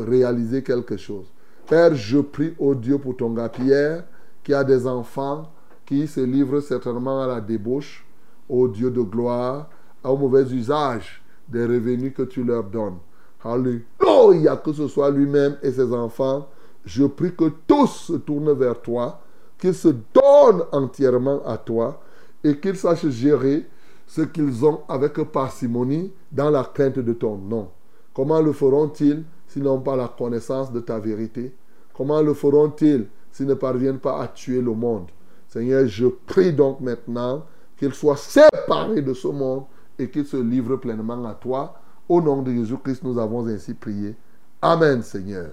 [0.04, 1.26] réaliser quelque chose.
[1.68, 4.04] Père, je prie au Dieu pour ton gars Pierre,
[4.44, 5.52] qui a des enfants
[5.86, 8.06] qui se livrent certainement à la débauche,
[8.50, 9.70] au Dieu de gloire,
[10.04, 12.98] au mauvais usage des revenus que tu leur donnes.
[13.44, 16.48] Alléluia, que ce soit lui-même et ses enfants.
[16.86, 19.22] Je prie que tous se tournent vers toi,
[19.58, 22.02] qu'ils se donnent entièrement à toi
[22.44, 23.66] et qu'ils sachent gérer
[24.08, 27.70] ce qu'ils ont avec parcimonie dans la crainte de ton nom.
[28.14, 31.54] Comment le feront-ils s'ils n'ont pas la connaissance de ta vérité?
[31.94, 35.10] Comment le feront-ils s'ils ne parviennent pas à tuer le monde?
[35.48, 37.46] Seigneur, je prie donc maintenant
[37.78, 39.66] qu'ils soient séparés de ce monde
[40.00, 41.76] et qu'ils se livrent pleinement à toi.
[42.10, 44.16] Au nom de Jésus-Christ, nous avons ainsi prié.
[44.62, 45.52] Amen, Seigneur.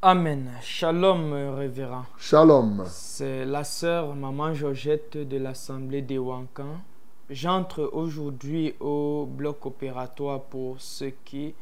[0.00, 0.48] Amen.
[0.62, 2.04] Shalom, révérend.
[2.16, 2.84] Shalom.
[2.86, 6.78] C'est la sœur Maman Georgette de l'Assemblée des Wankans.
[7.30, 11.54] J'entre aujourd'hui au bloc opératoire pour ce qui,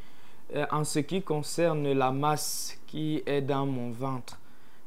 [0.54, 4.38] euh, en ce qui concerne la masse qui est dans mon ventre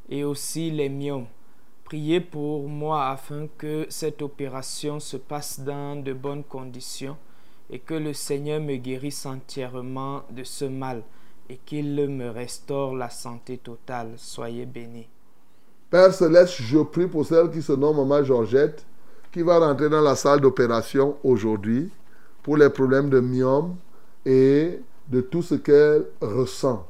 [0.10, 1.28] et aussi les myomes.
[1.84, 7.18] Priez pour moi afin que cette opération se passe dans de bonnes conditions
[7.70, 11.04] et que le Seigneur me guérisse entièrement de ce mal
[11.50, 14.14] et qu'il me restaure la santé totale.
[14.16, 15.10] Soyez bénis.
[15.90, 18.86] Père Céleste, je prie pour celle qui se nomme Maman Georgette,
[19.32, 21.92] qui va rentrer dans la salle d'opération aujourd'hui
[22.44, 23.76] pour les problèmes de myome
[24.26, 26.88] et de tout ce qu'elle ressent.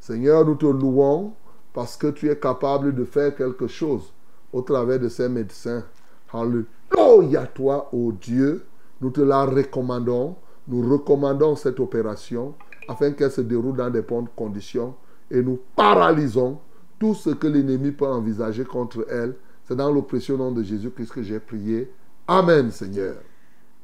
[0.00, 1.32] Seigneur, nous te louons
[1.72, 4.12] parce que tu es capable de faire quelque chose
[4.52, 5.84] au travers de ces médecins.
[6.32, 8.64] Alléluia toi, ô Dieu.
[9.00, 10.36] Nous te la recommandons.
[10.68, 12.54] Nous recommandons cette opération
[12.88, 14.94] afin qu'elle se déroule dans des bonnes conditions
[15.30, 16.58] et nous paralysons
[16.98, 19.34] tout ce que l'ennemi peut envisager contre elle.
[19.64, 21.90] C'est dans le précieux nom de Jésus-Christ que j'ai prié.
[22.26, 23.16] Amen, Seigneur.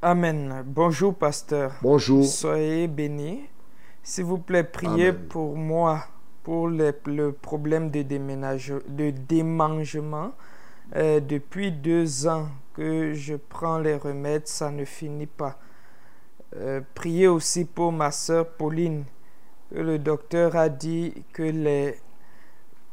[0.03, 0.62] Amen.
[0.66, 1.72] Bonjour, pasteur.
[1.83, 2.24] Bonjour.
[2.24, 3.43] Soyez bénis.
[4.03, 5.26] S'il vous plaît, priez Amen.
[5.29, 6.05] pour moi,
[6.43, 10.33] pour les- le problème de, déménage, de démangement.
[10.97, 15.59] Euh, depuis deux ans que je prends les remèdes, ça ne finit pas.
[16.57, 19.05] Euh, priez aussi pour ma soeur Pauline.
[19.70, 21.97] que Le docteur a dit que les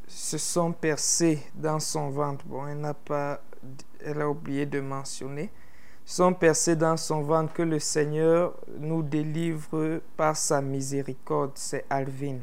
[0.07, 2.45] se sont percés dans son ventre.
[2.45, 3.41] Bon, elle n'a pas,
[4.03, 5.51] elle a oublié de mentionner.
[6.05, 11.51] Sont percés dans son ventre que le Seigneur nous délivre par sa miséricorde.
[11.55, 12.37] C'est Alvin.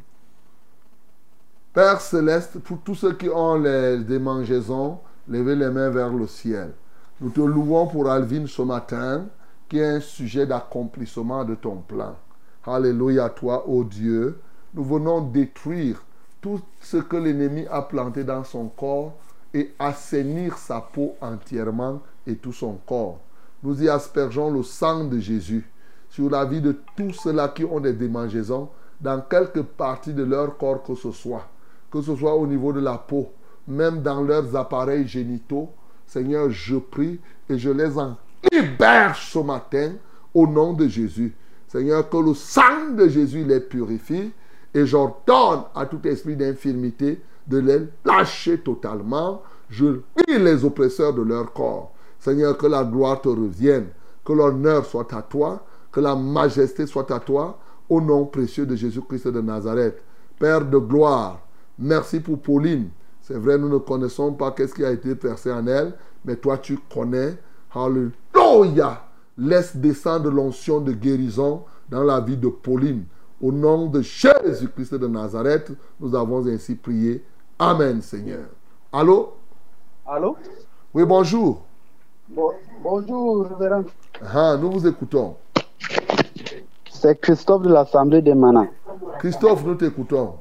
[1.73, 4.99] Père céleste, pour tous ceux qui ont les démangeaisons,
[5.29, 6.73] levez les mains vers le ciel.
[7.21, 9.27] Nous te louons pour Alvin ce matin,
[9.69, 12.17] qui est un sujet d'accomplissement de ton plan.
[12.67, 14.41] Alléluia à toi, ô Dieu.
[14.75, 16.03] Nous venons détruire
[16.43, 19.15] tout ce que l'ennemi a planté dans son corps
[19.55, 23.21] et assainir sa peau entièrement et tout son corps.
[23.63, 25.65] Nous y aspergeons le sang de Jésus
[26.11, 28.69] sur la vie de tous ceux-là qui ont des démangeaisons
[29.01, 31.49] dans quelque partie de leur corps que ce soit,
[31.91, 33.31] que ce soit au niveau de la peau,
[33.69, 35.71] même dans leurs appareils génitaux.
[36.07, 38.17] Seigneur, je prie et je les en
[38.51, 39.93] libère ce matin
[40.35, 41.35] au nom de Jésus.
[41.69, 44.33] Seigneur, que le sang de Jésus les purifie
[44.75, 49.43] et j'ordonne à tout esprit d'infirmité de les lâcher totalement.
[49.69, 51.93] Je prie les oppresseurs de leur corps.
[52.19, 53.89] Seigneur, que la gloire te revienne,
[54.25, 57.59] que l'honneur soit à toi, que la majesté soit à toi,
[57.89, 60.03] au nom précieux de Jésus-Christ de Nazareth.
[60.39, 61.41] Père de gloire,
[61.79, 62.89] merci pour Pauline.
[63.21, 65.95] C'est vrai, nous ne connaissons pas qu'est-ce qui a été percé en elle,
[66.25, 67.37] mais toi tu connais.
[67.75, 69.09] Alléluia.
[69.39, 73.05] Laisse descendre l'onction de guérison dans la vie de Pauline.
[73.43, 77.23] Au nom de Jésus-Christ de Nazareth, nous avons ainsi prié.
[77.59, 78.45] Amen, Seigneur.
[78.93, 79.33] Allô?
[80.07, 80.37] Allô?
[80.95, 81.63] Oui, bonjour.
[82.29, 83.85] Bon- Bonjour, révérend.
[84.35, 85.37] Ah, nous vous écoutons.
[86.91, 88.67] C'est Christophe de l'Assemblée des Manas.
[89.19, 90.35] Christophe, nous t'écoutons.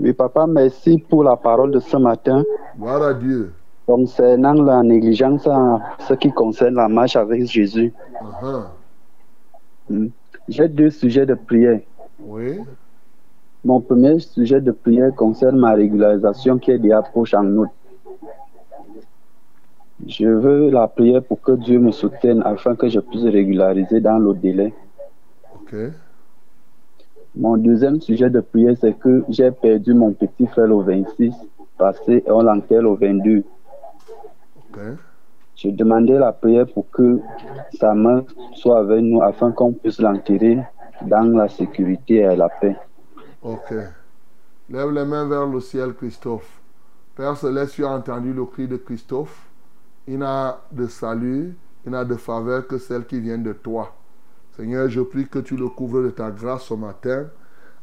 [0.00, 2.42] Oui, papa, merci pour la parole de ce matin.
[2.76, 3.52] Gloire à Dieu.
[3.86, 8.72] Concernant la négligence en ce qui concerne la marche avec Jésus, Ah,
[9.90, 10.06] Hmm.
[10.48, 11.80] J'ai deux sujets de prière.
[12.20, 12.60] Oui.
[13.64, 17.70] Mon premier sujet de prière concerne ma régularisation qui est déjà proche en août.
[20.06, 24.18] Je veux la prière pour que Dieu me soutienne afin que je puisse régulariser dans
[24.18, 24.74] le délai.
[25.54, 25.74] Ok.
[27.36, 31.32] Mon deuxième sujet de prière, c'est que j'ai perdu mon petit frère au 26,
[31.78, 33.44] passé et on l'enterre au 22.
[34.58, 34.78] Ok.
[35.56, 37.20] Je demandais la prière pour que
[37.78, 38.24] sa main
[38.54, 40.58] soit avec nous afin qu'on puisse l'enterrer
[41.02, 42.76] dans la sécurité et la paix.
[43.42, 43.72] Ok.
[44.70, 46.60] Lève les mains vers le ciel, Christophe.
[47.14, 49.48] Père Céleste, tu as entendu le cri de Christophe.
[50.06, 53.94] Il n'a de salut, il n'a de faveur que celle qui vient de toi.
[54.56, 57.26] Seigneur, je prie que tu le couvres de ta grâce ce matin,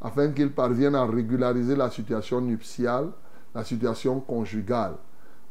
[0.02, 3.08] afin qu'il parvienne à régulariser la situation nuptiale,
[3.54, 4.94] la situation conjugale.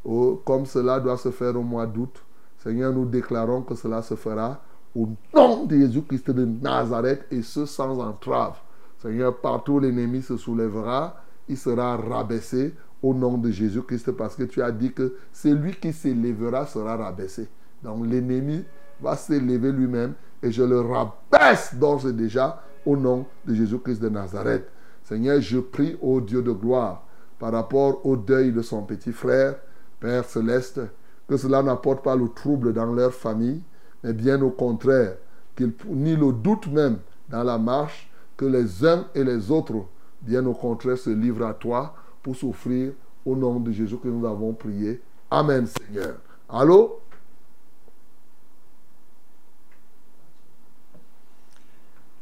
[0.03, 2.23] Comme cela doit se faire au mois d'août,
[2.57, 4.61] Seigneur, nous déclarons que cela se fera
[4.95, 8.57] au nom de Jésus-Christ de Nazareth et ce sans entrave.
[8.97, 11.15] Seigneur, partout l'ennemi se soulèvera,
[11.47, 15.91] il sera rabaissé au nom de Jésus-Christ parce que tu as dit que celui qui
[15.91, 17.49] s'élèvera sera rabaissé.
[17.83, 18.63] Donc l'ennemi
[19.01, 24.09] va s'élever lui-même et je le rabaisse d'ores et déjà au nom de Jésus-Christ de
[24.09, 24.67] Nazareth.
[25.03, 27.03] Seigneur, je prie au Dieu de gloire
[27.39, 29.55] par rapport au deuil de son petit frère,
[30.01, 30.81] Père céleste,
[31.27, 33.61] que cela n'apporte pas le trouble dans leur famille,
[34.03, 35.15] mais bien au contraire,
[35.55, 36.97] qu'il ni le doute même
[37.29, 39.85] dans la marche, que les uns et les autres,
[40.21, 41.93] bien au contraire, se livrent à toi
[42.23, 42.93] pour souffrir
[43.25, 44.99] au nom de Jésus que nous avons prié.
[45.29, 46.15] Amen, Seigneur.
[46.49, 46.99] Allô?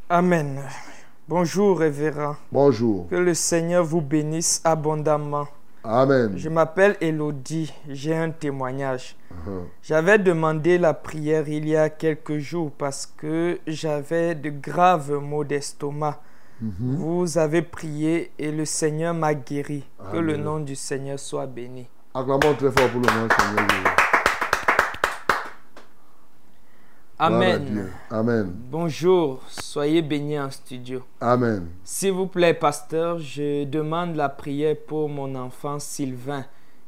[0.09, 0.61] Amen.
[1.27, 2.35] Bonjour, révérend.
[2.51, 3.07] Bonjour.
[3.07, 5.47] Que le Seigneur vous bénisse abondamment.
[5.83, 6.33] Amen.
[6.37, 9.15] Je m'appelle Elodie, j'ai un témoignage.
[9.31, 9.63] Uh-huh.
[9.81, 15.43] J'avais demandé la prière il y a quelques jours parce que j'avais de graves maux
[15.43, 16.21] d'estomac.
[16.61, 16.95] Mhm.
[16.97, 19.85] Vous avez prié et le Seigneur m'a guéri.
[20.11, 21.87] Que le nom du Seigneur soit béni.
[22.13, 23.98] Acclamons très fort pour le nom du Seigneur
[27.19, 27.91] Dieu.
[28.09, 28.55] Amen.
[28.71, 31.03] Bonjour, soyez bénis en studio.
[31.19, 31.67] Amen.
[31.83, 36.45] S'il vous plaît, pasteur, je demande la prière pour mon enfant Sylvain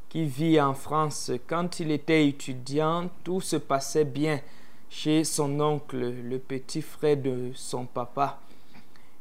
[0.08, 1.34] qui vit en France.
[1.48, 4.40] Quand il était étudiant, tout se passait bien
[4.90, 8.40] chez son oncle, le petit frère de son papa.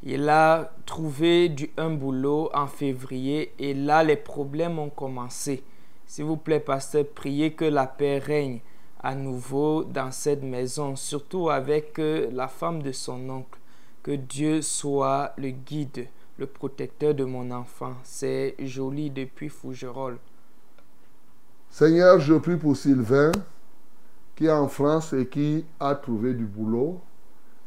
[0.05, 5.65] Il a trouvé du, un boulot en février et là, les problèmes ont commencé.
[6.07, 8.61] S'il vous plaît, pasteur, priez que la paix règne
[9.02, 13.59] à nouveau dans cette maison, surtout avec euh, la femme de son oncle.
[14.02, 16.06] Que Dieu soit le guide,
[16.39, 17.94] le protecteur de mon enfant.
[18.02, 20.18] C'est joli depuis Fougerolles.
[21.68, 23.32] Seigneur, je prie pour Sylvain
[24.40, 26.98] qui est en France et qui a trouvé du boulot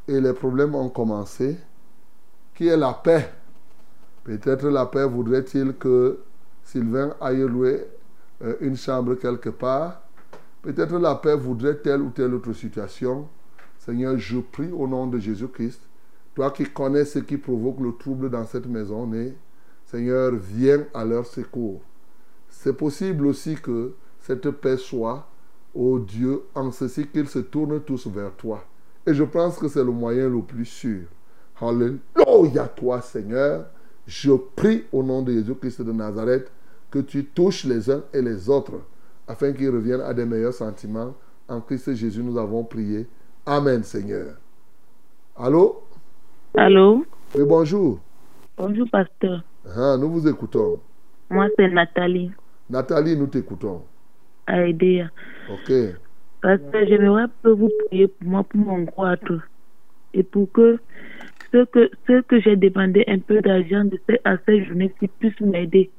[0.07, 1.57] et les problèmes ont commencé.
[2.55, 3.31] Qui est la paix?
[4.23, 6.19] Peut-être la paix voudrait-il que
[6.64, 7.85] Sylvain aille louer
[8.41, 10.03] euh, une chambre quelque part.
[10.64, 13.27] Peut-être la paix voudrait telle ou telle autre situation.
[13.77, 15.81] Seigneur, je prie au nom de Jésus-Christ.
[16.35, 19.35] Toi qui connais ce qui provoque le trouble dans cette maison, né,
[19.85, 21.81] Seigneur, viens à leur secours.
[22.48, 25.27] C'est possible aussi que cette paix soit,
[25.76, 28.64] ô Dieu, en ceci qu'ils se tournent tous vers toi.
[29.06, 31.02] Et je pense que c'est le moyen le plus sûr.
[31.60, 33.65] Alléluia, toi, Seigneur.
[34.07, 36.49] Je prie au nom de Jésus-Christ de Nazareth
[36.90, 38.80] que tu touches les uns et les autres
[39.28, 41.14] afin qu'ils reviennent à des meilleurs sentiments.
[41.48, 43.08] En Christ Jésus, nous avons prié.
[43.45, 44.36] Amen, Seigneur.
[45.36, 45.84] Allô?
[46.56, 47.06] Allô?
[47.36, 48.00] Oui, bonjour.
[48.58, 49.44] Bonjour, pasteur.
[49.76, 50.80] Ah, nous vous écoutons.
[51.30, 52.32] Moi, c'est Nathalie,
[52.70, 53.82] Nathalie, nous t'écoutons.
[54.45, 55.10] à Edea.
[55.52, 55.72] Ok.
[56.41, 59.34] Pasteur, j'aimerais que vous priez pour moi, pour mon croître.
[60.14, 60.80] Et pour que
[61.52, 65.90] ce que, ce que j'ai demandé un peu d'argent de à cette journée-ci puisse m'aider.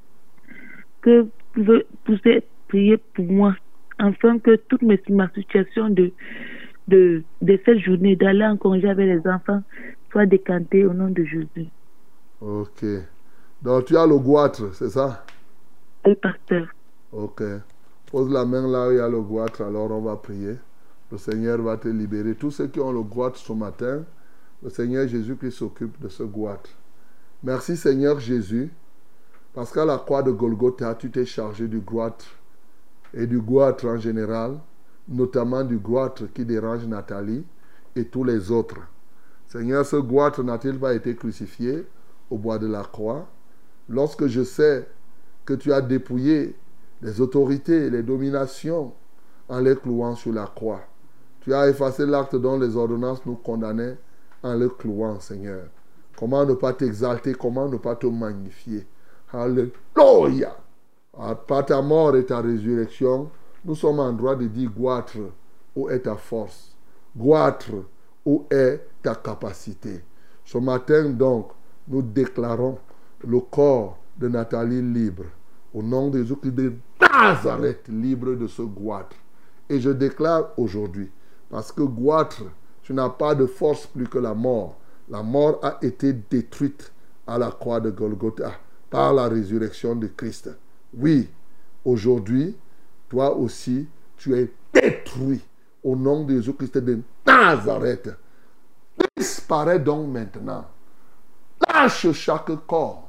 [1.02, 1.26] Que
[1.56, 3.54] vous pouvez prier pour moi,
[3.98, 6.12] afin que toute mes- ma situation de,
[6.88, 9.62] de, de cette journée, d'aller en congé avec les enfants,
[10.10, 11.68] soit décantée au nom de Jésus.
[12.40, 12.84] Ok.
[13.62, 15.24] Donc tu as le goitre, c'est ça?
[16.06, 16.66] Oui, pasteur.
[17.12, 17.42] Ok.
[18.10, 20.54] Pose la main là où il y a le goitre, alors on va prier.
[21.10, 22.34] Le Seigneur va te libérer.
[22.34, 24.04] Tous ceux qui ont le goitre ce matin,
[24.62, 26.70] le Seigneur Jésus-Christ s'occupe de ce goitre.
[27.42, 28.70] Merci Seigneur Jésus,
[29.52, 32.26] parce qu'à la croix de Golgotha, tu t'es chargé du goitre
[33.14, 34.58] et du goitre en général,
[35.08, 37.44] notamment du goitre qui dérange Nathalie
[37.96, 38.80] et tous les autres.
[39.46, 41.86] Seigneur, ce goitre n'a-t-il pas été crucifié
[42.30, 43.28] au bois de la croix?
[43.88, 44.88] Lorsque je sais
[45.44, 46.56] que tu as dépouillé
[47.02, 48.92] les autorités, les dominations
[49.48, 50.80] en les clouant sur la croix.
[51.42, 53.98] Tu as effacé l'acte dont les ordonnances nous condamnaient
[54.42, 55.66] en le clouant, Seigneur.
[56.16, 58.86] Comment ne pas t'exalter, comment ne pas te magnifier?
[59.32, 60.56] Alléluia.
[61.16, 63.30] Par ta mort et ta résurrection,
[63.64, 65.18] nous sommes en droit de dire goitre,
[65.76, 66.74] où est ta force
[67.16, 67.84] Goitre,
[68.24, 70.02] où est ta capacité
[70.44, 71.50] Ce matin, donc,
[71.86, 72.78] nous déclarons
[73.26, 75.24] le corps de Nathalie libre.
[75.72, 79.16] Au nom de Jésus-Christ de Nazareth, libre de ce goitre.
[79.68, 81.10] Et je déclare aujourd'hui,
[81.50, 82.42] parce que goitre,
[82.82, 84.76] tu n'as pas de force plus que la mort.
[85.08, 86.92] La mort a été détruite
[87.26, 88.52] à la croix de Golgotha
[88.90, 90.50] par la résurrection de Christ.
[90.96, 91.28] Oui,
[91.84, 92.56] aujourd'hui,
[93.08, 95.40] toi aussi, tu es détruit
[95.82, 98.10] au nom de Jésus-Christ de Nazareth.
[99.16, 100.66] Disparaît donc maintenant.
[101.68, 103.08] Lâche chaque corps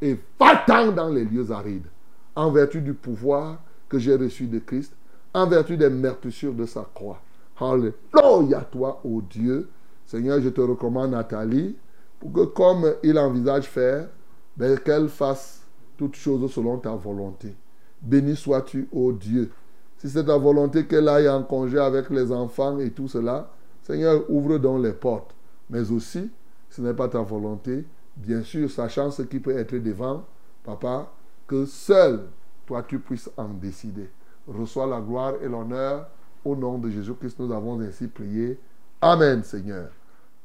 [0.00, 1.86] et va-t'en dans les lieux arides
[2.34, 4.94] en vertu du pouvoir que j'ai reçu de Christ,
[5.34, 7.20] en vertu des meurtrissures de sa croix.
[7.60, 9.68] Alléluia toi, ô Dieu.
[10.06, 11.76] Seigneur, je te recommande Nathalie
[12.18, 14.08] pour que comme il envisage faire,
[14.56, 15.61] ben, qu'elle fasse
[15.96, 17.54] toutes choses selon ta volonté.
[18.00, 19.50] Béni sois-tu, ô Dieu.
[19.98, 23.50] Si c'est ta volonté qu'elle aille en congé avec les enfants et tout cela,
[23.82, 25.34] Seigneur, ouvre donc les portes.
[25.70, 26.30] Mais aussi,
[26.68, 27.84] ce n'est pas ta volonté,
[28.16, 30.24] bien sûr, sachant ce qui peut être devant,
[30.64, 31.10] papa,
[31.46, 32.20] que seul
[32.66, 34.08] toi tu puisses en décider.
[34.46, 36.08] Reçois la gloire et l'honneur
[36.44, 37.38] au nom de Jésus-Christ.
[37.38, 38.58] Nous avons ainsi prié.
[39.00, 39.90] Amen, Seigneur.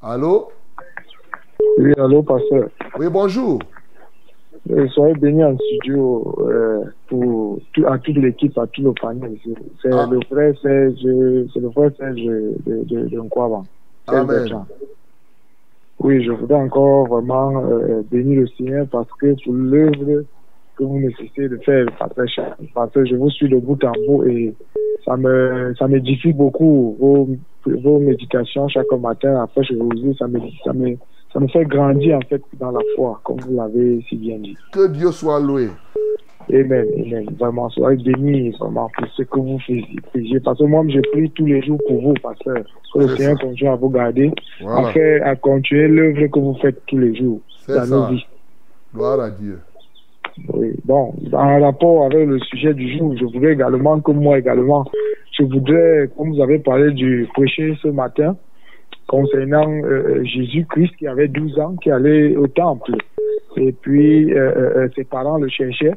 [0.01, 0.49] Allô?
[1.79, 2.69] Oui, allô, pasteur.
[2.99, 3.59] Oui, bonjour.
[4.89, 9.35] Soyez bénis en studio euh, pour tout, à toute l'équipe, à tout le panel.
[9.81, 10.07] C'est Ah.
[10.09, 10.95] le frère Serge,
[11.53, 13.61] c'est le frère Serge de, de, de Nkwaba.
[14.09, 14.65] Serge Amen.
[15.99, 20.23] Oui, je voudrais encore vraiment euh, bénir le Seigneur parce que pour l'œuvre
[20.77, 21.87] que vous nécessitez de faire,
[22.75, 24.53] parce que je vous suis de bout en bout et
[25.05, 27.29] ça me ça m'édifie beaucoup vos,
[27.65, 29.41] vos méditations chaque matin.
[29.41, 30.95] Après, je vous dis, ça me, ça me,
[31.37, 34.57] ça me fait grandir en fait dans la foi, comme vous l'avez si bien dit.
[34.73, 35.67] Que Dieu soit loué.
[36.51, 37.25] Amen, amen.
[37.37, 40.39] Vraiment, soyez bénis vraiment pour ce que vous faisiez.
[40.39, 42.63] Parce que moi, je prie tous les jours pour vous, pasteur.
[42.93, 44.31] Que le Seigneur continue à vous garder,
[44.61, 44.87] Voilà.
[44.87, 48.09] à, faire, à continuer l'œuvre que vous faites tous les jours C'est dans nos ça.
[48.11, 48.25] vies.
[48.95, 49.59] Gloire à Dieu.
[50.53, 50.71] Oui.
[50.85, 54.85] Bon, en rapport avec le sujet du jour, je voudrais également que moi également,
[55.37, 58.35] je voudrais, comme vous avez parlé du prêcher ce matin,
[59.07, 62.93] concernant euh, Jésus-Christ qui avait 12 ans, qui allait au temple.
[63.55, 65.93] Et puis, euh, euh, ses parents le cherchaient.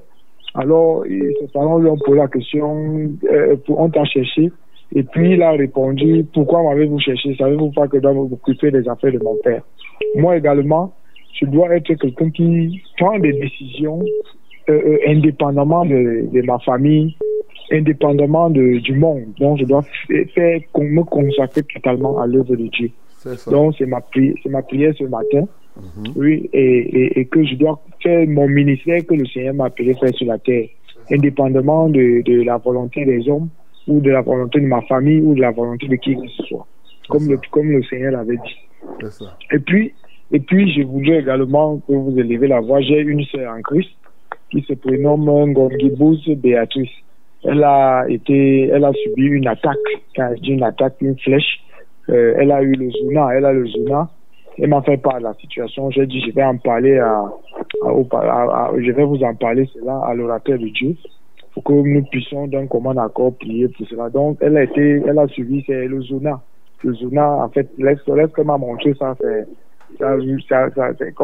[0.55, 4.51] Alors, ses parents lui ont posé la question, euh, on t'a cherché.
[4.95, 7.37] Et puis, il a répondu, pourquoi m'avez-vous cherché?
[7.37, 9.63] Savez-vous pas que je dois m'occuper des affaires de mon père?
[10.17, 10.93] Moi également,
[11.41, 14.01] je dois être quelqu'un qui prend des décisions
[14.69, 17.17] euh, euh, indépendamment de ma famille,
[17.73, 19.25] indépendamment de, du monde.
[19.39, 19.83] Donc, je dois
[20.35, 22.91] faire, me consacrer totalement à l'œuvre de Dieu.
[23.19, 23.51] Ça.
[23.51, 25.47] Donc, c'est ma, pri- c'est ma prière ce matin.
[26.17, 29.95] Oui, et, et, et que je dois faire mon ministère que le Seigneur m'a appelé
[29.95, 30.67] faire sur la terre,
[31.11, 33.49] indépendamment de, de la volonté des hommes
[33.87, 36.43] ou de la volonté de ma famille ou de la volonté de qui que ce
[36.45, 36.67] soit,
[37.09, 39.09] comme le, comme le Seigneur l'avait dit.
[39.11, 39.37] Ça.
[39.53, 39.93] Et puis,
[40.33, 42.81] et puis, je voudrais également que vous élevez la voix.
[42.81, 43.91] J'ai une sœur en Christ
[44.51, 46.91] qui se prénomme Ngongibus Béatrice.
[47.45, 49.79] Elle a été, elle a subi une attaque,
[50.15, 51.61] quand je dis une attaque, une flèche.
[52.11, 54.11] Euh, elle a eu le zona, elle a le zona.
[54.59, 55.91] Elle m'a fait part de la situation.
[55.91, 57.25] J'ai dit, je vais en parler à,
[57.87, 60.97] je vais vous en parler cela à l'orateur de Dieu
[61.55, 64.11] pour que nous puissions d'un commun accord prier pour cela.
[64.11, 66.41] Donc, elle a été, elle a suivi, c'est le zona.
[66.85, 69.47] Le zona, en fait, lorsqu'elle m'a montré ça, c'est,
[69.99, 70.17] ça,
[70.49, 71.15] ça, ça, c'est-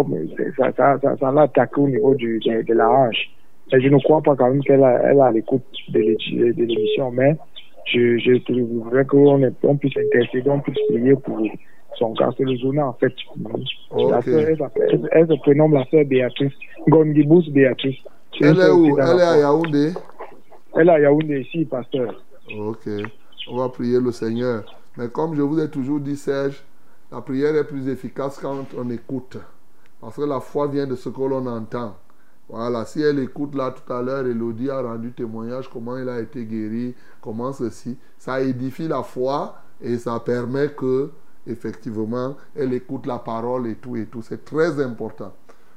[0.56, 3.30] ça, ça, ça, ça l'a attaqué au niveau du, de, de la hanche.
[3.72, 7.36] Et je ne crois pas quand même qu'elle a, l'écoute de l'é- de l'émission, mais
[7.86, 11.40] je, je voudrais qu'on on puisse intercéder, on puisse prier pour
[11.98, 12.30] son cas.
[12.36, 13.12] C'est le zona, en fait.
[13.96, 16.52] La elle, s'appelle- elle, elle se prénomme la sœur Béatrice.
[16.88, 17.96] Gondibus Béatrice.
[18.40, 18.98] Elle est où?
[18.98, 19.38] Elle est à.
[19.38, 19.92] Yaoundé
[20.76, 22.22] Elle est à Yaoundé ici, pasteur.
[22.56, 22.86] Ok.
[23.50, 24.64] On va prier le Seigneur.
[24.96, 26.62] Mais comme je vous ai toujours dit, Serge,
[27.10, 29.38] la prière est plus efficace quand on écoute.
[30.00, 31.94] Parce que la foi vient de ce que l'on entend.
[32.48, 36.20] Voilà, si elle écoute là tout à l'heure, Elodie a rendu témoignage comment il a
[36.20, 41.10] été guéri, comment ceci, ça édifie la foi et ça permet que,
[41.46, 44.22] effectivement, elle écoute la parole et tout et tout.
[44.22, 45.34] C'est très important.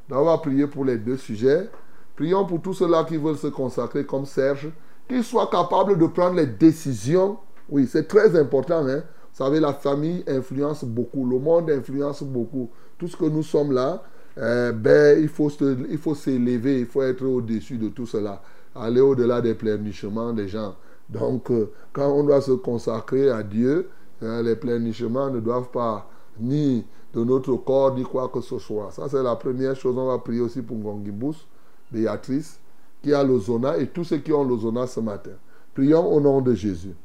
[0.08, 1.70] Donc, on va prier pour les deux sujets.
[2.16, 4.70] Prions pour tous ceux-là qui veulent se consacrer comme Serge,
[5.08, 7.38] qu'ils soient capables de prendre les décisions.
[7.68, 8.86] Oui, c'est très important.
[8.86, 9.04] Hein?
[9.32, 12.70] Vous savez, la famille influence beaucoup, le monde influence beaucoup.
[12.98, 14.04] Tout ce que nous sommes là,
[14.40, 18.42] euh, ben, il faut se- il s'élever, il faut être au-dessus de tout cela,
[18.76, 20.76] aller au-delà des pleurnichements des gens.
[21.10, 23.90] Donc, euh, quand on doit se consacrer à Dieu,
[24.22, 26.10] hein, les pleurnichements ne doivent pas
[26.40, 28.92] ni de notre corps, ni quoi que ce soit.
[28.92, 29.98] Ça, c'est la première chose.
[29.98, 31.48] On va prier aussi pour Ngongibus,
[31.92, 32.60] Béatrice,
[33.02, 35.32] qui a le zona, et tous ceux qui ont le zona ce matin.
[35.74, 36.96] Prions au nom de Jésus.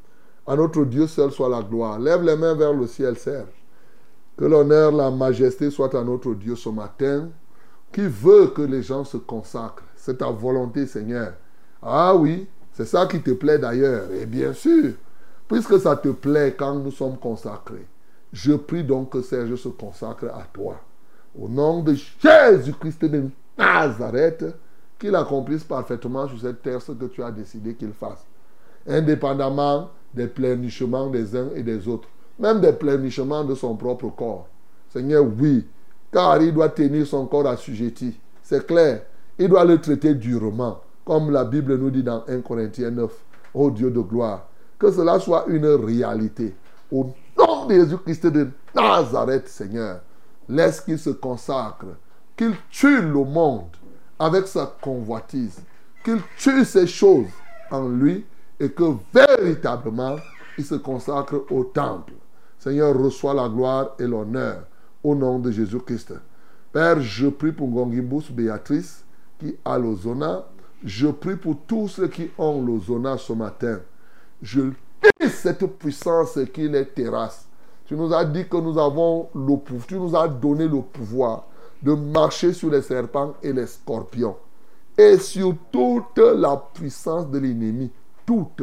[0.46, 1.98] À notre Dieu seul soit la gloire.
[1.98, 3.63] Lève les mains vers le ciel, Serge.
[4.36, 7.28] Que l'honneur, la majesté soit à notre Dieu ce matin,
[7.92, 9.84] qui veut que les gens se consacrent.
[9.94, 11.34] C'est ta volonté, Seigneur.
[11.80, 14.10] Ah oui, c'est ça qui te plaît d'ailleurs.
[14.10, 14.94] Et bien sûr,
[15.46, 17.86] puisque ça te plaît quand nous sommes consacrés,
[18.32, 20.80] je prie donc que Serge se consacre à toi.
[21.38, 23.24] au nom de Jésus-Christ de
[23.58, 24.44] Nazareth,
[24.98, 28.24] qu'il accomplisse parfaitement sur cette terre ce que tu as décidé qu'il fasse.
[28.86, 32.08] Indépendamment des pleurnichements des uns et des autres,
[32.38, 34.46] même des pleurnichements de son propre corps.
[34.92, 35.66] Seigneur, oui,
[36.12, 38.18] car il doit tenir son corps assujetti.
[38.42, 39.02] C'est clair,
[39.38, 43.10] il doit le traiter durement, comme la Bible nous dit dans 1 Corinthiens 9.
[43.54, 44.48] Ô Dieu de gloire,
[44.78, 46.54] que cela soit une réalité.
[46.90, 50.00] Au nom de Jésus-Christ de Nazareth, Seigneur,
[50.48, 51.86] laisse qu'il se consacre,
[52.36, 53.76] qu'il tue le monde
[54.18, 55.60] avec sa convoitise,
[56.04, 57.30] qu'il tue ces choses
[57.70, 58.24] en lui
[58.58, 60.16] et que véritablement
[60.58, 62.12] il se consacre au temple.
[62.64, 64.64] Seigneur, reçois la gloire et l'honneur
[65.02, 66.14] au nom de Jésus-Christ.
[66.72, 69.04] Père, je prie pour Gongibus Béatrice
[69.38, 70.46] qui a l'ozona.
[70.82, 73.80] Je prie pour tous ceux qui ont l'ozona ce matin.
[74.40, 74.62] Je
[75.28, 77.46] cette puissance qui les terrasse.
[77.84, 79.86] Tu nous as dit que nous avons le pouvoir.
[79.86, 81.44] Tu nous as donné le pouvoir
[81.82, 84.36] de marcher sur les serpents et les scorpions.
[84.96, 87.90] Et sur toute la puissance de l'ennemi.
[88.24, 88.62] Toute.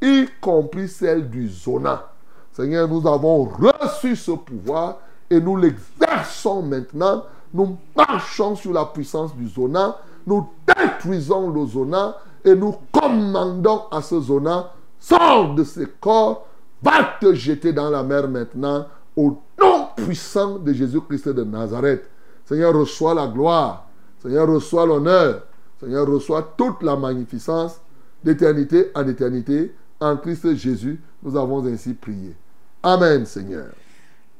[0.00, 2.09] Y compris celle du zona.
[2.52, 4.98] Seigneur, nous avons reçu ce pouvoir
[5.28, 7.24] et nous l'exerçons maintenant.
[7.52, 9.96] Nous marchons sur la puissance du zona.
[10.26, 16.46] Nous détruisons le zona et nous commandons à ce zona, sors de ce corps,
[16.82, 18.86] va te jeter dans la mer maintenant
[19.16, 22.08] au nom puissant de Jésus-Christ de Nazareth.
[22.44, 23.86] Seigneur, reçois la gloire.
[24.22, 25.42] Seigneur, reçois l'honneur.
[25.78, 27.80] Seigneur, reçois toute la magnificence
[28.24, 29.74] d'éternité en éternité.
[30.00, 32.34] En Christ Jésus, nous avons ainsi prié.
[32.82, 33.72] Amen, Seigneur.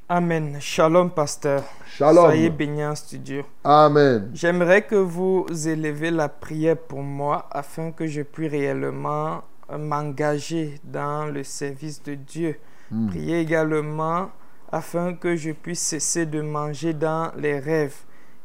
[0.08, 0.56] Amen.
[0.60, 1.62] Shalom, pasteur.
[1.86, 2.24] Shalom.
[2.24, 3.44] Soyez bénis en studio.
[3.62, 4.30] Amen.
[4.34, 9.42] J'aimerais que vous élevez la prière pour moi afin que je puisse réellement
[9.78, 12.56] m'engager dans le service de Dieu.
[12.90, 13.06] Hmm.
[13.08, 14.30] Priez également
[14.72, 17.98] afin que je puisse cesser de manger dans les rêves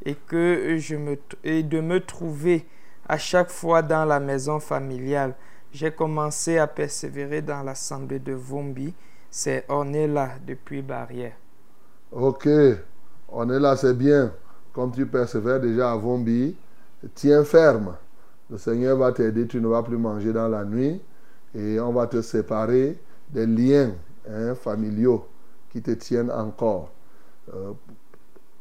[0.06, 2.68] et, que je me, et de me trouver
[3.08, 5.34] à chaque fois dans la maison familiale.
[5.76, 8.94] J'ai commencé à persévérer dans l'assemblée de Vombi.
[9.30, 11.34] C'est on est là depuis Barrière.
[12.14, 12.48] Ok,
[13.28, 14.32] on est là, c'est bien.
[14.72, 16.56] Comme tu persévères déjà à Vombi,
[17.14, 17.94] tiens ferme.
[18.50, 21.02] Le Seigneur va t'aider, tu ne vas plus manger dans la nuit
[21.54, 22.98] et on va te séparer
[23.30, 23.92] des liens
[24.30, 25.28] hein, familiaux
[25.72, 26.90] qui te tiennent encore.
[27.54, 27.74] Euh,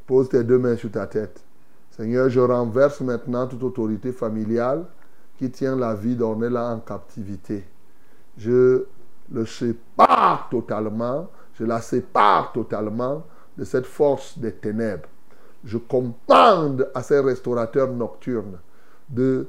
[0.04, 1.44] pose tes deux mains sur ta tête.
[1.92, 4.84] Seigneur, je renverse maintenant toute autorité familiale
[5.38, 7.64] qui tient la vie d'Ornella en captivité.
[8.36, 8.84] Je
[9.32, 13.24] le sépare totalement, je la sépare totalement
[13.56, 15.08] de cette force des ténèbres.
[15.64, 18.58] Je commande à ces restaurateurs nocturnes
[19.08, 19.46] de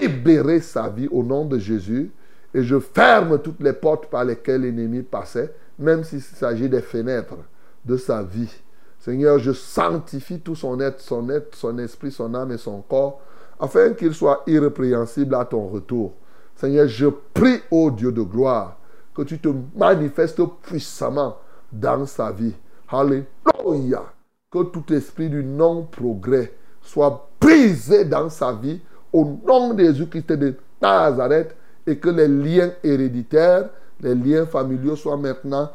[0.00, 2.10] libérer sa vie au nom de Jésus
[2.54, 7.36] et je ferme toutes les portes par lesquelles l'ennemi passait, même s'il s'agit des fenêtres
[7.84, 8.52] de sa vie.
[8.98, 13.20] Seigneur, je sanctifie tout son être, son être, son esprit, son âme et son corps,
[13.60, 16.14] afin qu'il soit irrépréhensible à ton retour.
[16.54, 18.78] Seigneur, je prie, ô Dieu de gloire,
[19.14, 21.36] que tu te manifestes puissamment
[21.72, 22.54] dans sa vie.
[22.88, 24.04] Alléluia.
[24.50, 28.80] Que tout esprit du non-progrès soit brisé dans sa vie
[29.12, 31.54] au nom de Jésus-Christ de Nazareth
[31.86, 33.70] et que les liens héréditaires,
[34.00, 35.70] les liens familiaux soient maintenant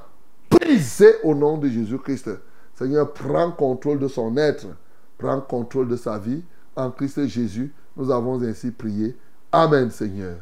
[0.50, 2.30] brisés au nom de Jésus-Christ.
[2.74, 4.68] Seigneur, prends contrôle de son être,
[5.18, 6.44] prends contrôle de sa vie.
[6.76, 9.16] En Christ Jésus, nous avons ainsi prié.
[9.52, 10.38] Amen, Seigneur.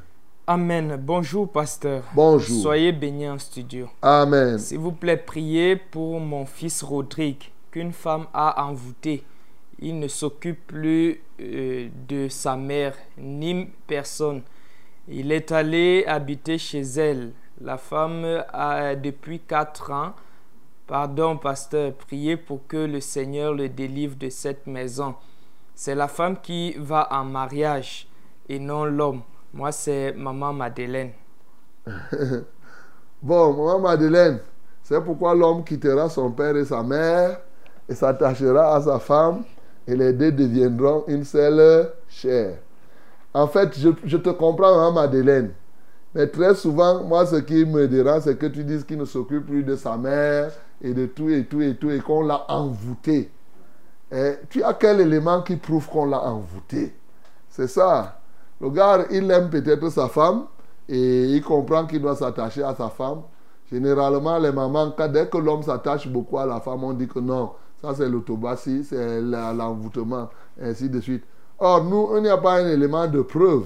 [0.47, 0.97] Amen.
[0.97, 2.03] Bonjour, pasteur.
[2.15, 2.61] Bonjour.
[2.61, 3.89] Soyez bénis en studio.
[4.01, 4.57] Amen.
[4.57, 9.23] S'il vous plaît, priez pour mon fils Rodrigue, qu'une femme a envoûté.
[9.79, 14.41] Il ne s'occupe plus euh, de sa mère ni personne.
[15.07, 17.33] Il est allé habiter chez elle.
[17.59, 20.13] La femme a depuis quatre ans.
[20.87, 25.15] Pardon, pasteur, priez pour que le Seigneur le délivre de cette maison.
[25.83, 28.07] C'est la femme qui va en mariage
[28.47, 29.21] et non l'homme.
[29.51, 31.09] Moi, c'est maman Madeleine.
[33.23, 34.41] bon, maman Madeleine,
[34.83, 37.41] c'est pourquoi l'homme quittera son père et sa mère
[37.89, 39.43] et s'attachera à sa femme
[39.87, 42.59] et les deux deviendront une seule chair.
[43.33, 45.51] En fait, je, te comprends, maman Madeleine.
[46.13, 49.47] Mais très souvent, moi, ce qui me dérange, c'est que tu dises qu'il ne s'occupe
[49.47, 53.31] plus de sa mère et de tout et tout et tout et qu'on l'a envoûté.
[54.49, 56.93] Tu as quel élément qui prouve qu'on l'a envoûté?
[57.49, 58.19] C'est ça.
[58.59, 60.45] Le gars, il aime peut-être sa femme
[60.87, 63.21] et il comprend qu'il doit s'attacher à sa femme.
[63.71, 67.53] Généralement, les mamans, dès que l'homme s'attache beaucoup à la femme, on dit que non,
[67.81, 70.29] ça c'est l'autobassie, c'est l'envoûtement,
[70.61, 71.23] ainsi de suite.
[71.57, 73.63] Or, nous, il n'y a pas un élément de preuve.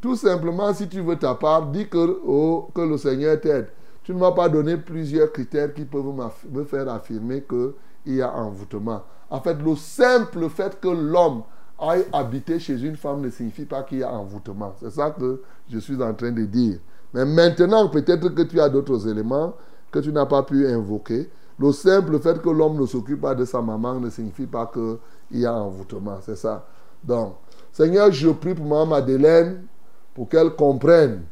[0.00, 3.68] Tout simplement, si tu veux ta part, dis que, oh, que le Seigneur t'aide.
[4.04, 6.14] Tu ne m'as pas donné plusieurs critères qui peuvent
[6.50, 9.02] me faire affirmer qu'il y a envoûtement.
[9.30, 11.42] En fait, le simple fait que l'homme
[11.78, 14.74] aille habiter chez une femme ne signifie pas qu'il y a envoûtement.
[14.80, 16.78] C'est ça que je suis en train de dire.
[17.14, 19.54] Mais maintenant, peut-être que tu as d'autres éléments
[19.90, 21.30] que tu n'as pas pu invoquer.
[21.58, 25.40] Le simple fait que l'homme ne s'occupe pas de sa maman ne signifie pas qu'il
[25.40, 26.18] y a envoûtement.
[26.20, 26.66] C'est ça.
[27.02, 27.34] Donc,
[27.72, 29.64] Seigneur, je prie pour maman Madeleine
[30.14, 31.22] pour qu'elle comprenne.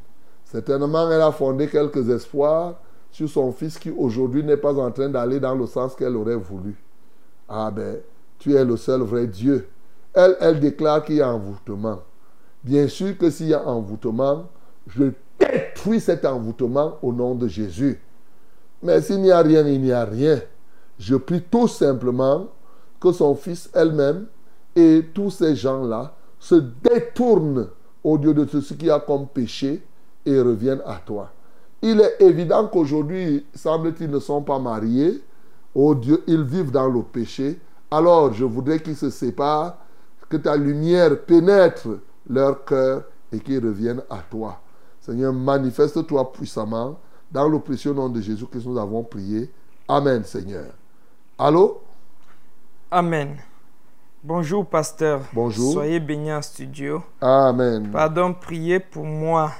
[0.44, 2.74] Certainement, elle a fondé quelques espoirs
[3.10, 6.36] sur son fils qui aujourd'hui n'est pas en train d'aller dans le sens qu'elle aurait
[6.36, 6.77] voulu.
[7.48, 7.98] Ah ben,
[8.39, 9.68] tu es le seul vrai Dieu.
[10.12, 12.01] Elle, elle déclare qu'il y a envoûtement.
[12.64, 14.47] Bien sûr que s'il y a envoûtement,
[14.89, 15.05] je
[15.39, 18.01] détruis cet envoûtement au nom de Jésus.
[18.82, 20.40] Mais s'il n'y a rien, il n'y a rien.
[20.98, 22.48] Je prie tout simplement
[23.01, 24.27] que son fils elle-même
[24.74, 27.68] et tous ces gens-là se détournent
[28.02, 29.82] au Dieu de ce qui a comme péché
[30.24, 31.31] et reviennent à toi.
[31.82, 35.23] Il est évident qu'aujourd'hui, semble-t-il, ne sont pas mariés.
[35.78, 37.61] Oh Dieu, ils vivent dans le péché.
[37.90, 39.77] Alors, je voudrais qu'ils se séparent,
[40.31, 41.86] que ta lumière pénètre
[42.27, 44.59] leur cœur et qu'ils reviennent à toi.
[45.03, 46.98] Seigneur, manifeste-toi puissamment.
[47.31, 49.53] Dans le précieux nom de Jésus que nous avons prié.
[49.86, 50.73] Amen, Seigneur.
[51.39, 51.82] Allô?
[52.90, 53.36] Amen.
[54.24, 55.20] Bonjour, pasteur.
[55.35, 55.74] Bonjour.
[55.74, 57.03] Soyez bénis en studio.
[57.20, 57.90] Amen.
[57.90, 59.53] Pardon, priez pour moi.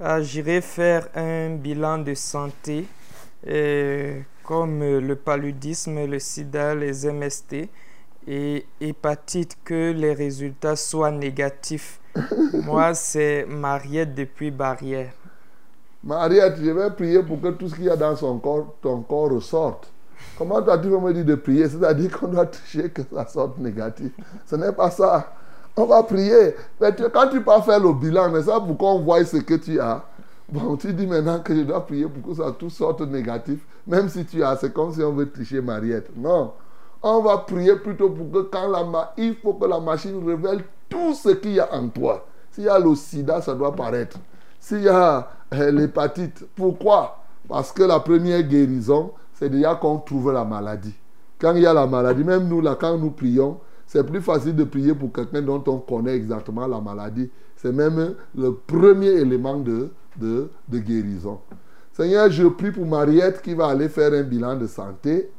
[0.00, 2.86] Ah, J'irai faire un bilan de santé,
[3.46, 7.68] euh, comme le paludisme, le sida, les MST
[8.26, 12.00] et hépatite, que les résultats soient négatifs.
[12.64, 15.12] moi, c'est Mariette depuis Barrière.
[16.02, 19.02] Mariette, je vais prier pour que tout ce qu'il y a dans son corps, ton
[19.02, 19.90] corps ressorte.
[20.36, 21.68] Comment toi tu veux me dire de prier?
[21.68, 24.12] C'est-à-dire qu'on doit toucher que ça sorte négatif.
[24.46, 25.34] Ce n'est pas ça.
[25.76, 26.54] On va prier.
[26.80, 29.54] Mais tu- quand tu pars faire le bilan, mais ça pour qu'on voit ce que
[29.54, 30.02] tu as.
[30.52, 33.60] Bon, tu dis maintenant que je dois prier pour que ça tout sorte négatif.
[33.86, 36.10] Même si tu as, c'est comme si on veut tricher Mariette.
[36.16, 36.52] Non.
[37.02, 40.64] On va prier plutôt pour que quand la ma- il faut que la machine révèle
[40.88, 42.26] tout ce qu'il y a en toi.
[42.50, 44.18] S'il y a le sida, ça doit paraître.
[44.58, 47.18] S'il y a euh, l'hépatite, pourquoi?
[47.48, 50.94] Parce que la première guérison, c'est déjà qu'on trouve la maladie.
[51.38, 54.54] Quand il y a la maladie, même nous, là, quand nous prions, c'est plus facile
[54.54, 57.30] de prier pour quelqu'un dont on connaît exactement la maladie.
[57.56, 61.40] C'est même le premier élément de, de, guérison.
[61.92, 65.30] Seigneur, je prie pour Mariette qui va aller faire un bilan de santé,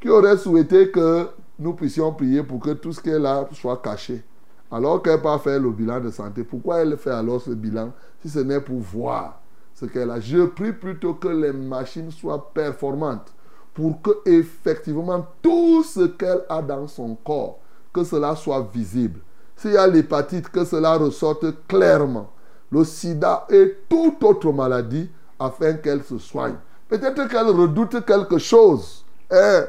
[0.00, 1.28] qui aurait souhaité que
[1.58, 4.22] nous puissions prier pour que tout ce qu'elle a soit caché.
[4.70, 8.28] Alors qu'elle part faire le bilan de santé, pourquoi elle fait alors ce bilan si
[8.28, 9.40] ce n'est pour voir
[9.74, 10.20] ce qu'elle a?
[10.20, 13.32] Je prie plutôt que les machines soient performantes
[13.72, 17.60] pour que effectivement tout ce qu'elle a dans son corps,
[17.92, 19.20] que cela soit visible.
[19.56, 22.30] S'il y a l'hépatite, que cela ressorte clairement.
[22.70, 25.08] Le sida et toute autre maladie
[25.38, 26.54] afin qu'elle se soigne.
[26.88, 29.04] Peut-être qu'elle redoute quelque chose.
[29.30, 29.64] hein?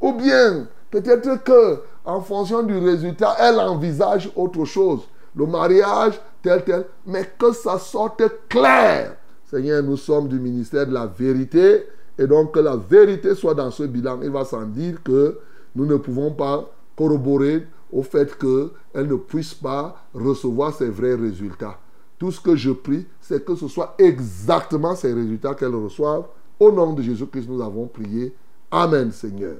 [0.00, 5.02] Ou bien, peut-être que en fonction du résultat, elle envisage autre chose.
[5.36, 6.84] Le mariage, tel, tel.
[7.06, 9.16] Mais que ça sorte clair.
[9.48, 11.86] Seigneur, nous sommes du ministère de la vérité.
[12.18, 14.20] Et donc que la vérité soit dans ce bilan.
[14.22, 15.38] Il va sans dire que
[15.74, 21.78] nous ne pouvons pas corroborer au fait qu'elle ne puisse pas recevoir ses vrais résultats.
[22.22, 26.26] Tout ce que je prie, c'est que ce soit exactement ces résultats qu'elle reçoive.
[26.60, 28.32] Au nom de Jésus-Christ, nous avons prié.
[28.70, 29.56] Amen, Seigneur.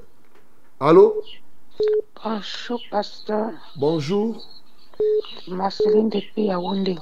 [0.79, 1.21] Allô?
[2.23, 3.51] Bonjour, pasteur.
[3.75, 4.47] Bonjour.
[5.49, 6.95] Marceline depuis Yaoundé.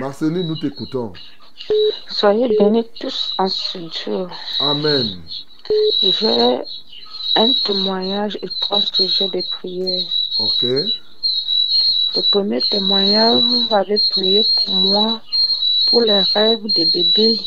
[0.00, 1.12] Marceline, nous t'écoutons.
[2.08, 4.28] Soyez bénis tous en studio.
[4.60, 5.20] Amen.
[6.00, 6.62] J'ai
[7.34, 10.08] un témoignage et trois sujets de prière.
[10.38, 10.64] Ok.
[12.16, 15.20] Le premier témoignage, vous avez prié pour moi
[15.88, 17.38] pour les rêves des bébés.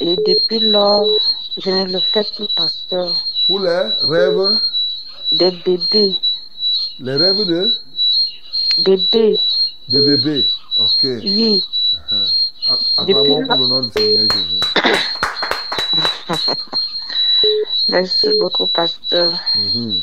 [0.00, 1.06] Et depuis lors,
[1.56, 3.14] je ne le fais plus, pasteur.
[3.46, 4.60] Pour les rêves,
[5.32, 6.14] Des bébés.
[6.98, 7.72] les rêves de,
[8.84, 9.40] Bébés.
[9.88, 10.46] de bébé.
[10.78, 11.02] Ok.
[11.02, 11.64] Oui.
[12.10, 12.28] Uh-huh.
[12.98, 14.60] Acclamons pour le nom du Seigneur Jésus.
[17.88, 19.32] Merci beaucoup, pasteur.
[19.56, 20.00] Mhm.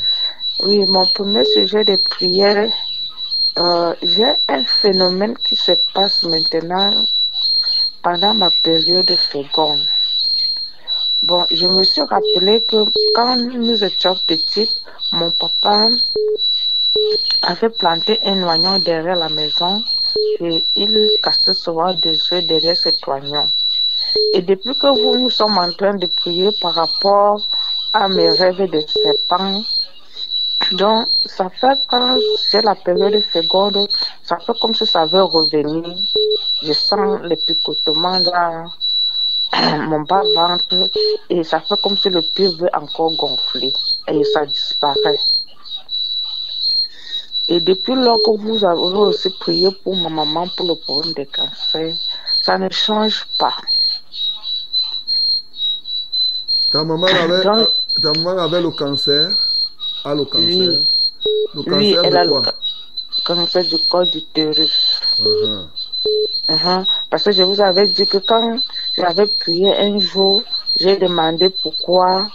[0.60, 2.68] Oui, mon premier sujet de prière,
[3.58, 7.04] euh, j'ai un phénomène qui se passe maintenant
[8.02, 9.80] pendant ma période féconde.
[11.22, 14.82] Bon, je me suis rappelé que quand nous étions petites,
[15.12, 15.90] mon papa
[17.42, 19.84] avait planté un oignon derrière la maison
[20.40, 23.48] et il cassait souvent des œufs derrière cet oignon.
[24.34, 27.48] Et depuis que vous nous sommes en train de prier par rapport
[27.92, 29.62] à mes rêves de serpent,
[30.72, 32.18] donc ça fait quand
[32.50, 33.88] j'ai la période féconde,
[34.22, 35.96] ça fait comme si ça veut revenir.
[36.62, 38.64] Je sens les picotements là
[39.78, 40.90] mon bas-ventre
[41.30, 43.72] et ça fait comme si le pied veut encore gonfler
[44.08, 45.20] et ça disparaît.
[47.48, 51.24] Et depuis lors que vous avez aussi prié pour ma maman pour le problème des
[51.24, 51.94] cancers,
[52.42, 53.54] ça ne change pas.
[56.70, 57.42] Ta maman avait,
[58.02, 59.47] ta maman avait le cancer
[60.04, 60.86] A le cancer Oui.
[61.54, 62.42] Le cancer elle de a le quoi?
[62.44, 62.54] ca-
[63.24, 65.00] cancer du col d'utérus.
[65.18, 65.66] Uh-huh.
[66.48, 66.86] Mhm.
[67.10, 68.58] Parce que je vous avais dit que quand
[68.96, 70.42] j'avais prié un jour,
[70.80, 72.28] j'ai demandé pourquoi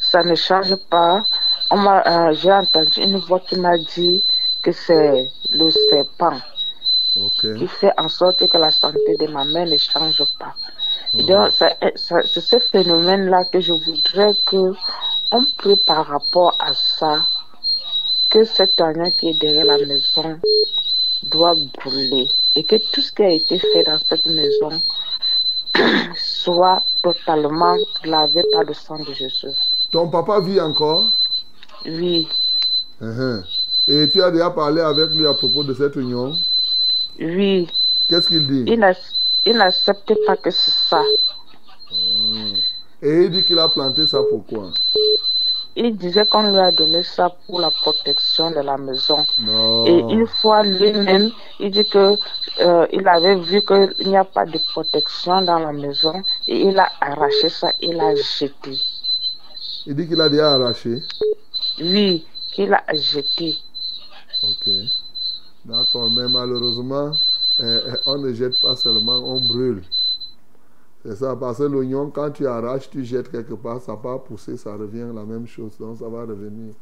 [0.00, 1.24] ça ne change pas.
[1.72, 4.24] Euh, j'ai entendu une voix qui m'a dit
[4.62, 6.38] que c'est le serpent
[7.16, 7.46] Ok.
[7.56, 10.54] qui fait en sorte que la santé de ma mère ne change pas.
[11.14, 14.72] Donc, ça- c'est ce phénomène-là que je voudrais que
[15.36, 17.14] on prie par rapport à ça,
[18.30, 20.40] que cet oignon qui est derrière la maison
[21.24, 24.72] doit brûler et que tout ce qui a été fait dans cette maison
[26.16, 29.54] soit totalement lavé par le sang de Jésus.
[29.90, 31.04] Ton papa vit encore?
[31.86, 32.28] Oui,
[33.02, 33.42] Uh-huh.
[33.88, 36.32] Et tu as déjà parlé avec lui à propos de cette union?
[37.18, 37.66] Oui,
[38.08, 38.64] Qu'est-ce qu'il dit?
[38.72, 39.12] Il n'ac-
[39.44, 41.02] il n'accepte pas que c'est ça.
[43.04, 44.70] Et il dit qu'il a planté ça pourquoi
[45.76, 49.26] Il disait qu'on lui a donné ça pour la protection de la maison.
[49.40, 49.84] Non.
[49.84, 52.16] Et une fois lui-même, il dit que
[52.60, 56.78] euh, il avait vu qu'il n'y a pas de protection dans la maison et il
[56.78, 58.80] a arraché ça, il l'a jeté.
[59.86, 61.02] Il dit qu'il a déjà arraché?
[61.80, 62.24] Oui,
[62.54, 63.54] qu'il a jeté.
[64.42, 64.66] Ok.
[65.66, 67.12] D'accord, mais malheureusement,
[67.60, 69.82] euh, euh, on ne jette pas seulement, on brûle.
[71.04, 74.56] C'est ça, parce que l'oignon, quand tu arraches, tu jettes quelque part, ça va pousser,
[74.56, 76.72] ça revient la même chose, donc ça va revenir.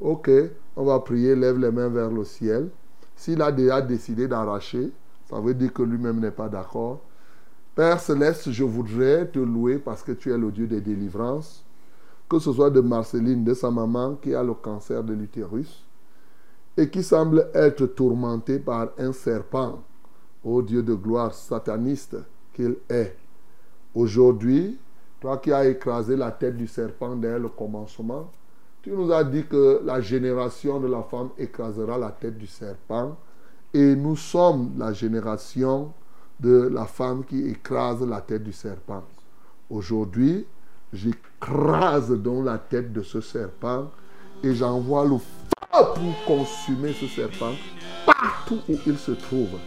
[0.00, 0.30] Ok,
[0.76, 2.70] on va prier, lève les mains vers le ciel.
[3.14, 4.90] S'il a déjà décidé d'arracher,
[5.28, 7.00] ça veut dire que lui-même n'est pas d'accord.
[7.74, 11.62] Père céleste, je voudrais te louer parce que tu es le Dieu des délivrances.
[12.30, 15.84] Que ce soit de Marceline, de sa maman qui a le cancer de l'utérus
[16.76, 19.82] et qui semble être tourmentée par un serpent,
[20.42, 22.16] ô Dieu de gloire sataniste
[22.54, 23.16] qu'il est.
[23.94, 24.78] Aujourd'hui,
[25.20, 28.30] toi qui as écrasé la tête du serpent dès le commencement,
[28.82, 33.16] tu nous as dit que la génération de la femme écrasera la tête du serpent
[33.74, 35.92] et nous sommes la génération
[36.38, 39.02] de la femme qui écrase la tête du serpent.
[39.68, 40.46] Aujourd'hui,
[40.92, 43.90] j'écrase donc la tête de ce serpent
[44.42, 47.52] et j'envoie le feu pour consumer ce serpent
[48.06, 49.58] partout où il se trouve.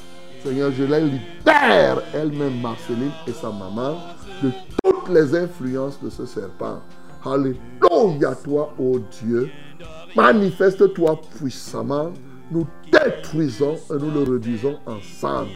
[0.44, 3.96] Seigneur, je les libère, elle-même Marceline et sa maman,
[4.44, 4.52] de
[4.84, 6.82] toutes les influences de ce serpent.
[7.26, 9.50] Alléluia, toi, ô Dieu.
[10.18, 12.12] Manifeste-toi puissamment.
[12.52, 15.52] Nous détruisons et nous le réduisons ensemble.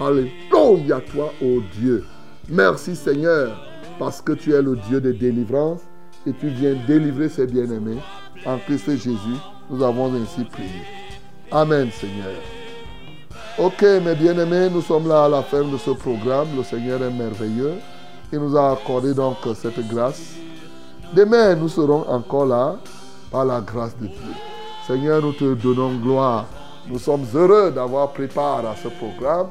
[0.00, 2.02] Alléluia, toi, ô Dieu.
[2.48, 3.54] Merci, Seigneur,
[3.98, 5.82] parce que tu es le Dieu de délivrance
[6.26, 7.98] et tu viens délivrer ses bien-aimés.
[8.46, 9.38] En Christ Jésus,
[9.68, 10.82] nous avons ainsi prié.
[11.50, 12.61] Amen, Seigneur.
[13.58, 16.48] Ok, mes bien-aimés, nous sommes là à la fin de ce programme.
[16.56, 17.74] Le Seigneur est merveilleux.
[18.32, 20.36] Il nous a accordé donc cette grâce.
[21.14, 22.76] Demain, nous serons encore là
[23.30, 24.34] par la grâce de Dieu.
[24.86, 26.46] Seigneur, nous te donnons gloire.
[26.88, 29.48] Nous sommes heureux d'avoir pris part à ce programme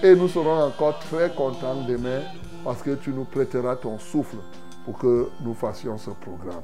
[0.00, 2.20] et nous serons encore très contents demain
[2.64, 4.36] parce que tu nous prêteras ton souffle
[4.84, 6.62] pour que nous fassions ce programme.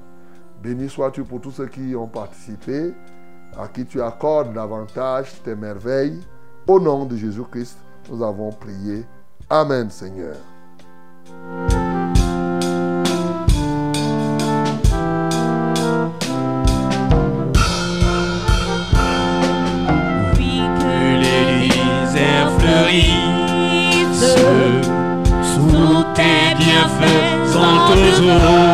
[0.62, 2.94] Béni sois-tu pour tous ceux qui y ont participé,
[3.58, 6.20] à qui tu accordes davantage tes merveilles.
[6.66, 7.78] Au nom de Jésus-Christ,
[8.10, 9.04] nous avons prié.
[9.48, 10.34] Amen, Seigneur.
[20.78, 24.36] Que les déserts fleurissent
[25.54, 28.65] sous tes bienfaits sans Que